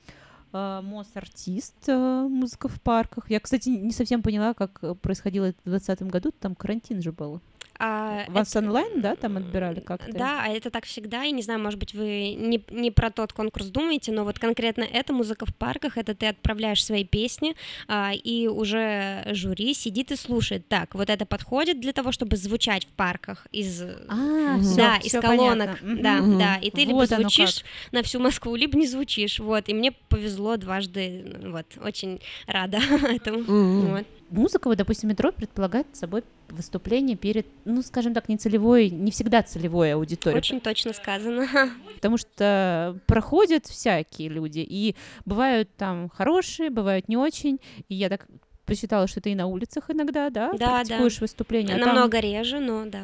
э, 0.55 0.81
Мос-артист 0.83 1.87
э, 1.87 2.27
«Музыка 2.31 2.69
в 2.69 2.81
парках». 2.81 3.29
Я, 3.29 3.41
кстати, 3.41 3.69
не 3.69 3.93
совсем 3.93 4.23
поняла, 4.23 4.55
как 4.55 4.79
э, 4.81 4.95
происходило 4.95 5.45
это 5.45 5.59
в 5.67 5.69
2020 5.69 6.11
году, 6.11 6.33
там 6.33 6.55
карантин 6.55 7.03
же 7.03 7.13
был. 7.13 7.43
А 7.83 8.27
Вас 8.29 8.55
это- 8.55 8.59
онлайн, 8.67 9.01
да, 9.01 9.17
там 9.17 9.39
отбирали 9.39 9.81
как-то? 9.81 10.13
Да, 10.13 10.43
а 10.45 10.49
это 10.49 10.71
так 10.71 10.85
всегда, 10.85 11.25
и 11.25 11.33
не 11.33 11.41
знаю, 11.43 11.61
может 11.61 11.79
быть, 11.79 11.95
вы 11.95 12.35
не, 12.35 12.63
не 12.71 12.91
про 12.91 13.11
тот 13.11 13.33
конкурс 13.33 13.69
думаете, 13.69 14.13
но 14.13 14.25
вот 14.25 14.39
конкретно 14.39 14.83
эта 14.83 15.15
музыка 15.15 15.47
в 15.47 15.55
парках, 15.55 15.97
это 15.97 16.15
ты 16.15 16.27
отправляешь 16.27 16.85
свои 16.85 17.05
песни, 17.05 17.57
а, 17.89 18.13
и 18.13 18.49
уже 18.49 19.25
жюри 19.33 19.73
сидит 19.73 20.13
и 20.13 20.17
слушает. 20.17 20.69
Так, 20.69 20.95
вот 20.95 21.09
это 21.09 21.25
подходит 21.25 21.81
для 21.81 21.95
того, 21.95 22.13
чтобы 22.13 22.37
звучать 22.37 22.85
в 22.85 22.89
парках 22.89 23.47
из... 23.51 23.81
А, 24.09 24.59
всё, 24.61 24.77
да, 24.77 24.99
всё 25.01 25.19
из 25.19 25.23
колонок, 25.23 25.79
понятно. 25.81 26.03
Да, 26.03 26.13
Мгм. 26.21 26.39
да, 26.39 26.57
и 26.59 26.71
ты 26.71 26.83
либо 26.83 26.97
Вот 26.99 27.13
оно 27.13 27.23
звучишь 27.23 27.65
на 27.93 28.03
всю 28.03 28.21
Москву, 28.21 28.57
либо 28.57 28.77
не 28.77 28.87
звучишь, 28.87 29.39
вот, 29.39 29.71
и 29.71 29.75
мне 29.75 29.93
повезло 29.93 30.59
дважды, 30.59 31.35
вот, 31.47 31.65
очень 31.83 32.21
рада 32.47 32.79
этому, 33.23 33.39
Мгм. 33.41 33.91
вот. 33.97 34.07
Музыка, 34.29 34.69
вот, 34.69 34.77
допустим, 34.77 35.09
метро 35.09 35.33
предполагает 35.33 35.87
собой 35.97 36.23
выступление 36.53 37.17
перед, 37.17 37.47
ну, 37.65 37.83
скажем 37.83 38.15
так, 38.15 38.29
не 38.29 38.37
целевой, 38.37 38.91
не 38.91 39.11
всегда 39.11 39.43
целевой 39.43 39.95
аудиторией. 39.95 40.39
Очень 40.39 40.61
точно 40.61 40.93
сказано. 40.93 41.49
Потому 41.95 42.17
что 42.17 42.99
проходят 43.07 43.67
всякие 43.67 44.29
люди, 44.29 44.61
и 44.61 44.95
бывают 45.25 45.69
там 45.77 46.09
хорошие, 46.09 46.71
бывают 46.71 47.09
не 47.09 47.17
очень. 47.17 47.59
И 47.89 47.95
я 47.95 48.09
так 48.09 48.27
посчитала, 48.67 49.07
что 49.09 49.21
ты 49.21 49.33
и 49.33 49.35
на 49.35 49.47
улицах 49.47 49.91
иногда, 49.91 50.31
да, 50.31 50.53
Да, 50.53 50.67
практикуешь 50.67 51.17
да. 51.17 51.21
выступления. 51.23 51.75
а 51.75 51.79
там- 51.79 51.89
Намного 51.89 52.21
реже, 52.21 52.61
но 52.61 52.85
да. 52.87 53.03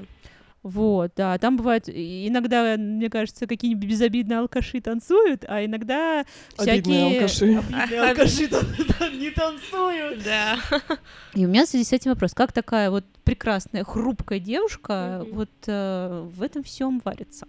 Вот, 0.66 1.12
да, 1.14 1.38
там 1.38 1.56
бывают 1.56 1.88
и- 1.88 2.26
иногда, 2.26 2.76
мне 2.76 3.08
кажется, 3.08 3.46
какие-нибудь 3.46 3.88
безобидные 3.88 4.40
алкаши 4.40 4.80
танцуют, 4.80 5.44
а 5.46 5.64
иногда 5.64 6.24
Обидные 6.58 7.20
всякие... 7.20 7.58
алкаши. 7.58 7.58
Обидные 7.78 8.00
алкаши 8.10 8.48
там 8.98 9.18
не 9.20 9.30
танцуют. 9.30 10.24
Да. 10.24 10.58
И 11.34 11.46
у 11.46 11.48
меня 11.48 11.66
в 11.66 11.68
связи 11.68 11.84
с 11.84 11.92
этим 11.92 12.10
вопрос, 12.10 12.34
как 12.34 12.50
такая 12.50 12.90
вот 12.90 13.04
прекрасная, 13.22 13.84
хрупкая 13.84 14.40
девушка 14.40 15.24
вот 15.30 15.50
э, 15.68 16.28
в 16.34 16.42
этом 16.42 16.64
всем 16.64 17.00
варится? 17.04 17.46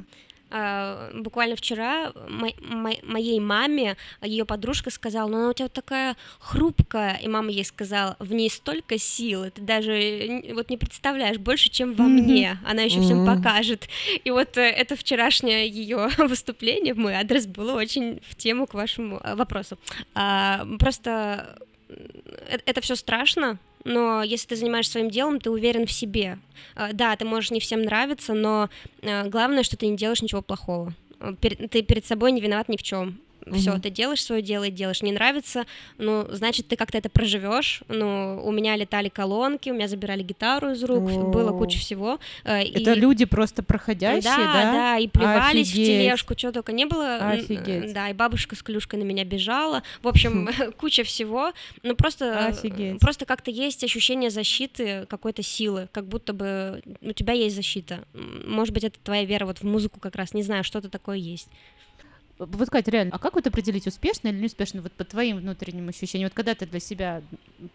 А, 0.50 1.12
буквально 1.14 1.56
вчера 1.56 2.14
мо- 2.30 2.54
мо- 2.62 3.00
моей 3.04 3.40
маме 3.40 3.98
ее 4.22 4.46
подружка 4.46 4.90
сказала, 4.92 5.28
ну 5.30 5.38
она 5.38 5.50
у 5.50 5.54
тебя 5.54 5.68
такая 5.68 6.16
хрупкая, 6.40 7.16
и 7.22 7.28
мама 7.28 7.52
ей 7.52 7.66
сказала, 7.66 8.16
в 8.20 8.32
ней 8.34 8.50
столько 8.50 8.98
силы, 8.98 9.52
ты 9.52 9.62
даже 9.62 10.44
вот 10.54 10.70
не 10.70 10.78
представляешь, 10.78 11.38
больше, 11.38 11.70
чем 11.70 11.94
во 11.94 12.04
мне, 12.06 12.60
она 12.66 12.82
еще 12.84 13.02
всем 13.02 13.26
покажет. 13.26 13.90
И 14.24 14.32
вот 14.32 14.58
э, 14.58 14.62
это 14.62 14.96
вчерашнее 14.96 15.68
ее 15.68 16.08
выступление 16.18 16.94
в 16.94 16.98
мой 16.98 17.16
адрес 17.16 17.46
было 17.46 17.74
очень 17.74 18.22
в 18.30 18.36
тему 18.36 18.68
к 18.68 18.74
вашему 18.74 19.20
э, 19.24 19.36
вопросу. 19.36 19.78
А, 20.16 20.66
Просто 20.80 21.58
э, 21.90 22.58
это 22.66 22.82
все 22.82 22.96
страшно, 22.96 23.58
но 23.88 24.22
если 24.22 24.48
ты 24.50 24.56
занимаешься 24.56 24.94
своим 24.94 25.10
делом, 25.10 25.40
ты 25.40 25.50
уверен 25.50 25.86
в 25.86 25.92
себе. 25.92 26.38
А, 26.76 26.94
Да, 26.94 27.16
ты 27.16 27.26
можешь 27.26 27.52
не 27.52 27.60
всем 27.60 27.82
нравиться, 27.82 28.34
но 28.34 28.70
э, 29.02 29.28
главное, 29.30 29.64
что 29.64 29.78
ты 29.78 29.88
не 29.88 29.98
делаешь 29.98 30.22
ничего 30.22 30.42
плохого. 30.42 30.94
Ты 31.42 31.82
перед 31.82 32.06
собой 32.06 32.32
не 32.32 32.42
виноват 32.42 32.70
ни 32.70 32.78
в 32.78 32.84
чем. 32.84 33.20
Все, 33.54 33.72
Мгм. 33.72 33.82
ты 33.82 33.90
делаешь 33.90 34.24
свое 34.24 34.42
дело 34.42 34.66
и 34.66 34.72
делаешь. 34.72 35.02
Не 35.02 35.12
нравится, 35.12 35.66
ну, 35.98 36.26
значит, 36.32 36.68
ты 36.68 36.76
как-то 36.76 36.98
это 36.98 37.10
проживешь. 37.10 37.82
Ну, 37.88 38.42
у 38.44 38.52
меня 38.52 38.76
летали 38.76 39.10
колонки, 39.10 39.70
у 39.70 39.74
меня 39.74 39.88
забирали 39.88 40.24
гитару 40.24 40.72
из 40.72 40.84
рук, 40.84 41.04
было 41.32 41.58
куча 41.58 41.78
всего. 41.80 42.20
э, 42.44 42.62
Это 42.64 42.94
и- 42.94 43.00
люди 43.00 43.26
просто 43.26 43.64
проходящие, 43.64 44.22
да, 44.24 44.54
да? 44.54 44.72
да, 44.72 44.98
и 44.98 45.08
плевались 45.08 45.70
Офигеть. 45.70 45.88
в 45.88 46.02
тележку, 46.02 46.38
что 46.38 46.52
только 46.52 46.72
не 46.72 46.86
было. 46.86 47.18
Офигеть. 47.18 47.94
Да, 47.94 48.10
и 48.10 48.14
бабушка 48.14 48.56
с 48.56 48.64
клюшкой 48.64 49.00
на 49.00 49.04
меня 49.04 49.24
бежала. 49.24 49.84
В 50.02 50.08
общем, 50.08 50.48
куча 50.78 51.04
всего. 51.04 51.52
Ну, 51.84 51.96
просто, 51.96 52.48
Офигеть. 52.48 53.00
просто 53.00 53.26
как-то 53.26 53.52
есть 53.52 53.84
ощущение 53.84 54.30
защиты, 54.30 55.06
какой-то 55.10 55.44
силы, 55.44 55.88
как 55.92 56.08
будто 56.08 56.34
бы 56.34 56.82
у 57.02 57.12
тебя 57.14 57.34
есть 57.34 57.56
защита. 57.56 58.04
Может 58.46 58.74
быть, 58.74 58.84
это 58.84 59.00
твоя 59.04 59.24
вера 59.26 59.46
вот 59.46 59.60
в 59.60 59.64
музыку 59.64 60.00
как 60.00 60.16
раз, 60.16 60.34
не 60.34 60.44
знаю, 60.44 60.64
что-то 60.64 60.90
такое 60.90 61.18
есть. 61.18 61.48
Вот, 62.40 62.70
Катя, 62.70 62.92
реально, 62.92 63.16
а 63.16 63.20
как 63.20 63.34
вот 63.34 63.48
определить, 63.48 63.88
успешно 63.88 64.28
или 64.28 64.38
неуспешно, 64.38 64.82
вот 64.82 64.92
по 64.92 65.04
твоим 65.04 65.38
внутренним 65.38 65.90
ощущениям? 65.90 66.28
Вот 66.30 66.36
когда 66.36 66.54
ты 66.54 66.68
для 66.68 66.80
себя 66.80 67.24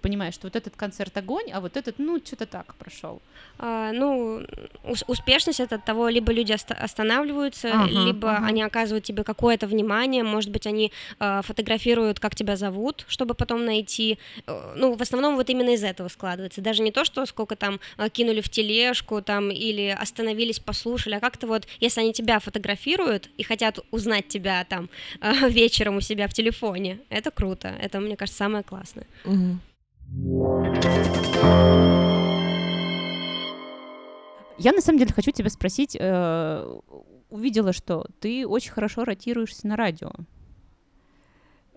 понимаешь, 0.02 0.34
что 0.34 0.46
вот 0.46 0.54
этот 0.54 0.76
концерт 0.76 1.16
огонь, 1.16 1.50
а 1.52 1.60
вот 1.60 1.76
этот, 1.76 1.98
ну, 1.98 2.20
что-то 2.24 2.46
так 2.46 2.74
прошел. 2.76 3.20
А, 3.58 3.90
ну, 3.92 4.42
ус- 4.84 5.02
успешность 5.08 5.58
это 5.58 5.74
от 5.76 5.84
того, 5.84 6.08
либо 6.08 6.32
люди 6.32 6.52
оста- 6.52 6.74
останавливаются, 6.74 7.70
Ага, 7.72 7.90
либо 8.06 8.36
ага. 8.36 8.46
они 8.46 8.62
оказывают 8.62 9.04
тебе 9.04 9.24
какое-то 9.24 9.66
внимание, 9.66 10.22
может 10.22 10.50
быть, 10.50 10.66
они 10.68 10.92
а, 11.18 11.42
фотографируют, 11.42 12.20
как 12.20 12.36
тебя 12.36 12.56
зовут, 12.56 13.04
чтобы 13.08 13.34
потом 13.34 13.64
найти. 13.64 14.18
Э, 14.46 14.74
Ну, 14.76 14.94
в 14.94 15.02
основном 15.02 15.34
вот 15.36 15.50
именно 15.50 15.70
из 15.70 15.82
этого 15.82 16.06
складывается. 16.08 16.60
Даже 16.60 16.82
не 16.82 16.92
то, 16.92 17.04
что 17.04 17.26
сколько 17.26 17.56
там 17.56 17.80
а, 17.96 18.08
кинули 18.08 18.40
в 18.40 18.48
тележку, 18.48 19.22
там, 19.22 19.50
или 19.50 19.88
остановились, 19.88 20.60
послушали, 20.60 21.14
а 21.16 21.20
как-то 21.20 21.48
вот, 21.48 21.66
если 21.80 22.00
они 22.02 22.12
тебя 22.12 22.38
фотографируют 22.38 23.28
и 23.36 23.42
хотят 23.42 23.80
узнать 23.90 24.28
тебя 24.28 24.51
там 24.68 24.88
а, 25.20 25.48
вечером 25.48 25.96
у 25.96 26.00
себя 26.00 26.28
в 26.28 26.32
телефоне, 26.32 26.98
это 27.10 27.30
круто. 27.30 27.68
Это, 27.68 28.00
мне 28.00 28.16
кажется, 28.16 28.38
самое 28.38 28.62
классное. 28.62 29.06
Я 34.58 34.72
на 34.72 34.80
самом 34.80 34.98
деле 34.98 35.12
хочу 35.12 35.32
тебя 35.32 35.50
спросить, 35.50 35.96
э, 35.98 36.78
увидела, 37.30 37.72
что 37.72 38.06
ты 38.20 38.46
очень 38.46 38.70
хорошо 38.70 39.04
ротируешься 39.04 39.66
на 39.66 39.76
радио. 39.76 40.12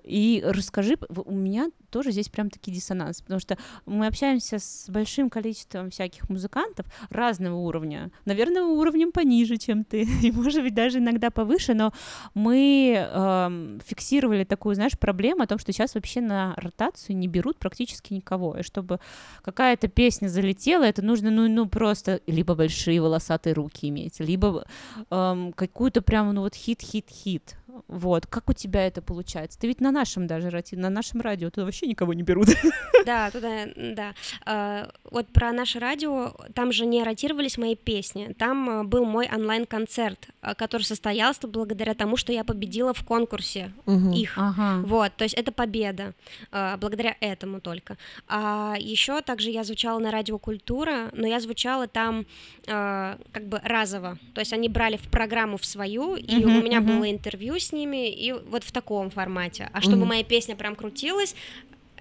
И 0.05 0.43
расскажи, 0.45 0.97
у 1.09 1.33
меня 1.33 1.69
тоже 1.89 2.11
здесь 2.11 2.29
прям 2.29 2.49
таки 2.49 2.71
диссонанс, 2.71 3.21
потому 3.21 3.39
что 3.39 3.57
мы 3.85 4.07
общаемся 4.07 4.59
с 4.59 4.89
большим 4.89 5.29
количеством 5.29 5.89
всяких 5.89 6.29
музыкантов 6.29 6.85
разного 7.09 7.55
уровня, 7.55 8.11
наверное, 8.25 8.63
уровнем 8.63 9.11
пониже, 9.11 9.57
чем 9.57 9.83
ты, 9.83 10.01
и, 10.23 10.31
может 10.31 10.61
быть, 10.61 10.73
даже 10.73 10.99
иногда 10.99 11.31
повыше, 11.31 11.73
но 11.73 11.93
мы 12.33 12.95
эм, 12.95 13.79
фиксировали 13.85 14.43
такую, 14.43 14.75
знаешь, 14.75 14.97
проблему 14.99 15.43
о 15.43 15.47
том, 15.47 15.57
что 15.57 15.71
сейчас 15.71 15.95
вообще 15.95 16.21
на 16.21 16.53
ротацию 16.57 17.17
не 17.17 17.27
берут 17.27 17.57
практически 17.57 18.13
никого, 18.13 18.57
и 18.57 18.63
чтобы 18.63 18.99
какая-то 19.41 19.87
песня 19.87 20.27
залетела, 20.27 20.83
это 20.83 21.01
нужно, 21.01 21.31
ну, 21.31 21.47
ну, 21.47 21.67
просто 21.67 22.21
либо 22.27 22.55
большие 22.55 23.01
волосатые 23.01 23.53
руки 23.53 23.87
иметь, 23.87 24.19
либо 24.19 24.65
эм, 25.09 25.53
какую-то 25.53 26.01
прям, 26.01 26.33
ну, 26.33 26.41
вот 26.41 26.55
хит-хит-хит. 26.55 27.55
Вот, 27.87 28.25
как 28.27 28.49
у 28.49 28.53
тебя 28.53 28.85
это 28.87 29.01
получается? 29.01 29.59
Ты 29.59 29.67
ведь 29.67 29.81
на 29.81 29.91
нашем 29.91 30.27
даже, 30.27 30.51
на 30.71 30.89
нашем 30.89 31.21
радио, 31.21 31.49
туда 31.49 31.65
вообще 31.65 31.87
никого 31.87 32.13
не 32.13 32.23
берут. 32.23 32.47
Да, 33.05 33.29
туда, 33.29 33.67
да. 33.75 34.13
А, 34.47 34.89
Вот 35.11 35.27
про 35.27 35.51
наше 35.51 35.77
радио, 35.79 36.33
там 36.55 36.71
же 36.71 36.87
не 36.87 37.03
ротировались 37.03 37.57
мои 37.57 37.75
песни, 37.75 38.33
там 38.37 38.69
а, 38.69 38.83
был 38.83 39.05
мой 39.05 39.29
онлайн-концерт, 39.31 40.27
а, 40.41 40.55
который 40.55 40.81
состоялся 40.83 41.47
благодаря 41.47 41.93
тому, 41.93 42.17
что 42.17 42.33
я 42.33 42.43
победила 42.43 42.93
в 42.93 43.03
конкурсе 43.03 43.71
Мгм. 43.85 44.11
их. 44.11 44.33
Ага. 44.37 44.81
Вот, 44.87 45.11
то 45.17 45.23
есть 45.23 45.35
это 45.35 45.51
победа, 45.51 46.13
а, 46.51 46.77
благодаря 46.77 47.15
этому 47.19 47.61
только. 47.61 47.97
А 48.27 48.75
еще 48.79 49.21
также 49.21 49.51
я 49.51 49.63
звучала 49.63 49.99
на 49.99 50.09
радио 50.09 50.39
Культура, 50.39 51.09
но 51.13 51.27
я 51.27 51.39
звучала 51.39 51.87
там 51.87 52.25
а, 52.67 53.19
как 53.31 53.45
бы 53.47 53.59
разово. 53.63 54.17
То 54.33 54.39
есть 54.41 54.51
они 54.53 54.67
брали 54.67 54.97
в 54.97 55.07
программу 55.09 55.57
в 55.57 55.65
свою, 55.65 56.15
и 56.15 56.43
Мгм, 56.43 56.55
у 56.55 56.61
меня 56.63 56.81
мгм. 56.81 56.87
было 56.97 57.11
интервью 57.11 57.59
с 57.65 57.71
ними, 57.73 58.09
и 58.09 58.31
вот 58.31 58.63
в 58.63 58.71
таком 58.71 59.09
формате. 59.09 59.69
А 59.73 59.81
чтобы 59.81 59.97
Мгм. 59.99 60.07
моя 60.09 60.23
песня 60.23 60.55
прям 60.55 60.75
крутилась, 60.75 61.35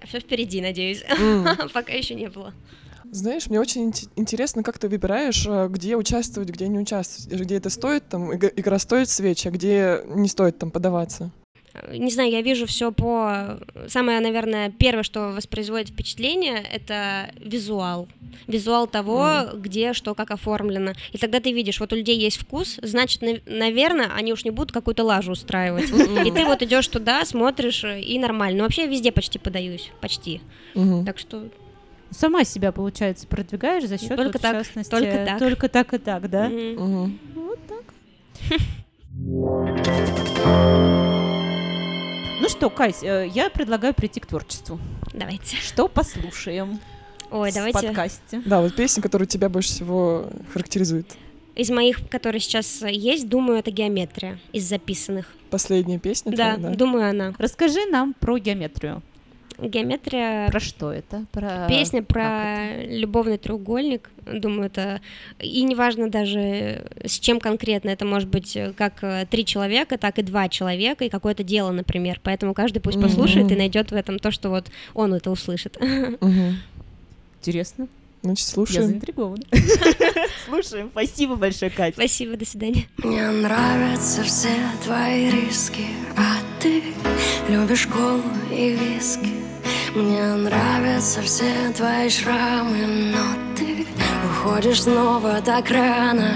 все 0.07 0.21
впереди, 0.21 0.61
надеюсь. 0.61 1.03
М. 1.09 1.45
Пока 1.73 1.93
еще 1.93 2.15
не 2.15 2.29
было. 2.29 2.53
Знаешь, 3.11 3.47
мне 3.49 3.61
очень 3.61 3.91
инте- 3.91 4.09
интересно, 4.17 4.63
как 4.63 4.79
ты 4.79 4.89
выбираешь, 4.89 5.47
а, 5.49 5.69
где 5.69 5.95
участвовать, 5.97 6.49
где 6.51 6.67
не 6.69 6.79
участвовать, 6.79 7.41
где 7.41 7.57
это 7.57 7.71
стоит, 7.71 8.09
там, 8.09 8.33
иг- 8.33 8.53
игра 8.59 8.79
стоит 8.79 9.09
свеч, 9.09 9.47
а 9.47 9.51
где 9.51 10.01
не 10.07 10.27
стоит 10.29 10.59
там 10.59 10.71
подаваться. 10.71 11.31
Не 11.93 12.11
знаю, 12.11 12.31
я 12.31 12.41
вижу 12.41 12.67
все 12.67 12.93
по... 12.93 13.59
Самое, 13.89 14.21
наверное, 14.21 14.71
первое, 14.71 15.03
что 15.03 15.33
воспроизводит 15.33 15.89
впечатление, 15.89 16.65
это 16.73 17.31
визуал. 17.39 18.09
Визуал 18.47 18.87
того, 18.87 19.47
где 19.55 19.93
что 19.93 20.15
как 20.15 20.31
оформлено. 20.31 20.93
И 21.13 21.19
тогда 21.19 21.41
ты 21.41 21.53
видишь, 21.53 21.81
вот 21.81 21.93
у 21.93 21.97
людей 21.97 22.17
есть 22.17 22.37
вкус, 22.37 22.79
значит, 22.83 23.23
наверное, 23.47 24.11
они 24.15 24.33
уж 24.33 24.45
не 24.45 24.51
будут 24.51 24.73
какую-то 24.73 25.03
лажу 25.03 25.33
устраивать. 25.33 25.91
И 26.27 26.31
ты 26.31 26.45
вот 26.45 26.63
идешь 26.63 26.87
туда, 26.89 27.25
смотришь, 27.25 27.83
э, 27.85 28.01
и 28.01 28.19
нормально. 28.19 28.59
Ну, 28.59 28.65
вообще 28.65 28.83
я 28.83 28.89
везде 28.89 29.11
почти 29.11 29.39
подаюсь, 29.39 29.91
почти. 30.01 30.41
Так 31.05 31.19
что... 31.19 31.49
Сама 32.11 32.45
себя, 32.45 32.71
получается, 32.71 33.27
продвигаешь 33.27 33.89
за 33.89 33.99
счет 33.99 34.17
Только 34.17 34.25
вот, 34.25 34.37
в 34.37 34.41
так, 34.41 34.57
частности, 34.59 34.91
только 34.91 35.25
так. 35.27 35.39
только 35.41 35.69
так 35.69 35.95
и 35.95 35.99
так, 35.99 36.31
да? 36.31 36.49
мгм. 36.49 36.75
Мгм. 36.75 37.19
Вот 37.35 37.59
так. 37.67 37.83
Ну 42.41 42.49
что, 42.49 42.69
Кась, 42.71 43.03
э, 43.03 43.29
я 43.33 43.49
предлагаю 43.49 43.95
прийти 43.95 44.21
к 44.21 44.27
творчеству. 44.27 44.79
Давайте. 45.13 45.57
Что 45.57 45.89
послушаем 45.89 46.81
Ой, 47.31 47.51
в 47.51 47.55
давайте. 47.55 47.79
подкасте? 47.87 48.43
Да, 48.45 48.61
вот 48.61 48.75
песня, 48.75 49.03
которая 49.03 49.27
тебя 49.27 49.49
больше 49.49 49.69
всего 49.71 50.27
характеризует. 50.53 51.07
Из 51.55 51.71
моих, 51.71 52.09
которые 52.09 52.41
сейчас 52.41 52.83
есть, 52.83 53.29
думаю, 53.29 53.61
это 53.61 53.71
геометрия 53.71 54.41
из 54.53 54.69
записанных. 54.69 55.33
Последняя 55.51 56.01
песня 56.01 56.33
Да, 56.33 56.57
твоя, 56.57 56.71
да? 56.71 56.77
думаю, 56.77 57.09
она. 57.09 57.33
Расскажи 57.39 57.87
нам 57.87 58.13
про 58.15 58.39
геометрию. 58.39 59.03
Геометрия 59.59 60.49
Про 60.49 60.61
что 60.61 60.93
это? 60.93 61.25
Про 61.33 61.67
Песня 61.69 62.03
про 62.03 62.83
любовный 62.85 63.39
треугольник, 63.39 64.11
думаю, 64.27 64.67
это 64.67 65.01
и 65.39 65.63
неважно 65.63 66.11
даже 66.11 66.87
с 67.05 67.19
чем 67.19 67.41
конкретно, 67.41 67.91
это 67.91 68.05
может 68.05 68.29
быть 68.29 68.57
э, 68.57 68.73
как 68.77 69.03
э, 69.03 69.27
три 69.31 69.45
человека, 69.45 69.99
так 69.99 70.19
и 70.19 70.23
два 70.23 70.49
человека 70.49 71.05
и 71.05 71.09
какое-то 71.09 71.43
дело, 71.43 71.71
например. 71.71 72.21
Поэтому 72.23 72.55
каждый 72.55 72.81
пусть 72.81 73.01
послушает 73.01 73.51
и 73.51 73.57
найдет 73.57 73.91
в 73.91 73.95
этом 73.95 74.19
то, 74.19 74.31
что 74.31 74.51
вот 74.51 74.67
он 74.95 75.15
это 75.15 75.31
услышит. 75.31 75.79
Мгм. 75.81 76.59
Интересно. 77.41 77.89
Значит, 78.23 78.49
Я 78.49 78.55
слушаем. 78.55 78.87
заинтригована. 78.87 79.43
Слушаем. 80.47 80.89
Спасибо 80.93 81.37
большое, 81.37 81.71
Катя. 81.71 81.93
Спасибо, 81.93 82.39
до 82.39 82.47
свидания. 82.47 82.87
Мне 82.97 83.31
нравятся 83.31 84.23
все 84.23 84.49
твои 84.83 85.31
риски, 85.31 85.85
а 86.17 86.39
ты 86.59 86.83
любишь 87.51 87.87
колу 87.87 88.23
и 88.51 88.71
виски. 88.71 89.44
Мне 89.95 90.25
нравятся 90.25 91.23
все 91.23 91.71
твои 91.77 92.09
шрамы, 92.09 93.13
но 93.13 93.55
ты 93.57 93.87
уходишь 94.27 94.83
снова 94.83 95.41
так 95.41 95.71
рано. 95.71 96.33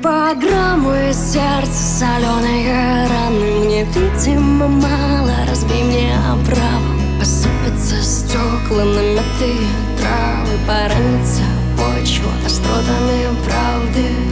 По 0.00 0.32
грамму 0.36 0.92
из 1.10 1.16
сердца 1.32 1.72
соленые 1.72 3.08
раны. 3.08 3.64
Мне, 3.64 3.84
видимо, 3.84 4.68
мало, 4.68 5.32
разбей 5.50 5.82
мне 5.82 6.14
оправу. 6.18 7.18
Посыпятся 7.18 8.00
стекла 8.00 8.84
на 8.84 9.14
мятые 9.14 9.66
травы. 9.98 10.56
Поранится 10.64 11.42
почва 11.76 12.30
остротами 12.46 13.26
правды 13.44 14.23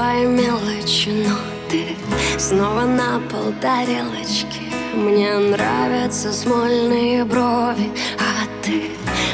твои 0.00 0.24
мелочи, 0.24 1.10
но 1.10 1.36
ты 1.68 1.96
снова 2.38 2.86
на 2.86 3.20
пол 3.30 3.52
тарелочки. 3.60 4.62
Мне 4.94 5.34
нравятся 5.38 6.32
смольные 6.32 7.24
брови, 7.24 7.90
а 8.18 8.46
ты 8.62 8.90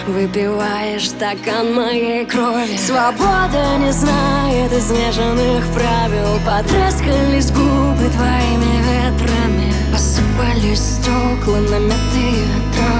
выпиваешь 0.08 1.10
стакан 1.10 1.72
моей 1.72 2.26
крови. 2.26 2.76
Свобода 2.76 3.76
не 3.78 3.92
знает 3.92 4.36
нет 4.66 4.72
измешанных 4.72 5.64
правил 5.72 6.40
Потрескались 6.44 7.50
губы 7.50 8.10
твоими 8.16 8.76
ветрами 8.88 9.72
Посыпались 9.92 10.80
стекла 10.80 11.58
на 11.58 11.78
мятые 11.78 12.46
травы 12.72 12.95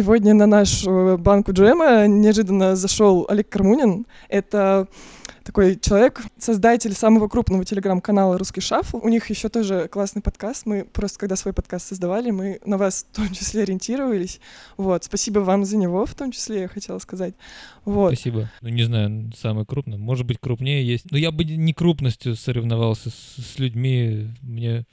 Сегодня 0.00 0.32
на 0.32 0.46
нашу 0.46 1.18
банку 1.18 1.52
джема 1.52 2.06
неожиданно 2.06 2.74
зашел 2.74 3.26
Олег 3.28 3.50
Кармунин. 3.50 4.06
Это 4.30 4.88
такой 5.44 5.78
человек, 5.78 6.22
создатель 6.38 6.94
самого 6.94 7.28
крупного 7.28 7.66
телеграм-канала 7.66 8.38
«Русский 8.38 8.62
шафл». 8.62 8.96
У 9.02 9.10
них 9.10 9.28
еще 9.28 9.50
тоже 9.50 9.88
классный 9.88 10.22
подкаст. 10.22 10.64
Мы 10.64 10.86
просто, 10.86 11.18
когда 11.18 11.36
свой 11.36 11.52
подкаст 11.52 11.88
создавали, 11.88 12.30
мы 12.30 12.60
на 12.64 12.78
вас 12.78 13.06
в 13.12 13.14
том 13.14 13.30
числе 13.30 13.64
ориентировались. 13.64 14.40
Вот. 14.78 15.04
Спасибо 15.04 15.40
вам 15.40 15.66
за 15.66 15.76
него, 15.76 16.06
в 16.06 16.14
том 16.14 16.32
числе, 16.32 16.62
я 16.62 16.68
хотела 16.68 16.98
сказать. 16.98 17.34
Вот. 17.84 18.14
Спасибо. 18.14 18.50
Ну, 18.62 18.70
не 18.70 18.84
знаю, 18.84 19.30
самый 19.36 19.66
крупный. 19.66 19.98
Может 19.98 20.24
быть, 20.24 20.38
крупнее 20.40 20.82
есть. 20.82 21.10
Но 21.10 21.18
я 21.18 21.30
бы 21.30 21.44
не 21.44 21.74
крупностью 21.74 22.36
соревновался 22.36 23.10
с, 23.10 23.36
с 23.36 23.58
людьми. 23.58 24.28
Мне 24.40 24.86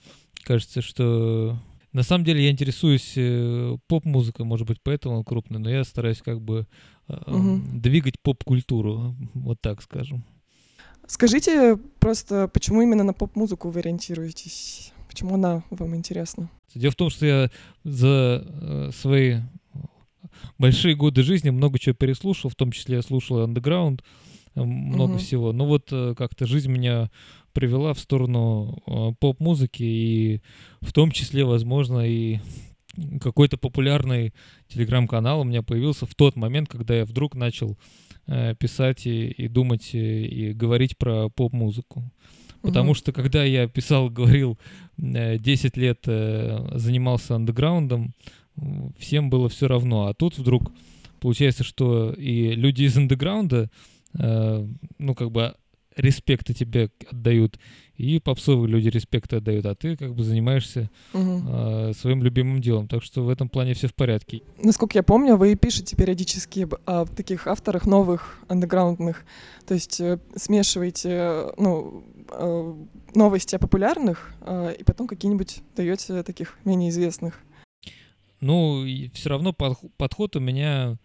кажется, 0.43 0.81
что... 0.81 1.57
На 1.97 2.03
самом 2.03 2.25
деле 2.25 2.43
я 2.43 2.51
интересуюсь 2.51 3.13
э, 3.15 3.75
поп-музыкой, 3.87 4.45
может 4.45 4.67
быть, 4.67 4.77
поэтому 4.83 5.17
он 5.17 5.23
крупный, 5.23 5.57
но 5.57 5.67
я 5.67 5.83
стараюсь 5.83 6.21
как 6.21 6.39
бы 6.39 6.67
Мгм. 7.07 7.81
двигать 7.81 8.19
поп-культуру, 8.21 9.15
вот 9.33 9.59
так 9.61 9.81
скажем. 9.81 10.23
Скажите 11.07 11.79
просто, 11.99 12.49
почему 12.49 12.83
именно 12.83 13.03
на 13.03 13.13
поп-музыку 13.13 13.71
вы 13.71 13.79
ориентируетесь? 13.79 14.93
Почему 15.07 15.33
она 15.33 15.63
вам 15.71 15.95
интересна? 15.95 16.51
Дело 16.75 16.91
в 16.91 16.95
том, 16.95 17.09
что 17.09 17.25
я 17.25 17.49
за 17.83 18.45
э, 18.45 18.91
свои 18.93 19.37
большие 20.59 20.93
годы 20.93 21.23
жизни 21.23 21.49
много 21.49 21.79
чего 21.79 21.95
переслушал, 21.95 22.51
в 22.51 22.55
том 22.55 22.71
числе 22.71 22.97
я 22.97 23.01
слушал 23.01 23.41
андеграунд, 23.41 24.03
много 24.53 25.13
Мгм. 25.13 25.17
всего. 25.19 25.51
Но 25.51 25.65
вот 25.65 25.87
э, 25.91 26.13
как-то 26.15 26.45
жизнь 26.45 26.71
меня 26.71 27.09
привела 27.57 27.95
в 27.95 27.99
сторону 27.99 28.83
э, 28.85 29.13
поп-музыки, 29.19 29.81
и 29.81 30.41
в 30.81 30.93
том 30.93 31.09
числе, 31.09 31.43
возможно, 31.43 32.07
и 32.07 32.37
какой-то 33.19 33.57
популярный 33.57 34.31
телеграм-канал 34.67 35.39
у 35.41 35.43
меня 35.43 35.63
появился 35.63 36.05
в 36.05 36.13
тот 36.13 36.35
момент, 36.35 36.69
когда 36.69 36.95
я 36.95 37.03
вдруг 37.03 37.33
начал 37.33 37.75
э, 38.27 38.53
писать 38.59 39.07
и, 39.07 39.29
и 39.29 39.47
думать 39.47 39.89
э, 39.95 39.97
и 39.97 40.53
говорить 40.53 40.99
про 40.99 41.29
поп-музыку. 41.29 42.11
Потому 42.61 42.93
что 42.93 43.11
когда 43.11 43.43
я 43.43 43.67
писал, 43.67 44.09
говорил, 44.11 44.59
э, 44.99 45.39
10 45.39 45.77
лет 45.77 46.01
э, 46.05 46.59
занимался 46.75 47.37
андеграундом, 47.37 48.13
всем 48.99 49.31
было 49.31 49.49
все 49.49 49.67
равно. 49.67 50.05
А 50.05 50.13
тут 50.13 50.37
вдруг 50.37 50.71
получается, 51.19 51.63
что 51.63 52.11
и 52.11 52.51
люди 52.51 52.83
из 52.83 52.95
андеграунда, 52.95 53.71
э, 54.13 54.67
ну, 54.99 55.15
как 55.15 55.31
бы 55.31 55.55
респекты 55.97 56.53
тебе 56.53 56.89
отдают, 57.11 57.59
и 57.95 58.19
попсовые 58.19 58.69
люди 58.69 58.89
респекты 58.89 59.37
отдают, 59.37 59.65
а 59.65 59.75
ты 59.75 59.97
как 59.97 60.13
бы 60.15 60.23
занимаешься 60.23 60.89
Мгм. 61.13 61.47
э, 61.47 61.93
своим 61.93 62.23
любимым 62.23 62.61
делом. 62.61 62.87
Так 62.87 63.03
что 63.03 63.23
в 63.23 63.29
этом 63.29 63.49
плане 63.49 63.73
все 63.73 63.87
в 63.87 63.95
порядке. 63.95 64.41
Насколько 64.63 64.99
я 64.99 65.03
помню, 65.03 65.35
вы 65.35 65.55
пишете 65.55 65.95
периодически 65.97 66.67
о 66.85 67.05
таких 67.05 67.47
авторах 67.47 67.85
новых, 67.85 68.39
андеграундных. 68.47 69.25
То 69.65 69.73
есть 69.73 69.99
э, 69.99 70.19
смешиваете 70.35 71.47
ну, 71.57 72.03
э, 72.31 72.73
новости 73.15 73.55
о 73.55 73.59
популярных, 73.59 74.33
э, 74.41 74.75
и 74.79 74.83
потом 74.83 75.07
какие-нибудь 75.07 75.61
даете 75.75 76.21
таких 76.23 76.57
менее 76.65 76.89
известных. 76.91 77.41
Ну, 78.39 78.85
все 79.13 79.29
равно 79.29 79.49
подх- 79.51 79.89
подход 79.97 80.35
у 80.35 80.39
меня 80.39 80.97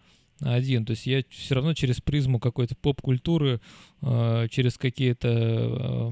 один. 0.43 0.85
То 0.85 0.91
есть 0.91 1.05
я 1.07 1.23
все 1.29 1.55
равно 1.55 1.73
через 1.73 2.01
призму 2.01 2.39
какой-то 2.39 2.75
поп-культуры, 2.75 3.61
э, 4.01 4.47
через 4.49 4.77
какие-то 4.77 5.29
э, 5.29 6.11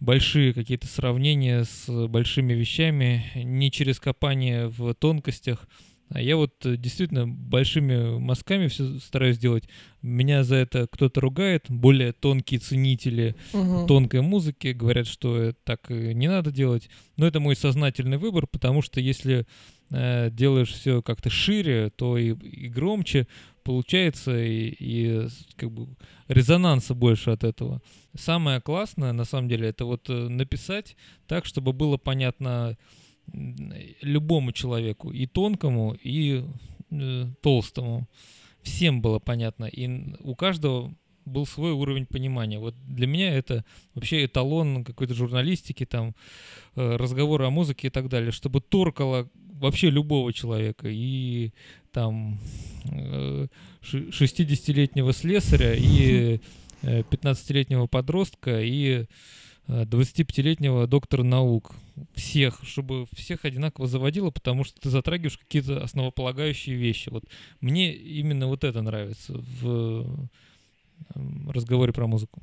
большие 0.00 0.52
какие-то 0.54 0.86
сравнения 0.86 1.64
с 1.64 2.08
большими 2.08 2.52
вещами, 2.54 3.24
не 3.34 3.70
через 3.70 4.00
копание 4.00 4.68
в 4.68 4.94
тонкостях. 4.94 5.68
А 6.10 6.20
я 6.20 6.36
вот 6.36 6.66
э, 6.66 6.76
действительно 6.76 7.26
большими 7.26 8.18
мазками 8.18 8.66
все 8.66 8.98
стараюсь 8.98 9.38
делать. 9.38 9.64
Меня 10.02 10.42
за 10.44 10.56
это 10.56 10.86
кто-то 10.90 11.20
ругает, 11.20 11.66
более 11.68 12.12
тонкие 12.12 12.58
ценители 12.60 13.36
Мгм. 13.52 13.86
тонкой 13.86 14.22
музыки, 14.22 14.68
говорят, 14.68 15.06
что 15.06 15.52
так 15.64 15.88
не 15.90 16.28
надо 16.28 16.50
делать. 16.50 16.88
Но 17.16 17.26
это 17.26 17.38
мой 17.38 17.54
сознательный 17.54 18.18
выбор, 18.18 18.46
потому 18.46 18.82
что 18.82 19.00
если 19.00 19.46
э, 19.90 20.30
делаешь 20.32 20.72
все 20.72 21.00
как-то 21.00 21.30
шире, 21.30 21.90
то 21.90 22.18
и, 22.18 22.30
и 22.34 22.68
громче 22.68 23.26
получается, 23.62 24.36
и, 24.36 24.74
и 24.78 25.28
как 25.56 25.70
бы 25.70 25.88
резонанса 26.28 26.94
больше 26.94 27.30
от 27.30 27.44
этого. 27.44 27.82
Самое 28.18 28.60
классное, 28.60 29.12
на 29.12 29.24
самом 29.24 29.48
деле, 29.48 29.68
это 29.68 29.84
вот 29.84 30.08
э, 30.10 30.28
написать 30.28 30.96
так, 31.28 31.44
чтобы 31.44 31.72
было 31.72 31.96
понятно 31.98 32.76
любому 34.02 34.52
человеку, 34.52 35.10
и 35.10 35.26
тонкому, 35.26 35.96
и 36.02 36.44
э, 36.90 37.26
толстому. 37.42 38.08
Всем 38.62 39.00
было 39.00 39.18
понятно, 39.18 39.64
и 39.64 39.88
у 40.20 40.34
каждого 40.34 40.94
был 41.24 41.46
свой 41.46 41.72
уровень 41.72 42.06
понимания. 42.06 42.58
Вот 42.58 42.74
для 42.86 43.06
меня 43.06 43.34
это 43.34 43.64
вообще 43.94 44.24
эталон 44.24 44.84
какой-то 44.84 45.14
журналистики, 45.14 45.86
там, 45.86 46.14
э, 46.76 46.96
разговоры 46.96 47.46
о 47.46 47.50
музыке 47.50 47.88
и 47.88 47.90
так 47.90 48.08
далее, 48.08 48.32
чтобы 48.32 48.60
торкало 48.60 49.28
вообще 49.60 49.90
любого 49.90 50.32
человека. 50.32 50.88
И 50.88 51.52
там 51.92 52.38
э, 52.84 53.46
ши- 53.80 54.08
60-летнего 54.08 55.12
слесаря, 55.12 55.74
и 55.74 56.40
э, 56.82 57.02
15-летнего 57.02 57.86
подростка, 57.86 58.60
и 58.60 59.02
э, 59.02 59.06
25-летнего 59.70 60.86
доктора 60.86 61.22
наук. 61.22 61.72
Всех, 62.14 62.60
чтобы 62.62 63.06
всех 63.12 63.44
одинаково 63.44 63.86
заводило, 63.86 64.30
потому 64.30 64.64
что 64.64 64.80
ты 64.80 64.90
затрагиваешь 64.90 65.38
какие-то 65.38 65.82
основополагающие 65.82 66.76
вещи. 66.76 67.08
Вот 67.10 67.24
мне 67.60 67.92
именно 67.92 68.46
вот 68.46 68.64
это 68.64 68.82
нравится 68.82 69.34
в 69.34 70.06
э, 71.14 71.20
разговоре 71.48 71.92
про 71.92 72.06
музыку. 72.06 72.42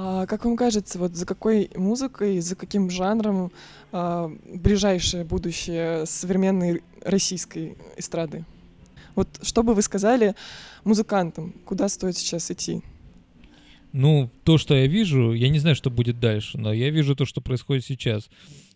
А 0.00 0.26
как 0.26 0.44
вам 0.44 0.56
кажется, 0.56 0.96
вот 0.96 1.16
за 1.16 1.26
какой 1.26 1.72
музыкой, 1.74 2.38
за 2.38 2.54
каким 2.54 2.88
жанром 2.88 3.50
а, 3.90 4.30
ближайшее 4.54 5.24
будущее 5.24 6.06
современной 6.06 6.84
российской 7.02 7.76
эстрады? 7.96 8.44
Вот 9.18 9.40
что 9.42 9.64
бы 9.64 9.74
вы 9.74 9.82
сказали 9.82 10.36
музыкантам, 10.84 11.52
куда 11.64 11.88
стоит 11.88 12.16
сейчас 12.16 12.52
идти? 12.52 12.82
Ну, 13.92 14.30
то, 14.44 14.58
что 14.58 14.76
я 14.76 14.86
вижу, 14.86 15.32
я 15.32 15.48
не 15.48 15.58
знаю, 15.58 15.74
что 15.74 15.90
будет 15.90 16.20
дальше, 16.20 16.56
но 16.56 16.72
я 16.72 16.90
вижу 16.90 17.16
то, 17.16 17.24
что 17.24 17.40
происходит 17.40 17.84
сейчас. 17.84 18.30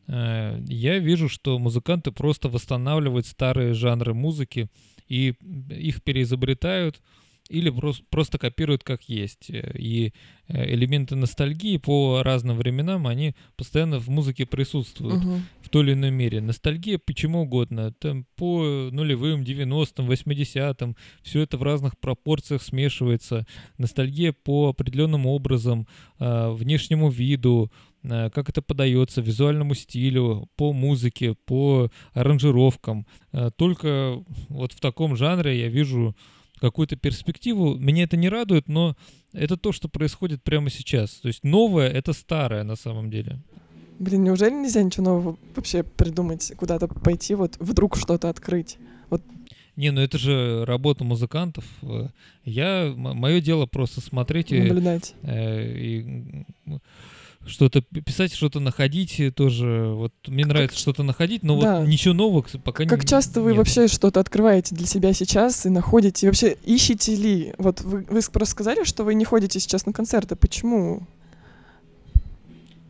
Э, 0.08 0.58
Я 0.66 0.98
вижу, 0.98 1.28
что 1.28 1.60
музыканты 1.60 2.10
просто 2.10 2.48
восстанавливают 2.48 3.26
старые 3.26 3.72
жанры 3.72 4.14
музыки 4.14 4.68
и 5.06 5.34
их 5.70 6.02
переизобретают 6.02 7.00
или 7.48 7.70
прос- 7.70 8.02
просто 8.10 8.38
копируют 8.38 8.82
как 8.84 9.02
есть. 9.08 9.50
Э, 9.50 9.72
И 9.78 10.12
э, 10.48 10.74
элементы 10.74 11.16
ностальгии 11.16 11.76
по 11.78 12.22
разным 12.22 12.56
временам, 12.56 13.06
они 13.06 13.34
постоянно 13.56 13.98
в 13.98 14.08
музыке 14.08 14.46
присутствуют 14.46 15.24
Мгм. 15.24 15.42
в 15.62 15.68
той 15.68 15.82
или 15.84 15.92
иной 15.94 16.10
мере. 16.10 16.40
Ностальгия 16.40 16.98
почему 16.98 17.42
угодно. 17.42 17.92
Там 17.92 18.26
по 18.36 18.88
нулевым, 18.92 19.42
90-м, 19.44 20.06
80-м. 20.08 20.96
Все 21.22 21.40
это 21.42 21.56
в 21.58 21.62
разных 21.62 21.98
пропорциях 21.98 22.62
смешивается. 22.62 23.46
Ностальгия 23.78 24.32
по 24.32 24.68
определенным 24.68 25.26
образом, 25.26 25.86
а, 26.18 26.52
внешнему 26.52 27.08
виду, 27.10 27.70
как 28.02 28.48
это 28.48 28.62
подается, 28.62 29.20
визуальному 29.20 29.74
стилю, 29.74 30.48
по 30.56 30.72
музыке, 30.72 31.34
по 31.46 31.88
аранжировкам. 32.14 33.06
Только 33.56 34.22
вот 34.48 34.72
в 34.72 34.80
таком 34.80 35.14
жанре 35.16 35.60
я 35.60 35.68
вижу 35.68 36.16
какую-то 36.62 36.94
перспективу. 36.96 37.74
Меня 37.74 38.04
это 38.04 38.16
не 38.16 38.28
радует, 38.28 38.68
но 38.68 38.96
это 39.32 39.56
то, 39.56 39.72
что 39.72 39.88
происходит 39.88 40.42
прямо 40.44 40.70
сейчас. 40.70 41.10
То 41.14 41.26
есть 41.28 41.42
новое— 41.42 41.88
это 41.98 42.12
старое 42.12 42.62
на 42.62 42.76
самом 42.76 43.10
деле. 43.10 43.40
Блин, 43.98 44.22
неужели 44.22 44.54
нельзя 44.54 44.82
ничего 44.82 45.04
нового 45.06 45.36
вообще 45.56 45.82
придумать, 45.82 46.52
куда-то 46.56 46.86
пойти, 46.86 47.34
вот 47.34 47.56
вдруг 47.58 47.96
что-то 47.96 48.28
открыть? 48.28 48.78
Не, 49.74 49.90
ну 49.90 50.02
это 50.02 50.18
же 50.18 50.64
работа 50.66 51.02
музыкантов. 51.02 51.64
Я, 52.44 52.92
мое 52.94 53.40
дело 53.40 53.66
просто 53.66 54.00
смотреть 54.00 54.52
и, 54.52 54.60
Наблюдать. 54.60 55.14
э, 55.22 55.78
и, 55.78 56.44
что-то 57.46 57.82
писать, 57.82 58.32
что-то 58.34 58.60
находить 58.60 59.18
и 59.18 59.30
тоже. 59.30 59.92
Вот 59.94 60.12
мне 60.26 60.44
нравится 60.46 60.78
что-то 60.78 61.02
находить, 61.02 61.42
но 61.42 61.60
Да. 61.60 61.80
вот 61.80 61.88
ничего 61.88 62.14
нового 62.14 62.44
пока 62.64 62.84
Как 62.86 63.02
не- 63.02 63.06
часто 63.08 63.40
вы 63.40 63.50
нет. 63.50 63.58
вообще 63.58 63.88
что-то 63.88 64.20
открываете 64.20 64.74
для 64.74 64.86
себя 64.86 65.12
сейчас 65.12 65.66
и 65.66 65.68
находите? 65.68 66.26
И 66.26 66.28
вообще 66.28 66.56
ищете 66.64 67.14
ли? 67.16 67.54
Вот 67.58 67.80
вы, 67.80 68.06
вы 68.08 68.20
просто 68.32 68.52
сказали, 68.52 68.84
что 68.84 69.04
вы 69.04 69.14
не 69.14 69.24
ходите 69.24 69.58
сейчас 69.60 69.86
на 69.86 69.92
концерты. 69.92 70.36
Почему? 70.36 71.06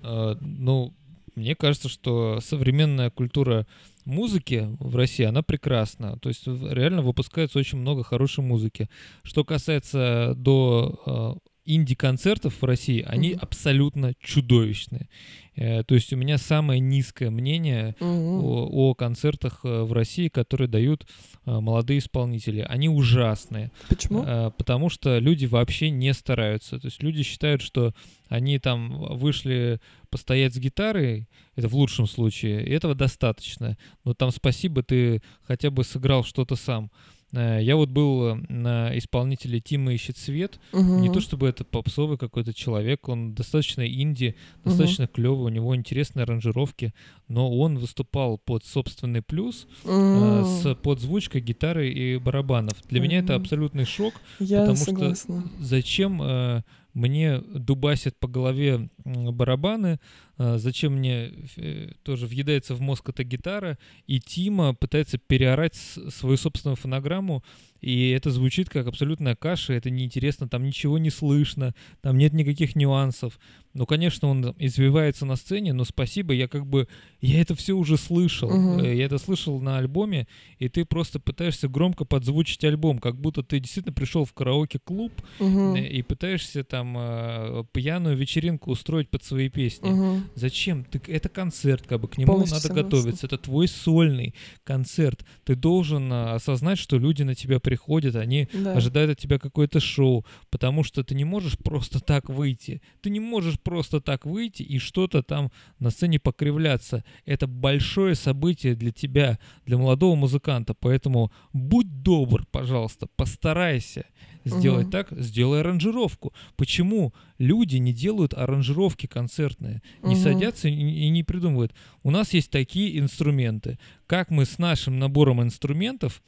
Э, 0.02 0.34
Ну, 0.40 0.92
мне 1.34 1.54
кажется, 1.54 1.88
что 1.88 2.40
современная 2.44 3.10
культура 3.10 3.66
музыки 4.04 4.68
в 4.80 4.96
России, 4.96 5.24
она 5.24 5.42
прекрасна. 5.42 6.18
То 6.18 6.28
есть 6.28 6.46
реально 6.46 7.02
выпускается 7.02 7.58
очень 7.58 7.78
много 7.78 8.02
хорошей 8.02 8.44
музыки. 8.44 8.88
Что 9.22 9.44
касается 9.44 10.34
до 10.36 11.00
э, 11.06 11.48
инди-концертов 11.64 12.60
в 12.60 12.64
России, 12.64 13.02
они 13.06 13.30
Мгм. 13.30 13.38
абсолютно 13.42 14.14
чудовищные. 14.20 15.08
Э, 15.54 15.84
То 15.84 15.94
есть 15.94 16.12
у 16.12 16.16
меня 16.16 16.38
самое 16.38 16.80
низкое 16.80 17.30
мнение 17.30 17.94
Мгм. 18.00 18.44
о, 18.44 18.68
о 18.90 18.94
концертах 18.94 19.60
э, 19.64 19.82
в 19.82 19.92
России, 19.92 20.28
которые 20.28 20.66
дают 20.68 21.06
э, 21.46 21.60
молодые 21.60 21.98
исполнители. 21.98 22.60
Они 22.68 22.88
ужасные. 22.88 23.70
Почему? 23.88 24.24
Э, 24.24 24.50
Потому 24.56 24.88
что 24.88 25.18
люди 25.18 25.46
вообще 25.46 25.90
не 25.90 26.12
стараются. 26.14 26.78
То 26.80 26.86
есть 26.86 27.02
люди 27.02 27.22
считают, 27.22 27.62
что 27.62 27.94
они 28.28 28.58
там 28.58 29.14
вышли 29.16 29.80
постоять 30.10 30.54
с 30.54 30.58
гитарой, 30.58 31.28
это 31.56 31.68
в 31.68 31.74
лучшем 31.74 32.06
случае, 32.06 32.64
и 32.66 32.70
этого 32.70 32.94
достаточно. 32.94 33.76
Но 34.04 34.14
там 34.14 34.30
спасибо, 34.30 34.82
ты 34.82 35.22
хотя 35.42 35.70
бы 35.70 35.84
сыграл 35.84 36.24
что-то 36.24 36.56
сам. 36.56 36.90
Э, 37.32 37.60
Я 37.62 37.76
вот 37.76 37.88
был 37.90 38.26
э, 38.26 38.34
на 38.48 38.96
исполнителе 38.98 39.60
Тима 39.60 39.92
ищет 39.92 40.16
свет. 40.18 40.60
Не 40.72 40.80
Мгм. 41.08 41.12
то 41.12 41.20
чтобы 41.20 41.48
это 41.48 41.64
попсовый 41.64 42.18
какой-то 42.18 42.52
человек, 42.52 43.08
он 43.08 43.34
достаточно 43.34 43.86
инди, 43.86 44.34
достаточно 44.64 45.06
клевый, 45.06 45.46
у 45.46 45.48
него 45.48 45.74
интересные 45.74 46.24
аранжировки, 46.24 46.92
но 47.28 47.50
он 47.50 47.78
выступал 47.78 48.38
под 48.38 48.64
собственный 48.64 49.22
плюс 49.22 49.66
М, 49.84 50.44
с 50.44 50.74
подзвучкой 50.74 51.40
гитары 51.40 51.90
и 51.90 52.18
барабанов. 52.18 52.74
Для 52.88 53.00
меня 53.00 53.18
это 53.18 53.34
абсолютный 53.34 53.84
шок. 53.84 54.14
Я 54.38 54.60
потому 54.60 54.76
что 54.76 54.84
согласна. 54.86 55.50
Зачем 55.60 56.20
э, 56.22 56.62
мне 56.94 57.38
дубасят 57.40 58.18
по 58.18 58.28
голове 58.28 58.90
барабаны, 59.04 59.98
э, 60.38 60.58
зачем 60.58 60.94
мне 60.94 61.32
э, 61.56 61.92
тоже 62.02 62.26
въедается 62.26 62.74
в 62.74 62.80
мозг 62.80 63.08
эта 63.08 63.24
гитара, 63.24 63.78
и 64.06 64.20
Тима 64.20 64.74
пытается 64.74 65.18
переорать 65.18 65.74
свою 65.74 66.36
собственную 66.36 66.76
фонограмму, 66.76 67.42
и 67.82 68.10
это 68.10 68.30
звучит 68.30 68.70
как 68.70 68.86
абсолютная 68.86 69.34
каша, 69.34 69.72
это 69.72 69.90
неинтересно, 69.90 70.48
там 70.48 70.64
ничего 70.64 70.98
не 70.98 71.10
слышно, 71.10 71.74
там 72.00 72.16
нет 72.16 72.32
никаких 72.32 72.76
нюансов. 72.76 73.38
Ну, 73.74 73.86
конечно, 73.86 74.28
он 74.28 74.54
извивается 74.58 75.24
на 75.24 75.36
сцене, 75.36 75.72
но 75.72 75.84
спасибо, 75.84 76.34
я 76.34 76.46
как 76.46 76.66
бы, 76.66 76.88
я 77.20 77.40
это 77.40 77.54
все 77.54 77.72
уже 77.72 77.96
слышал. 77.96 78.50
Э, 78.80 78.94
я 78.94 79.06
это 79.06 79.18
слышал 79.18 79.60
на 79.60 79.78
альбоме, 79.78 80.28
и 80.58 80.68
ты 80.68 80.84
просто 80.84 81.18
пытаешься 81.18 81.68
громко 81.68 82.04
подзвучить 82.04 82.62
альбом, 82.64 82.98
как 82.98 83.18
будто 83.18 83.42
ты 83.42 83.58
действительно 83.60 83.94
пришел 83.94 84.24
в 84.24 84.32
караоке-клуб 84.32 85.12
э, 85.40 85.86
и 85.86 86.02
пытаешься 86.02 86.64
там 86.64 86.94
э, 86.98 87.64
пьяную 87.72 88.16
вечеринку 88.16 88.70
устроить 88.70 89.08
под 89.08 89.24
свои 89.24 89.48
песни. 89.48 89.88
Мгм. 89.88 90.24
Зачем? 90.34 90.84
Ты, 90.84 91.00
это 91.10 91.28
концерт, 91.28 91.86
как 91.86 92.00
бы 92.00 92.08
к 92.08 92.18
нему 92.18 92.32
Полностью 92.32 92.56
надо 92.56 92.68
согласна. 92.68 92.90
готовиться. 92.90 93.26
Это 93.26 93.38
твой 93.38 93.68
сольный 93.68 94.34
концерт. 94.64 95.24
Ты 95.44 95.56
должен 95.56 96.12
осознать, 96.12 96.78
что 96.78 96.98
люди 96.98 97.22
на 97.22 97.34
тебя 97.34 97.58
приходят, 97.72 98.16
они 98.16 98.48
Да. 98.52 98.74
ожидают 98.74 99.10
от 99.12 99.18
тебя 99.18 99.38
какое-то 99.38 99.80
шоу, 99.80 100.26
потому 100.50 100.84
что 100.84 101.02
ты 101.02 101.14
не 101.14 101.24
можешь 101.24 101.56
просто 101.56 102.00
так 102.00 102.28
выйти. 102.28 102.82
Ты 103.00 103.08
не 103.10 103.20
можешь 103.20 103.58
просто 103.58 104.00
так 104.00 104.26
выйти 104.26 104.62
и 104.62 104.78
что-то 104.78 105.22
там 105.22 105.50
на 105.78 105.90
сцене 105.90 106.18
покривляться. 106.18 107.02
Это 107.24 107.46
большое 107.46 108.14
событие 108.14 108.74
для 108.74 108.90
тебя, 108.92 109.38
для 109.66 109.78
молодого 109.78 110.16
музыканта, 110.16 110.74
поэтому 110.74 111.30
будь 111.54 112.02
добр, 112.02 112.44
пожалуйста, 112.50 113.06
постарайся 113.16 114.04
сделать 114.44 114.86
Мгм. 114.86 114.90
так, 114.90 115.06
сделай 115.12 115.60
аранжировку. 115.60 116.32
Почему 116.56 117.12
люди 117.38 117.78
не 117.78 117.92
делают 117.94 118.34
аранжировки 118.34 119.06
концертные, 119.06 119.80
не 120.02 120.14
Мгм. 120.14 120.22
садятся 120.22 120.68
и, 120.68 120.72
и 120.74 121.08
не 121.10 121.22
придумывают? 121.24 121.72
У 122.02 122.10
нас 122.10 122.34
есть 122.34 122.50
такие 122.50 122.98
инструменты. 122.98 123.78
Как 124.06 124.30
мы 124.30 124.44
с 124.44 124.58
нашим 124.58 124.98
набором 124.98 125.40
инструментов 125.40 126.20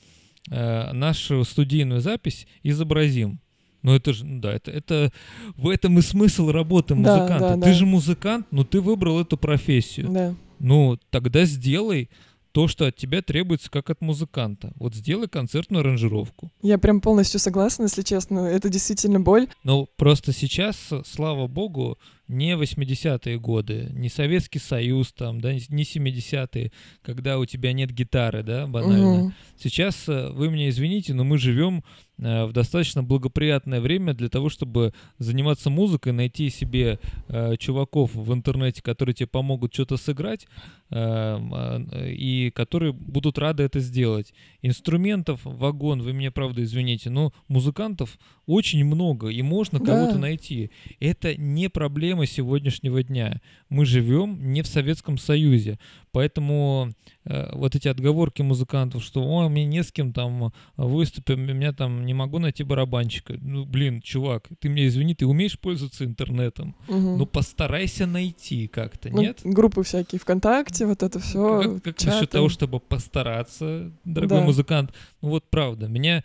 э, 0.50 0.92
нашу 0.92 1.44
студийную 1.44 2.00
запись 2.00 2.46
изобразим? 2.62 3.40
Ну 3.82 3.94
это 3.94 4.14
же, 4.14 4.24
ну 4.24 4.40
да, 4.40 4.52
это, 4.54 4.70
это 4.70 5.12
в 5.56 5.68
этом 5.68 5.98
и 5.98 6.02
смысл 6.02 6.50
работы 6.50 6.94
Да, 6.94 7.00
музыканта. 7.00 7.48
да, 7.50 7.54
ты 7.54 7.60
да. 7.60 7.72
же 7.72 7.84
музыкант, 7.86 8.46
но 8.50 8.64
ты 8.64 8.80
выбрал 8.80 9.20
эту 9.20 9.36
профессию. 9.36 10.08
Да. 10.10 10.34
Ну, 10.58 10.98
тогда 11.10 11.44
сделай 11.44 12.08
то, 12.54 12.68
что 12.68 12.86
от 12.86 12.94
тебя 12.94 13.20
требуется 13.20 13.68
как 13.68 13.90
от 13.90 14.00
музыканта. 14.00 14.72
Вот 14.76 14.94
сделай 14.94 15.26
концертную 15.26 15.80
аранжировку. 15.80 16.52
Я 16.62 16.78
прям 16.78 17.00
полностью 17.00 17.40
согласна, 17.40 17.82
если 17.84 18.02
честно. 18.02 18.46
Это 18.46 18.68
действительно 18.68 19.18
боль. 19.18 19.48
Но 19.64 19.88
просто 19.96 20.32
сейчас, 20.32 20.76
слава 21.04 21.48
богу, 21.48 21.98
не 22.28 22.52
80-е 22.52 23.40
годы, 23.40 23.88
не 23.90 24.08
Советский 24.08 24.60
Союз, 24.60 25.12
там, 25.12 25.40
да, 25.40 25.52
не 25.52 25.82
70-е, 25.82 26.70
когда 27.02 27.40
у 27.40 27.44
тебя 27.44 27.72
нет 27.72 27.90
гитары, 27.90 28.44
да, 28.44 28.68
банально. 28.68 29.14
Мгм. 29.14 29.34
Сейчас, 29.58 30.08
э, 30.08 30.30
вы 30.30 30.48
меня 30.48 30.68
извините, 30.68 31.12
но 31.12 31.24
мы 31.24 31.38
живем 31.38 31.82
в 32.18 32.52
достаточно 32.52 33.02
благоприятное 33.02 33.80
время 33.80 34.14
для 34.14 34.28
того, 34.28 34.48
чтобы 34.48 34.92
заниматься 35.18 35.70
музыкой, 35.70 36.12
найти 36.12 36.48
себе 36.50 36.98
э, 37.28 37.56
чуваков 37.56 38.14
в 38.14 38.32
интернете, 38.32 38.82
которые 38.82 39.14
тебе 39.14 39.26
помогут 39.26 39.74
что-то 39.74 39.96
сыграть, 39.96 40.46
э, 40.90 40.96
э, 40.96 42.10
и 42.12 42.50
которые 42.50 42.92
будут 42.92 43.38
рады 43.38 43.64
это 43.64 43.80
сделать. 43.80 44.32
Инструментов 44.62 45.40
вагон, 45.44 46.02
вы 46.02 46.12
меня 46.12 46.30
правда 46.30 46.62
извините, 46.62 47.10
но 47.10 47.32
музыкантов 47.48 48.18
очень 48.46 48.84
много, 48.84 49.28
и 49.28 49.42
можно 49.42 49.78
Да. 49.78 49.86
кого-то 49.86 50.18
найти. 50.18 50.70
Это 51.00 51.34
не 51.36 51.68
проблема 51.68 52.26
сегодняшнего 52.26 53.02
дня. 53.02 53.40
Мы 53.68 53.86
живем 53.86 54.52
не 54.52 54.62
в 54.62 54.66
Советском 54.66 55.18
Союзе, 55.18 55.78
поэтому 56.12 56.90
э, 56.90 57.13
вот 57.24 57.74
эти 57.74 57.88
отговорки 57.88 58.42
музыкантов, 58.42 59.02
что 59.02 59.22
«О, 59.22 59.48
мне 59.48 59.64
не 59.64 59.82
с 59.82 59.90
кем 59.90 60.12
там 60.12 60.52
выступим, 60.76 61.42
у 61.48 61.54
меня 61.54 61.72
там 61.72 62.04
не 62.04 62.12
могу 62.14 62.38
найти 62.38 62.64
барабанщика. 62.64 63.34
Ну, 63.40 63.64
блин, 63.64 64.02
чувак, 64.02 64.48
ты 64.60 64.68
мне 64.68 64.86
извини, 64.86 65.14
ты 65.14 65.26
умеешь 65.26 65.58
пользоваться 65.58 66.04
интернетом? 66.04 66.76
Мгм. 66.88 67.18
Ну, 67.18 67.26
постарайся 67.26 68.06
найти 68.06 68.66
как-то, 68.68 69.08
Ну, 69.10 69.22
нет? 69.22 69.40
Группы 69.44 69.82
всякие 69.82 70.18
ВКонтакте, 70.18 70.86
вот 70.86 71.02
это 71.02 71.18
все. 71.18 71.62
Как, 71.80 71.82
как 71.82 72.04
насчет 72.04 72.30
того, 72.30 72.48
чтобы 72.48 72.80
постараться, 72.80 73.90
дорогой 74.04 74.38
Да. 74.40 74.44
музыкант? 74.44 74.92
Ну 75.22 75.30
вот 75.30 75.44
правда, 75.48 75.88
меня 75.88 76.18
э, 76.18 76.22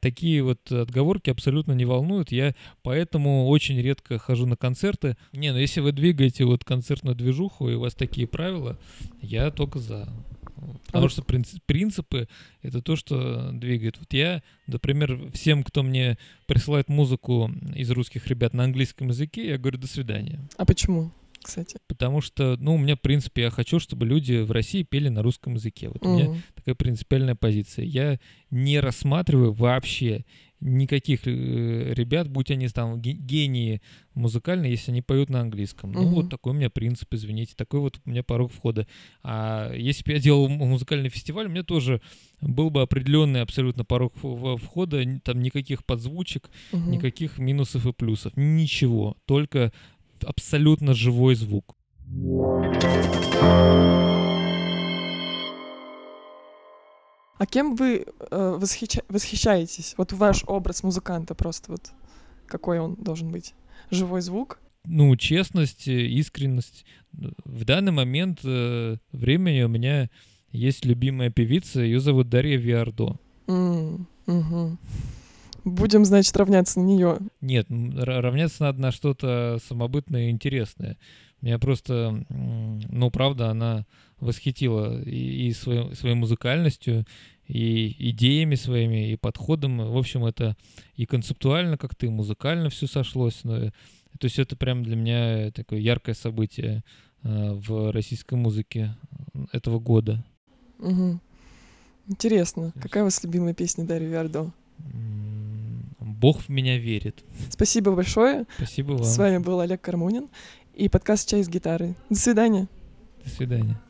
такие 0.00 0.42
вот 0.42 0.70
отговорки 0.70 1.30
абсолютно 1.30 1.72
не 1.72 1.84
волнуют. 1.84 2.32
Я 2.32 2.54
поэтому 2.82 3.46
очень 3.48 3.80
редко 3.80 4.18
хожу 4.18 4.46
на 4.46 4.56
концерты. 4.56 5.16
Не, 5.32 5.52
ну 5.52 5.58
если 5.58 5.80
вы 5.80 5.92
двигаете 5.92 6.44
вот 6.44 6.64
концертную 6.64 7.14
движуху 7.16 7.68
и 7.68 7.74
у 7.74 7.80
вас 7.80 7.94
такие 7.94 8.26
правила, 8.26 8.78
я 9.20 9.50
только 9.50 9.78
за. 9.78 10.08
Потому 10.86 11.04
вы- 11.04 11.10
что 11.10 11.22
принцип- 11.22 11.62
принципы— 11.64 12.28
это 12.62 12.82
то, 12.82 12.94
что 12.96 13.50
двигает. 13.52 13.96
Вот 13.98 14.12
я, 14.12 14.42
например, 14.66 15.30
всем, 15.32 15.62
кто 15.62 15.82
мне 15.82 16.18
присылает 16.46 16.88
музыку 16.88 17.50
из 17.74 17.90
русских 17.90 18.26
ребят 18.26 18.52
на 18.52 18.64
английском 18.64 19.08
языке, 19.08 19.48
я 19.48 19.56
говорю 19.58 19.78
«до 19.78 19.86
свидания». 19.86 20.40
А 20.58 20.66
почему, 20.66 21.12
кстати? 21.42 21.78
Потому 21.86 22.20
что, 22.20 22.56
ну, 22.58 22.74
у 22.74 22.78
меня, 22.78 22.96
в 22.96 23.00
принципе, 23.00 23.42
я 23.42 23.50
хочу, 23.50 23.78
чтобы 23.80 24.06
люди 24.06 24.40
в 24.42 24.50
России 24.50 24.82
пели 24.82 25.08
на 25.08 25.22
русском 25.22 25.54
языке. 25.54 25.88
Вот 25.88 26.04
у 26.06 26.08
меня 26.10 26.30
такая 26.54 26.74
принципиальная 26.74 27.34
позиция. 27.34 27.84
Я 27.84 28.18
не 28.50 28.80
рассматриваю 28.80 29.52
вообще 29.52 30.24
никаких 30.60 31.26
э, 31.26 31.94
ребят, 31.94 32.28
будь 32.28 32.50
они 32.50 32.68
там 32.68 33.00
ге- 33.00 33.12
гении 33.12 33.80
музыкальные, 34.12 34.70
если 34.72 34.90
они 34.90 35.00
поют 35.00 35.30
на 35.30 35.40
английском. 35.40 35.92
Ну, 35.92 36.02
Мгм. 36.02 36.14
вот 36.16 36.28
такой 36.28 36.52
у 36.52 36.56
меня 36.56 36.68
принцип, 36.68 37.12
извините, 37.14 37.54
такой 37.56 37.80
вот 37.80 37.98
у 38.04 38.10
меня 38.10 38.22
порог 38.22 38.52
входа. 38.52 38.86
А 39.22 39.72
если 39.74 40.04
бы 40.04 40.12
я 40.12 40.18
делал 40.18 40.48
музыкальный 40.48 41.08
фестиваль, 41.08 41.46
у 41.46 41.50
меня 41.50 41.62
тоже 41.62 42.02
был 42.42 42.68
бы 42.68 42.82
определенный 42.82 43.40
абсолютно 43.40 43.84
порог 43.86 44.14
входа, 44.16 45.02
там 45.24 45.40
никаких 45.40 45.84
подзвучек, 45.86 46.50
Мгм. 46.72 46.90
никаких 46.90 47.38
минусов 47.38 47.86
и 47.86 47.92
плюсов, 47.94 48.32
ничего, 48.36 49.16
только 49.24 49.72
абсолютно 50.24 50.94
живой 50.94 51.34
звук. 51.34 51.74
А 57.38 57.46
кем 57.46 57.74
вы 57.74 58.04
э, 58.30 58.58
восхища- 58.60 59.04
восхищаетесь? 59.08 59.94
Вот 59.96 60.12
ваш 60.12 60.44
образ 60.46 60.82
музыканта 60.82 61.34
просто 61.34 61.72
вот 61.72 61.92
какой 62.46 62.78
он 62.80 62.96
должен 62.96 63.30
быть? 63.30 63.54
Живой 63.90 64.20
звук? 64.20 64.60
ну, 64.84 65.14
честность, 65.16 65.88
э, 65.88 66.06
искренность. 66.06 66.84
В 67.12 67.64
данный 67.64 67.92
момент 67.92 68.40
э, 68.44 68.96
времени 69.12 69.62
у 69.62 69.68
меня 69.68 70.08
есть 70.52 70.84
любимая 70.84 71.30
певица, 71.30 71.80
ее 71.80 72.00
зовут 72.00 72.28
Дарья 72.28 72.56
Виардо. 72.56 73.18
Мгм. 73.46 74.78
Будем, 75.64 76.04
значит, 76.04 76.36
равняться 76.36 76.80
на 76.80 76.84
нее. 76.84 77.18
Нет, 77.40 77.66
равняться 77.68 78.64
надо 78.64 78.80
на 78.80 78.92
что-то 78.92 79.58
самобытное 79.66 80.28
и 80.28 80.30
интересное. 80.30 80.96
Меня 81.40 81.58
просто, 81.58 82.24
ну, 82.28 83.10
правда, 83.10 83.50
она 83.50 83.86
восхитила 84.20 85.02
и, 85.02 85.48
и 85.48 85.52
своей, 85.52 85.94
своей 85.94 86.14
музыкальностью, 86.14 87.06
и 87.46 87.96
идеями 88.10 88.54
своими, 88.54 89.12
и 89.12 89.16
подходом. 89.16 89.78
В 89.78 89.96
общем, 89.96 90.24
это 90.24 90.56
и 90.94 91.06
концептуально 91.06 91.78
как-то, 91.78 92.06
и 92.06 92.10
музыкально 92.10 92.68
все 92.68 92.86
сошлось. 92.86 93.40
Но, 93.44 93.56
э, 93.56 93.70
то 94.18 94.26
есть 94.26 94.38
это 94.38 94.56
прям 94.56 94.82
для 94.82 94.96
меня 94.96 95.50
такое 95.50 95.80
яркое 95.80 96.14
событие 96.14 96.84
э, 97.22 97.52
в 97.52 97.90
российской 97.92 98.34
музыке 98.34 98.94
этого 99.52 99.80
года. 99.80 100.22
Мгм. 100.78 101.20
Интересно. 102.06 102.72
Какая 102.80 103.02
у 103.02 103.06
вас 103.06 103.22
любимая 103.24 103.54
песня 103.54 103.84
Дарьи 103.84 104.08
Виардо? 104.08 104.52
Бог 106.20 106.42
в 106.42 106.48
меня 106.50 106.76
верит. 106.76 107.24
Спасибо 107.48 107.92
большое. 107.92 108.44
Спасибо 108.56 108.92
вам. 108.92 109.04
С 109.04 109.16
вами 109.16 109.38
был 109.38 109.58
Олег 109.60 109.80
Кармунин 109.80 110.28
и 110.74 110.90
подкаст 110.90 111.26
«Чай 111.26 111.42
с 111.42 111.48
гитарой». 111.48 111.94
До 112.10 112.16
свидания. 112.16 112.68
До 113.24 113.30
свидания. 113.30 113.80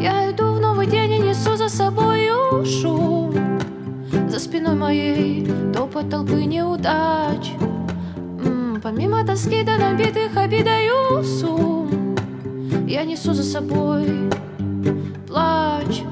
Я 0.00 0.30
иду 0.30 0.54
в 0.54 0.60
новый 0.60 0.86
день 0.86 1.12
и 1.12 1.18
несу 1.18 1.54
за 1.56 1.68
собою 1.68 2.64
шум 2.64 3.34
За 4.30 4.38
спиной 4.38 4.74
моей 4.74 5.46
топот 5.74 6.08
толпы 6.08 6.44
неудач 6.44 7.51
Помимо 8.94 9.24
тоски 9.24 9.64
до 9.64 9.78
набитых 9.78 10.36
обидою 10.36 11.24
сум 11.24 12.14
Я 12.86 13.04
несу 13.04 13.32
за 13.32 13.42
собой 13.42 14.30
плач. 15.26 16.02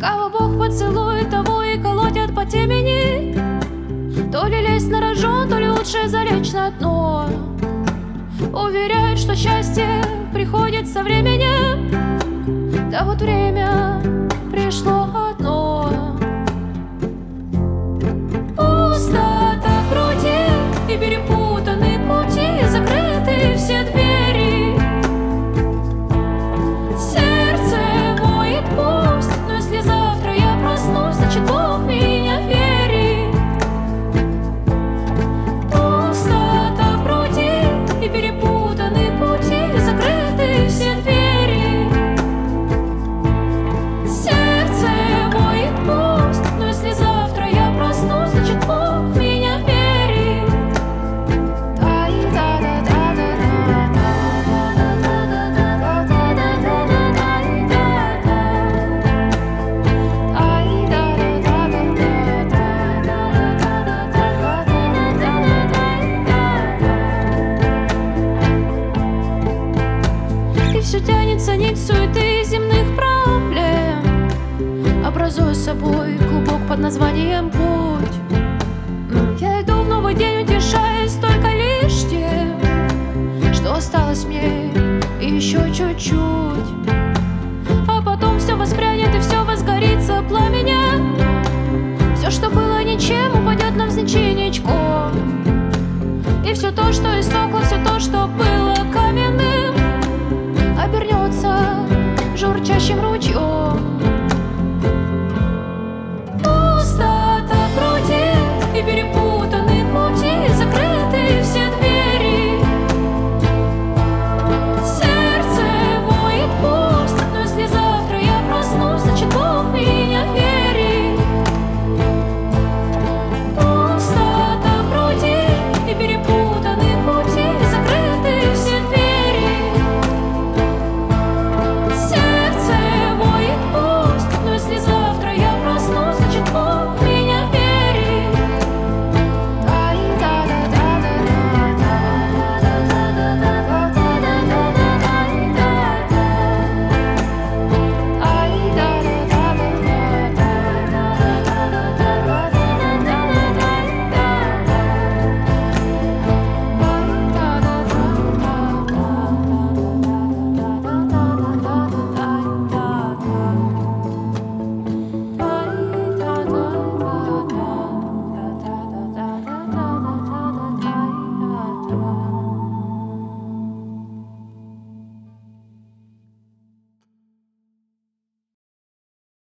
Кого 0.00 0.28
Бог 0.28 0.58
поцелует, 0.58 1.30
того 1.30 1.62
и 1.62 1.78
колотят 1.80 2.34
по 2.34 2.44
темени. 2.44 3.32
То 4.32 4.48
ли 4.48 4.60
лезть 4.60 4.90
на 4.90 5.00
рожон, 5.00 5.48
то 5.48 5.58
ли 5.58 5.70
лучше 5.70 6.08
залечь 6.08 6.52
на 6.52 6.72
дно. 6.72 7.28
Уверяют, 8.52 9.20
что 9.20 9.36
счастье 9.36 10.02
приходит 10.34 10.88
со 10.88 11.04
временем. 11.04 12.90
Да 12.90 13.04
вот 13.04 13.20
время 13.20 14.02
пришло 14.50 15.06
одно 15.30 15.67